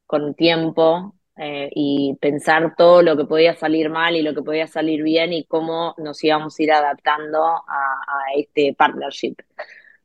con 0.06 0.34
tiempo 0.34 1.14
eh, 1.36 1.70
y 1.76 2.18
pensar 2.22 2.74
todo 2.78 3.02
lo 3.02 3.18
que 3.18 3.26
podía 3.26 3.54
salir 3.56 3.90
mal 3.90 4.16
y 4.16 4.22
lo 4.22 4.34
que 4.34 4.44
podía 4.44 4.68
salir 4.68 5.04
bien 5.04 5.34
y 5.34 5.44
cómo 5.46 5.94
nos 5.98 6.24
íbamos 6.24 6.58
a 6.58 6.64
ir 6.64 6.72
adaptando 6.72 7.44
a, 7.44 7.60
a 7.68 8.34
este 8.38 8.74
partnership. 8.74 9.36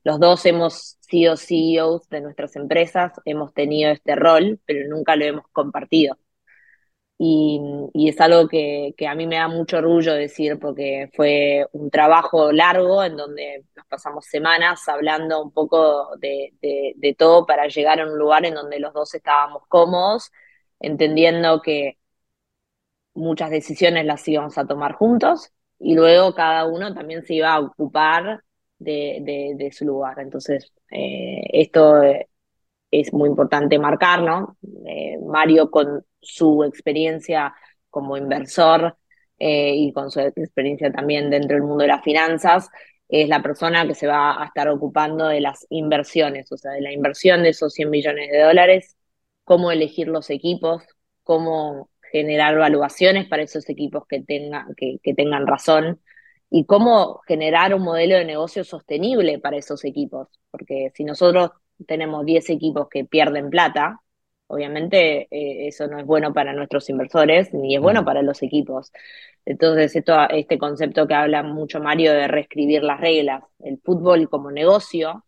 Los 0.03 0.19
dos 0.19 0.45
hemos 0.47 0.98
sido 1.09 1.37
CEOs 1.37 2.09
de 2.11 2.21
nuestras 2.21 2.57
empresas, 2.57 3.13
hemos 3.25 3.53
tenido 3.55 3.91
este 3.91 4.15
rol, 4.17 4.61
pero 4.67 4.89
nunca 4.89 5.17
lo 5.17 5.25
hemos 5.25 5.49
compartido. 5.53 6.17
Y, 7.21 8.09
es 8.09 8.21
algo 8.21 8.49
que, 8.49 8.95
a 9.09 9.15
mí 9.15 9.27
me 9.27 9.37
da 9.37 9.49
mucho 9.49 9.79
orgullo 9.79 10.15
decir 10.15 10.59
porque 10.61 11.11
fue 11.15 11.67
un 11.73 11.91
trabajo 11.91 12.53
largo 12.53 13.03
en 13.03 13.17
donde 13.17 13.65
nos 13.75 13.87
pasamos 13.87 14.27
semanas 14.27 14.89
hablando 14.89 15.43
un 15.43 15.51
poco 15.53 16.17
de, 16.19 16.55
de 16.61 17.15
todo 17.19 17.45
para 17.47 17.67
llegar 17.69 18.01
a 18.01 18.07
un 18.07 18.17
lugar 18.19 18.47
en 18.47 18.55
donde 18.55 18.79
los 18.79 18.93
dos 18.95 19.15
estábamos 19.15 19.63
cómodos, 19.69 20.31
entendiendo 20.81 21.61
que 21.63 21.99
muchas 23.15 23.51
decisiones 23.51 24.07
las 24.07 24.27
íbamos 24.29 24.57
a 24.59 24.67
tomar 24.67 24.95
juntos 24.95 25.53
y 25.79 25.95
luego 25.95 26.35
cada 26.35 26.67
uno 26.67 26.95
también 26.95 27.25
se 27.25 27.35
iba 27.35 27.53
a 27.53 27.61
ocupar 27.61 28.43
de, 28.79 29.55
de, 29.57 29.73
su 29.73 29.85
lugar. 29.85 30.19
Entonces, 30.21 30.73
eh, 30.91 31.43
esto 31.53 32.03
es 32.91 33.13
muy 33.13 33.29
importante 33.29 33.79
marcar, 33.79 34.23
¿no? 34.23 34.57
Eh, 34.87 35.19
Mario 35.25 35.71
con 35.71 36.05
su 36.21 36.65
experiencia 36.65 37.55
como 37.91 38.17
inversor 38.17 38.97
eh, 39.39 39.75
y 39.75 39.93
con 39.93 40.11
su 40.11 40.21
experiencia 40.21 40.91
también 40.93 41.31
dentro 41.31 41.57
del 41.57 41.65
mundo 41.65 41.83
de 41.83 41.89
las 41.89 42.03
finanzas, 42.03 42.69
es 43.09 43.29
la 43.29 43.43
persona 43.43 43.87
que 43.87 43.95
se 43.95 44.07
va 44.07 44.43
a 44.43 44.47
estar 44.47 44.69
ocupando 44.69 45.29
de 45.29 45.41
las 45.41 45.67
inversiones, 45.71 46.51
o 46.53 46.57
sea, 46.57 46.73
de 46.73 46.83
la 46.83 46.93
inversión 46.93 47.43
de 47.43 47.51
esos 47.51 47.73
100 47.73 47.91
millones 47.91 48.31
de 48.31 48.41
dólares, 48.43 48.97
cómo 49.45 49.71
elegir 49.71 50.09
los 50.09 50.31
equipos, 50.31 50.83
cómo 51.23 51.91
generar 52.13 52.55
evaluaciones 52.55 53.27
para 53.29 53.43
esos 53.43 53.69
equipos 53.71 54.05
que, 54.09 54.23
tengan 54.23 54.75
que, 54.77 54.99
que 55.03 55.15
tengan 55.15 55.47
razón, 55.47 56.01
y 56.51 56.65
cómo 56.65 57.21
generar 57.27 57.75
un 57.75 57.83
modelo 57.83 58.17
de 58.17 58.25
negocio 58.25 58.65
sostenible 58.65 59.39
para 59.39 59.57
esos 59.57 59.85
equipos. 59.85 60.29
Porque 60.51 60.91
si 60.95 61.05
nosotros 61.05 61.51
tenemos 61.87 62.25
10 62.25 62.51
equipos 62.51 62.89
que 62.89 63.05
pierden 63.05 63.51
plata, 63.51 64.01
obviamente 64.47 65.29
eh, 65.31 65.69
eso 65.69 65.87
no 65.89 65.99
es 65.99 66.07
bueno 66.07 66.33
para 66.33 66.53
nuestros 66.53 66.89
inversores 66.91 67.53
ni 67.55 67.77
es 67.77 67.83
bueno 67.83 68.05
para 68.05 68.23
los 68.23 68.43
equipos. 68.43 68.93
Entonces, 69.45 69.95
esto, 69.97 70.15
este 70.31 70.59
concepto 70.59 71.07
que 71.07 71.15
habla 71.15 71.43
mucho 71.43 71.81
Mario 71.81 72.13
de 72.13 72.29
reescribir 72.29 72.83
las 72.83 73.01
reglas, 73.01 73.45
el 73.61 73.79
fútbol 73.83 74.29
como 74.29 74.51
negocio 74.51 75.25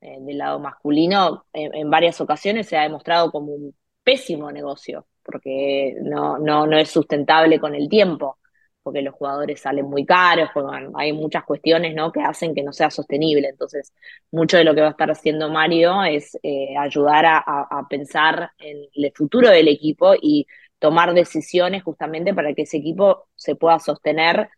eh, 0.00 0.18
del 0.20 0.38
lado 0.38 0.58
masculino, 0.60 1.46
en, 1.52 1.90
varias 1.90 2.20
ocasiones 2.20 2.66
se 2.66 2.76
ha 2.76 2.82
demostrado 2.82 3.30
como 3.30 3.52
un 3.52 3.74
pésimo 4.02 4.50
negocio, 4.52 5.06
porque 5.22 5.94
no, 6.02 6.38
no, 6.38 6.66
no 6.66 6.76
es 6.78 6.90
sustentable 6.90 7.60
con 7.60 7.74
el 7.74 7.88
tiempo 7.88 8.38
porque 8.82 9.02
los 9.02 9.14
jugadores 9.14 9.60
salen 9.60 9.86
muy 9.86 10.04
caros, 10.04 10.50
hay 10.94 11.12
muchas 11.12 11.44
cuestiones 11.44 11.94
¿no? 11.94 12.12
que 12.12 12.20
hacen 12.20 12.54
que 12.54 12.62
no 12.62 12.72
sea 12.72 12.90
sostenible. 12.90 13.48
Entonces, 13.48 13.92
mucho 14.30 14.56
de 14.56 14.64
lo 14.64 14.74
que 14.74 14.80
va 14.80 14.88
a 14.88 14.90
estar 14.90 15.10
haciendo 15.10 15.50
Mario 15.50 16.02
es 16.04 16.38
eh, 16.42 16.76
ayudar 16.78 17.24
a, 17.26 17.86
pensar 17.88 18.50
en 18.58 18.88
el 18.94 19.12
futuro 19.14 19.48
del 19.50 19.68
equipo 19.68 20.14
y 20.20 20.46
tomar 20.78 21.14
decisiones 21.14 21.82
justamente 21.82 22.34
para 22.34 22.54
que 22.54 22.62
ese 22.62 22.78
equipo 22.78 23.28
se 23.36 23.54
pueda 23.56 23.78
sostener 23.78 24.48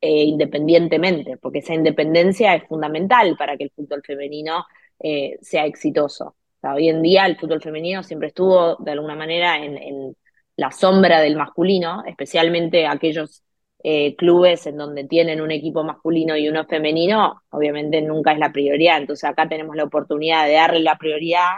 eh, 0.00 0.24
independientemente, 0.24 1.38
porque 1.38 1.60
esa 1.60 1.74
independencia 1.74 2.54
es 2.54 2.64
fundamental 2.68 3.36
para 3.38 3.56
que 3.56 3.64
el 3.64 3.70
fútbol 3.70 4.02
femenino 4.04 4.66
eh, 5.00 5.38
sea 5.40 5.64
exitoso. 5.66 6.36
hoy 6.62 6.88
en 6.88 7.02
día 7.02 7.26
el 7.26 7.36
fútbol 7.38 7.62
femenino 7.62 8.02
siempre 8.02 8.28
estuvo 8.28 8.76
de 8.76 8.92
alguna 8.92 9.14
manera 9.16 9.56
en 9.58 10.14
la 10.56 10.70
sombra 10.70 11.20
del 11.20 11.36
masculino, 11.36 12.04
especialmente 12.06 12.86
aquellos 12.86 13.42
eh, 13.86 14.16
clubes 14.16 14.66
en 14.66 14.78
donde 14.78 15.04
tienen 15.04 15.42
un 15.42 15.50
equipo 15.50 15.84
masculino 15.84 16.34
y 16.38 16.48
uno 16.48 16.64
femenino, 16.64 17.42
obviamente 17.50 18.00
nunca 18.00 18.32
es 18.32 18.38
la 18.38 18.50
prioridad. 18.50 18.96
Entonces 18.96 19.28
acá 19.28 19.46
tenemos 19.46 19.76
la 19.76 19.84
oportunidad 19.84 20.46
de 20.46 20.54
darle 20.54 20.80
la 20.80 20.96
prioridad 20.96 21.50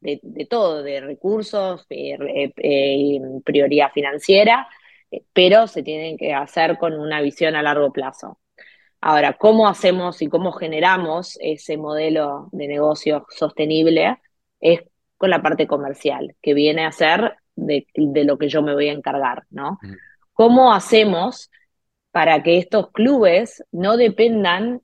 de, 0.00 0.20
todo, 0.48 0.82
de 0.82 1.00
recursos, 1.00 1.86
eh, 1.88 2.18
eh, 2.56 3.20
prioridad 3.44 3.92
financiera, 3.92 4.68
pero 5.32 5.66
se 5.66 5.82
tienen 5.82 6.18
que 6.18 6.34
hacer 6.34 6.76
con 6.76 7.00
una 7.00 7.22
visión 7.22 7.56
a 7.56 7.62
largo 7.62 7.90
plazo. 7.92 8.38
Ahora, 9.00 9.38
¿cómo 9.38 9.66
hacemos 9.66 10.20
y 10.20 10.28
cómo 10.28 10.52
generamos 10.52 11.38
ese 11.40 11.78
modelo 11.78 12.50
de 12.52 12.68
negocio 12.68 13.24
sostenible? 13.30 14.18
Es 14.60 14.82
con 15.16 15.30
la 15.30 15.40
parte 15.40 15.66
comercial, 15.66 16.36
que 16.42 16.52
viene 16.52 16.84
a 16.84 16.92
ser 16.92 17.36
de, 17.56 17.86
de 17.94 18.24
lo 18.24 18.36
que 18.36 18.50
yo 18.50 18.60
me 18.60 18.74
voy 18.74 18.88
a 18.90 18.92
encargar, 18.92 19.44
¿no? 19.48 19.78
¿Cómo 20.34 20.74
hacemos 20.74 21.50
para 22.10 22.42
que 22.42 22.58
estos 22.58 22.90
clubes 22.90 23.64
no 23.72 23.96
dependan 23.96 24.82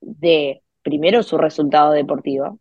de, 0.00 0.62
primero, 0.82 1.22
su 1.22 1.38
resultado 1.38 1.92
deportivo, 1.92 2.58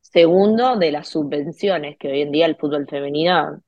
segundo, 0.00 0.76
de 0.76 0.92
las 0.92 1.08
subvenciones, 1.08 1.96
que 1.98 2.08
hoy 2.08 2.22
en 2.22 2.32
día 2.32 2.46
el 2.46 2.56
fútbol 2.56 2.86
femenino, 2.88 3.62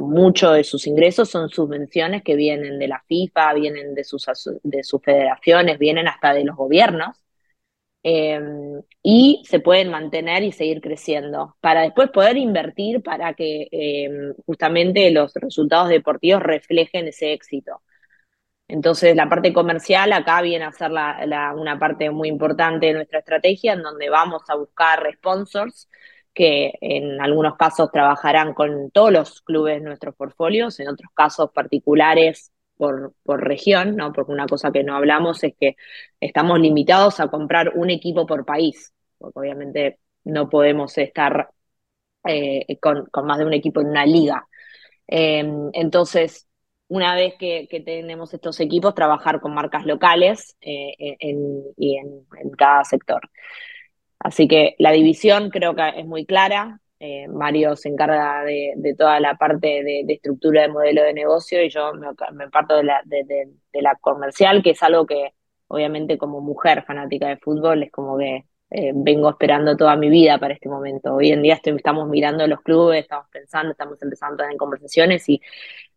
muchos 0.00 0.54
de 0.54 0.64
sus 0.64 0.86
ingresos 0.86 1.30
son 1.30 1.48
subvenciones 1.48 2.22
que 2.22 2.36
vienen 2.36 2.78
de 2.78 2.88
la 2.88 3.02
FIFA, 3.06 3.54
vienen 3.54 3.94
de 3.94 4.04
sus, 4.04 4.26
de 4.62 4.82
sus 4.82 5.02
federaciones, 5.02 5.78
vienen 5.78 6.08
hasta 6.08 6.34
de 6.34 6.44
los 6.44 6.56
gobiernos. 6.56 7.16
Em, 8.08 8.82
y 9.02 9.42
se 9.46 9.58
pueden 9.58 9.90
mantener 9.90 10.44
y 10.44 10.52
seguir 10.52 10.80
creciendo 10.80 11.56
para 11.60 11.82
después 11.82 12.10
poder 12.10 12.36
invertir 12.36 13.02
para 13.02 13.34
que 13.34 13.66
em, 13.72 14.32
justamente 14.46 15.10
los 15.10 15.34
resultados 15.34 15.88
deportivos 15.88 16.40
reflejen 16.42 17.08
ese 17.08 17.32
éxito. 17.32 17.82
Entonces, 18.68 19.14
la 19.14 19.28
parte 19.28 19.52
comercial 19.52 20.12
acá 20.12 20.42
viene 20.42 20.64
a 20.64 20.72
ser 20.72 20.90
una 20.90 21.78
parte 21.78 22.10
muy 22.10 22.28
importante 22.28 22.86
de 22.86 22.94
nuestra 22.94 23.20
estrategia, 23.20 23.74
en 23.74 23.82
donde 23.82 24.10
vamos 24.10 24.42
a 24.48 24.56
buscar 24.56 25.08
sponsors 25.14 25.88
que 26.34 26.74
en 26.80 27.20
algunos 27.20 27.56
casos 27.56 27.90
trabajarán 27.92 28.52
con 28.54 28.90
todos 28.90 29.10
los 29.12 29.40
clubes 29.42 29.76
de 29.80 29.86
nuestros 29.86 30.14
portfolios, 30.16 30.78
en 30.80 30.88
otros 30.88 31.10
casos 31.14 31.50
particulares 31.52 32.52
por, 32.76 33.14
por 33.22 33.42
región, 33.42 33.96
¿no? 33.96 34.12
Porque 34.12 34.32
una 34.32 34.46
cosa 34.46 34.70
que 34.72 34.84
no 34.84 34.96
hablamos 34.96 35.42
es 35.44 35.54
que 35.58 35.76
estamos 36.20 36.60
limitados 36.60 37.20
a 37.20 37.28
comprar 37.28 37.72
un 37.74 37.90
equipo 37.90 38.26
por 38.26 38.44
país, 38.44 38.92
porque 39.18 39.38
obviamente 39.38 39.98
no 40.24 40.50
podemos 40.50 40.98
estar 40.98 41.50
eh, 42.24 42.78
con, 42.80 43.08
más 43.24 43.38
de 43.38 43.44
un 43.46 43.54
equipo 43.54 43.80
en 43.80 43.88
una 43.88 44.04
liga. 44.06 44.46
Em, 45.06 45.70
entonces, 45.72 46.45
una 46.88 47.14
vez 47.14 47.34
que, 47.38 47.68
tenemos 47.84 48.32
estos 48.34 48.60
equipos, 48.60 48.94
trabajar 48.94 49.40
con 49.40 49.54
marcas 49.54 49.86
locales 49.86 50.56
eh, 50.60 50.94
en, 50.98 51.62
y 51.76 51.96
en, 51.96 52.24
cada 52.56 52.84
sector. 52.84 53.20
Así 54.18 54.48
que 54.48 54.74
la 54.78 54.92
división 54.92 55.50
creo 55.50 55.74
que 55.74 55.88
es 55.96 56.06
muy 56.06 56.26
clara. 56.26 56.80
Eh, 56.98 57.28
Mario 57.28 57.76
se 57.76 57.90
encarga 57.90 58.42
de, 58.44 58.94
toda 58.96 59.20
la 59.20 59.36
parte 59.36 59.82
de, 59.84 60.04
estructura 60.08 60.62
de 60.62 60.68
modelo 60.68 61.02
de 61.02 61.12
negocio 61.12 61.62
y 61.62 61.68
yo 61.68 61.92
me, 61.94 62.48
parto 62.50 62.76
de 62.76 62.84
la, 62.84 63.02
de, 63.04 63.48
la 63.74 63.96
comercial, 63.96 64.62
que 64.62 64.70
es 64.70 64.82
algo 64.82 65.06
que 65.06 65.34
obviamente 65.68 66.16
como 66.16 66.40
mujer 66.40 66.84
fanática 66.84 67.28
de 67.28 67.36
fútbol 67.36 67.82
es 67.82 67.90
como 67.90 68.16
que 68.16 68.46
eh, 68.70 68.92
vengo 68.94 69.30
esperando 69.30 69.76
toda 69.76 69.96
mi 69.96 70.08
vida 70.08 70.38
para 70.38 70.54
este 70.54 70.68
momento. 70.68 71.14
Hoy 71.14 71.30
en 71.30 71.42
día 71.42 71.60
estamos 71.62 72.08
mirando 72.08 72.46
los 72.46 72.60
clubes, 72.62 73.02
estamos 73.02 73.26
pensando, 73.30 73.72
estamos 73.72 74.02
empezando 74.02 74.42
a 74.42 74.46
tener 74.46 74.56
conversaciones 74.56 75.28
y 75.28 75.40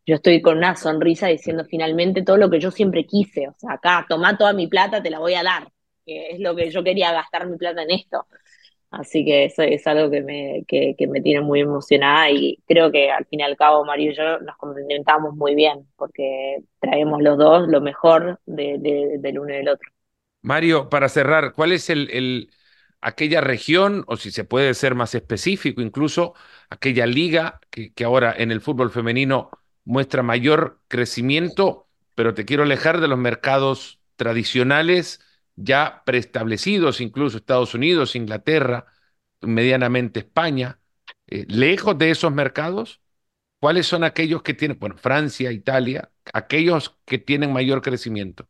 yo 0.05 0.15
estoy 0.15 0.41
con 0.41 0.57
una 0.57 0.75
sonrisa 0.75 1.27
diciendo 1.27 1.65
finalmente 1.65 2.23
todo 2.23 2.37
lo 2.37 2.49
que 2.49 2.59
yo 2.59 2.71
siempre 2.71 3.05
quise. 3.05 3.47
O 3.47 3.55
sea, 3.57 3.73
acá, 3.73 4.05
toma 4.07 4.37
toda 4.37 4.53
mi 4.53 4.67
plata, 4.67 5.03
te 5.03 5.09
la 5.09 5.19
voy 5.19 5.35
a 5.35 5.43
dar, 5.43 5.71
que 6.05 6.31
es 6.31 6.39
lo 6.39 6.55
que 6.55 6.69
yo 6.71 6.83
quería 6.83 7.11
gastar 7.11 7.47
mi 7.47 7.57
plata 7.57 7.83
en 7.83 7.91
esto. 7.91 8.25
Así 8.91 9.23
que 9.23 9.45
eso 9.45 9.61
es 9.61 9.85
algo 9.85 10.09
que 10.09 10.21
me, 10.21 10.63
que, 10.67 10.95
me 11.07 11.21
tiene 11.21 11.41
muy 11.41 11.59
emocionada 11.59 12.31
y 12.31 12.57
creo 12.67 12.91
que 12.91 13.11
al 13.11 13.25
fin 13.25 13.41
y 13.41 13.43
al 13.43 13.55
cabo 13.55 13.85
Mario 13.85 14.11
y 14.11 14.15
yo 14.15 14.39
nos 14.39 14.57
complementamos 14.57 15.35
muy 15.35 15.53
bien 15.53 15.87
porque 15.95 16.63
traemos 16.79 17.21
los 17.21 17.37
dos 17.37 17.67
lo 17.67 17.81
mejor 17.81 18.39
del 18.47 19.39
uno 19.39 19.53
y 19.53 19.57
del 19.57 19.69
otro. 19.69 19.91
Mario, 20.41 20.89
para 20.89 21.07
cerrar, 21.07 21.53
¿cuál 21.53 21.71
es 21.71 21.91
el, 21.91 22.09
el, 22.11 22.49
aquella 22.99 23.41
región, 23.41 24.05
o 24.07 24.17
si 24.17 24.31
se 24.31 24.43
puede 24.43 24.73
ser 24.73 24.95
más 24.95 25.13
específico, 25.13 25.81
incluso 25.81 26.33
aquella 26.71 27.05
liga 27.05 27.59
que, 27.69 27.93
que 27.93 28.05
ahora 28.05 28.33
en 28.35 28.51
el 28.51 28.61
fútbol 28.61 28.89
femenino 28.89 29.51
muestra 29.89 30.21
mayor 30.21 30.79
crecimiento, 30.87 31.87
pero 32.13 32.35
te 32.35 32.45
quiero 32.45 32.61
alejar 32.61 33.01
de 33.01 33.07
los 33.07 33.17
mercados 33.17 33.99
tradicionales 34.17 35.19
ya 35.55 36.03
preestablecidos, 36.05 37.01
incluso 37.01 37.37
Estados 37.37 37.73
Unidos, 37.73 38.15
Inglaterra, 38.15 38.85
medianamente 39.41 40.19
España, 40.19 40.79
eh, 41.27 41.45
lejos 41.47 41.97
de 41.97 42.11
esos 42.11 42.31
mercados, 42.31 43.01
¿cuáles 43.59 43.87
son 43.87 44.03
aquellos 44.03 44.43
que 44.43 44.53
tienen, 44.53 44.77
bueno, 44.79 44.97
Francia, 44.97 45.51
Italia, 45.51 46.11
aquellos 46.33 46.97
que 47.05 47.17
tienen 47.17 47.51
mayor 47.51 47.81
crecimiento? 47.81 48.47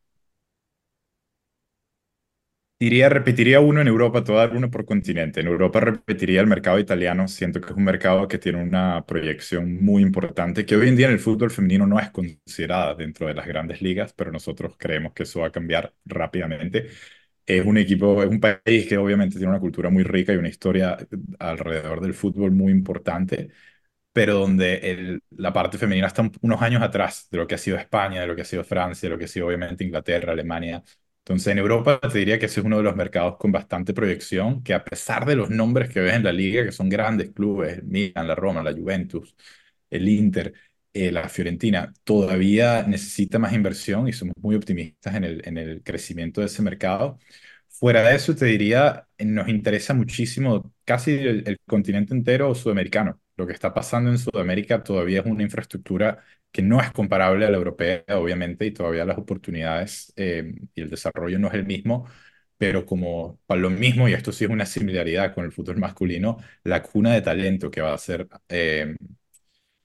Diría, 2.81 3.09
repetiría 3.09 3.59
uno 3.59 3.81
en 3.81 3.89
Europa, 3.89 4.23
todo 4.23 4.49
uno 4.53 4.71
por 4.71 4.85
continente. 4.85 5.41
En 5.41 5.47
Europa 5.47 5.81
repetiría 5.81 6.39
el 6.39 6.47
mercado 6.47 6.79
italiano. 6.79 7.27
Siento 7.27 7.59
que 7.59 7.71
es 7.71 7.75
un 7.77 7.83
mercado 7.83 8.25
que 8.29 8.37
tiene 8.37 8.61
una 8.63 9.05
proyección 9.05 9.83
muy 9.83 10.01
importante, 10.01 10.65
que 10.65 10.77
hoy 10.77 10.87
en 10.87 10.95
día 10.95 11.07
en 11.07 11.11
el 11.13 11.19
fútbol 11.19 11.51
femenino 11.51 11.85
no 11.85 11.99
es 11.99 12.09
considerada 12.09 12.95
dentro 12.95 13.27
de 13.27 13.33
las 13.33 13.45
grandes 13.47 13.81
ligas, 13.81 14.13
pero 14.13 14.31
nosotros 14.31 14.75
creemos 14.77 15.11
que 15.13 15.23
eso 15.23 15.41
va 15.41 15.47
a 15.47 15.51
cambiar 15.51 15.93
rápidamente. 16.05 16.87
Es 17.45 17.65
un 17.65 17.77
equipo, 17.77 18.23
es 18.23 18.29
un 18.29 18.39
país 18.39 18.87
que 18.87 18.97
obviamente 18.97 19.37
tiene 19.37 19.49
una 19.51 19.59
cultura 19.59 19.89
muy 19.89 20.03
rica 20.03 20.33
y 20.33 20.37
una 20.37 20.49
historia 20.49 20.97
alrededor 21.39 22.01
del 22.01 22.13
fútbol 22.13 22.51
muy 22.51 22.71
importante, 22.71 23.49
pero 24.13 24.35
donde 24.35 25.21
la 25.31 25.53
parte 25.53 25.77
femenina 25.77 26.07
está 26.07 26.29
unos 26.41 26.61
años 26.61 26.81
atrás 26.83 27.27
de 27.31 27.37
lo 27.39 27.47
que 27.47 27.55
ha 27.55 27.59
sido 27.59 27.77
España, 27.77 28.21
de 28.21 28.27
lo 28.27 28.35
que 28.35 28.43
ha 28.43 28.45
sido 28.45 28.63
Francia, 28.65 29.09
de 29.09 29.15
lo 29.15 29.19
que 29.19 29.25
ha 29.25 29.27
sido 29.29 29.47
obviamente 29.47 29.83
Inglaterra, 29.85 30.33
Alemania. 30.33 30.83
Entonces, 31.29 31.51
en 31.51 31.59
Europa 31.59 31.99
te 32.01 32.17
diría 32.17 32.39
que 32.39 32.47
ese 32.47 32.59
es 32.59 32.65
uno 32.65 32.77
de 32.77 32.83
los 32.83 32.95
mercados 32.95 33.37
con 33.37 33.51
bastante 33.51 33.93
proyección, 33.93 34.63
que 34.63 34.73
a 34.73 34.83
pesar 34.83 35.25
de 35.27 35.35
los 35.35 35.49
nombres 35.51 35.89
que 35.89 35.99
ves 35.99 36.15
en 36.15 36.23
la 36.23 36.31
liga, 36.33 36.65
que 36.65 36.71
son 36.71 36.89
grandes 36.89 37.31
clubes, 37.31 37.83
Milan, 37.83 38.27
la 38.27 38.33
Roma, 38.35 38.63
la 38.63 38.73
Juventus, 38.73 39.35
el 39.91 40.09
Inter, 40.09 40.53
eh, 40.91 41.11
la 41.11 41.29
Fiorentina, 41.29 41.93
todavía 42.03 42.81
necesita 42.83 43.37
más 43.37 43.53
inversión 43.53 44.07
y 44.07 44.13
somos 44.13 44.33
muy 44.41 44.55
optimistas 44.55 45.13
en 45.15 45.23
el, 45.23 45.41
en 45.47 45.57
el 45.59 45.83
crecimiento 45.83 46.41
de 46.41 46.47
ese 46.47 46.63
mercado. 46.63 47.19
Fuera 47.67 48.01
de 48.09 48.15
eso, 48.15 48.35
te 48.35 48.45
diría, 48.45 49.07
nos 49.19 49.47
interesa 49.49 49.93
muchísimo 49.93 50.73
casi 50.83 51.11
el 51.13 51.57
continente 51.67 52.13
entero 52.15 52.55
sudamericano. 52.55 53.21
Lo 53.39 53.47
que 53.47 53.53
está 53.53 53.73
pasando 53.73 54.09
en 54.11 54.17
Sudamérica 54.17 54.83
todavía 54.83 55.21
es 55.21 55.25
una 55.25 55.43
infraestructura 55.43 56.23
que 56.51 56.61
no 56.61 56.81
es 56.81 56.91
comparable 56.91 57.45
a 57.45 57.49
la 57.49 57.57
europea, 57.57 58.03
obviamente, 58.09 58.65
y 58.65 58.71
todavía 58.71 59.05
las 59.05 59.17
oportunidades 59.17 60.11
eh, 60.17 60.53
y 60.75 60.81
el 60.81 60.89
desarrollo 60.89 61.39
no 61.39 61.47
es 61.47 61.53
el 61.53 61.65
mismo, 61.65 62.05
pero 62.57 62.85
como 62.85 63.39
para 63.45 63.61
lo 63.61 63.69
mismo, 63.69 64.09
y 64.09 64.13
esto 64.13 64.31
sí 64.33 64.43
es 64.45 64.49
una 64.51 64.65
similaridad 64.65 65.33
con 65.33 65.45
el 65.45 65.51
fútbol 65.53 65.77
masculino, 65.77 66.37
la 66.63 66.83
cuna 66.83 67.13
de 67.13 67.21
talento 67.21 67.71
que 67.71 67.81
va 67.81 67.93
a 67.93 67.97
ser, 67.97 68.27
eh, 68.49 68.95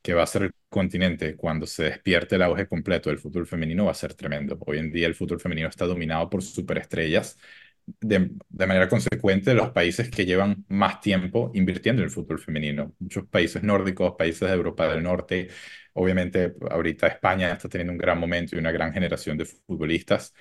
que 0.02 0.14
va 0.14 0.22
a 0.24 0.26
ser 0.26 0.42
el 0.44 0.52
continente 0.68 1.36
cuando 1.36 1.66
se 1.66 1.84
despierte 1.84 2.36
el 2.36 2.42
auge 2.42 2.66
completo 2.68 3.10
del 3.10 3.18
fútbol 3.18 3.46
femenino 3.46 3.86
va 3.86 3.92
a 3.92 3.94
ser 3.94 4.14
tremendo. 4.14 4.58
Hoy 4.66 4.78
en 4.78 4.92
día 4.92 5.06
el 5.06 5.14
fútbol 5.14 5.40
femenino 5.40 5.68
está 5.68 5.86
dominado 5.86 6.28
por 6.30 6.42
superestrellas 6.42 7.38
de, 7.86 8.30
manera 8.66 8.88
consecuente 8.88 9.54
los 9.54 9.70
países 9.70 10.10
que 10.10 10.24
llevan 10.24 10.64
más 10.68 11.00
tiempo 11.00 11.50
invirtiendo 11.54 12.02
en 12.02 12.06
el 12.06 12.10
fútbol 12.10 12.38
femenino. 12.38 12.94
Muchos 12.98 13.26
países 13.26 13.62
nórdicos, 13.62 14.14
países 14.16 14.48
de 14.48 14.54
Europa 14.54 14.88
del 14.88 15.02
Norte, 15.02 15.48
obviamente 15.94 16.54
ahorita 16.70 17.06
España 17.08 17.52
está 17.52 17.68
teniendo 17.68 17.92
un 17.92 17.98
gran 17.98 18.18
momento 18.18 18.56
y 18.56 18.58
una 18.58 18.72
gran 18.72 18.92
generación 18.92 19.36
de 19.38 19.44
futbolistas. 19.46 20.34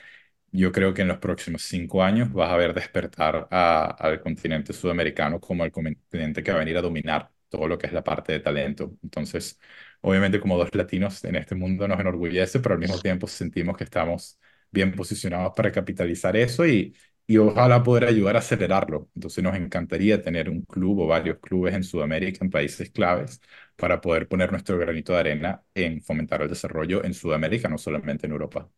Yo 0.51 0.71
creo 0.71 0.93
que 0.93 1.01
en 1.01 1.07
los 1.09 1.17
próximos 1.17 1.63
cinco 1.63 2.03
años 2.03 2.31
vas 2.31 2.51
a 2.51 2.57
ver 2.57 2.73
despertar 2.73 3.47
al 3.49 4.21
continente 4.21 4.71
sudamericano 4.73 5.39
como 5.39 5.65
el 5.65 5.71
continente 5.71 6.43
que 6.43 6.51
va 6.51 6.57
a 6.57 6.59
venir 6.59 6.77
a 6.77 6.81
dominar 6.81 7.31
todo 7.49 7.67
lo 7.67 7.77
que 7.77 7.87
es 7.87 7.93
la 7.93 8.03
parte 8.03 8.33
de 8.33 8.39
talento. 8.39 8.95
Entonces, 9.03 9.59
obviamente 10.01 10.39
como 10.39 10.57
dos 10.57 10.73
latinos 10.75 11.23
en 11.23 11.35
este 11.35 11.55
mundo 11.55 11.87
nos 11.87 11.99
enorgullece, 11.99 12.59
pero 12.59 12.75
al 12.75 12.79
mismo 12.81 12.99
tiempo 12.99 13.27
sentimos 13.27 13.77
que 13.77 13.83
estamos 13.83 14.39
bien 14.71 14.91
posicionados 14.93 15.53
para 15.55 15.71
capitalizar 15.71 16.35
eso 16.35 16.65
y, 16.65 16.95
y 17.27 17.37
ojalá 17.37 17.83
poder 17.83 18.05
ayudar 18.05 18.35
a 18.35 18.39
acelerarlo. 18.39 19.09
Entonces 19.15 19.43
nos 19.43 19.55
encantaría 19.55 20.21
tener 20.21 20.49
un 20.49 20.61
club 20.63 20.99
o 21.01 21.07
varios 21.07 21.39
clubes 21.39 21.73
en 21.75 21.83
Sudamérica, 21.83 22.39
en 22.43 22.51
países 22.51 22.89
claves, 22.91 23.41
para 23.75 24.01
poder 24.01 24.27
poner 24.27 24.51
nuestro 24.51 24.77
granito 24.77 25.13
de 25.13 25.19
arena 25.19 25.63
en 25.73 26.01
fomentar 26.01 26.41
el 26.41 26.49
desarrollo 26.49 27.03
en 27.03 27.13
Sudamérica, 27.13 27.69
no 27.69 27.77
solamente 27.77 28.25
en 28.27 28.33
Europa. 28.33 28.69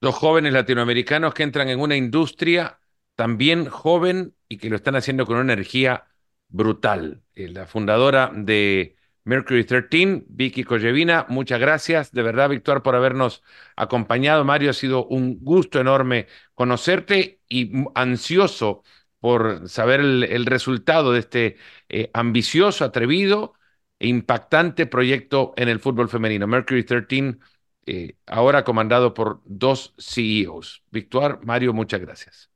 Los 0.00 0.14
jóvenes 0.14 0.52
latinoamericanos 0.52 1.34
que 1.34 1.42
entran 1.42 1.68
en 1.68 1.80
una 1.80 1.96
industria 1.96 2.78
también 3.14 3.66
joven 3.66 4.34
y 4.48 4.58
que 4.58 4.68
lo 4.70 4.76
están 4.76 4.96
haciendo 4.96 5.24
con 5.26 5.36
una 5.36 5.52
energía 5.54 6.06
brutal. 6.48 7.22
Eh, 7.34 7.48
la 7.48 7.66
fundadora 7.66 8.30
de 8.34 8.96
Mercury 9.24 9.64
13, 9.64 10.24
Vicky 10.28 10.64
Collevina, 10.64 11.24
muchas 11.28 11.58
gracias. 11.58 12.12
De 12.12 12.22
verdad, 12.22 12.50
Víctor, 12.50 12.82
por 12.82 12.94
habernos 12.94 13.42
acompañado. 13.74 14.44
Mario, 14.44 14.70
ha 14.70 14.74
sido 14.74 15.06
un 15.06 15.42
gusto 15.42 15.80
enorme 15.80 16.26
conocerte 16.54 17.40
y 17.48 17.72
ansioso 17.94 18.82
por 19.20 19.68
saber 19.70 20.00
el, 20.00 20.44
resultado 20.44 21.12
de 21.12 21.20
este 21.20 21.56
eh, 21.88 22.10
ambicioso, 22.12 22.84
atrevido 22.84 23.54
e 23.98 24.08
impactante 24.08 24.86
proyecto 24.86 25.54
en 25.56 25.70
el 25.70 25.80
fútbol 25.80 26.10
femenino. 26.10 26.46
Mercury 26.46 26.84
13, 26.84 27.38
eh, 27.86 28.16
ahora 28.26 28.64
comandado 28.64 29.14
por 29.14 29.40
dos 29.46 29.94
CEOs. 29.98 30.84
Víctor, 30.90 31.40
Mario, 31.44 31.72
muchas 31.72 32.00
gracias. 32.02 32.50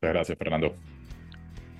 Muchas 0.00 0.14
gracias, 0.14 0.38
Fernando 0.38 0.91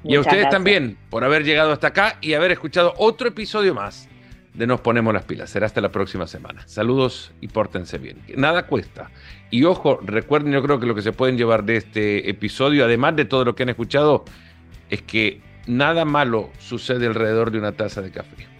y 0.05 0.17
a 0.17 0.21
ustedes 0.21 0.49
también 0.49 0.97
por 1.11 1.25
haber 1.25 1.45
llegado 1.45 1.73
hasta 1.73 1.89
acá 1.89 2.19
y 2.21 2.35
haber 2.35 2.53
escuchado 2.53 2.95
otro 2.97 3.29
episodio 3.29 3.75
más 3.75 4.09
de 4.55 4.67
Nos 4.67 4.81
Ponemos 4.81 5.15
las 5.15 5.25
Pilas. 5.25 5.51
Será 5.51 5.67
hasta 5.67 5.81
la 5.81 5.91
próxima 5.91 6.27
semana. 6.27 6.63
Saludos 6.67 7.33
y 7.41 7.49
pórtense 7.49 7.99
bien. 7.99 8.19
Nada 8.37 8.67
cuesta. 8.67 9.11
Y 9.51 9.65
ojo, 9.65 10.01
recuerden, 10.03 10.53
yo 10.53 10.63
creo 10.63 10.81
que 10.81 10.87
lo 10.87 10.95
que 10.95 11.03
se 11.03 11.13
pueden 11.13 11.37
llevar 11.37 11.65
de 11.65 11.77
este 11.77 12.29
episodio, 12.29 12.85
además 12.85 13.17
de 13.17 13.25
todo 13.25 13.45
lo 13.45 13.55
que 13.55 13.63
han 13.63 13.69
escuchado, 13.71 14.25
es 14.91 15.03
que 15.03 15.41
nada 15.67 16.05
malo 16.05 16.51
sucede 16.59 17.07
alrededor 17.07 17.51
de 17.51 17.59
una 17.59 17.73
taza 17.73 18.03
de 18.03 18.11
café. 18.11 18.52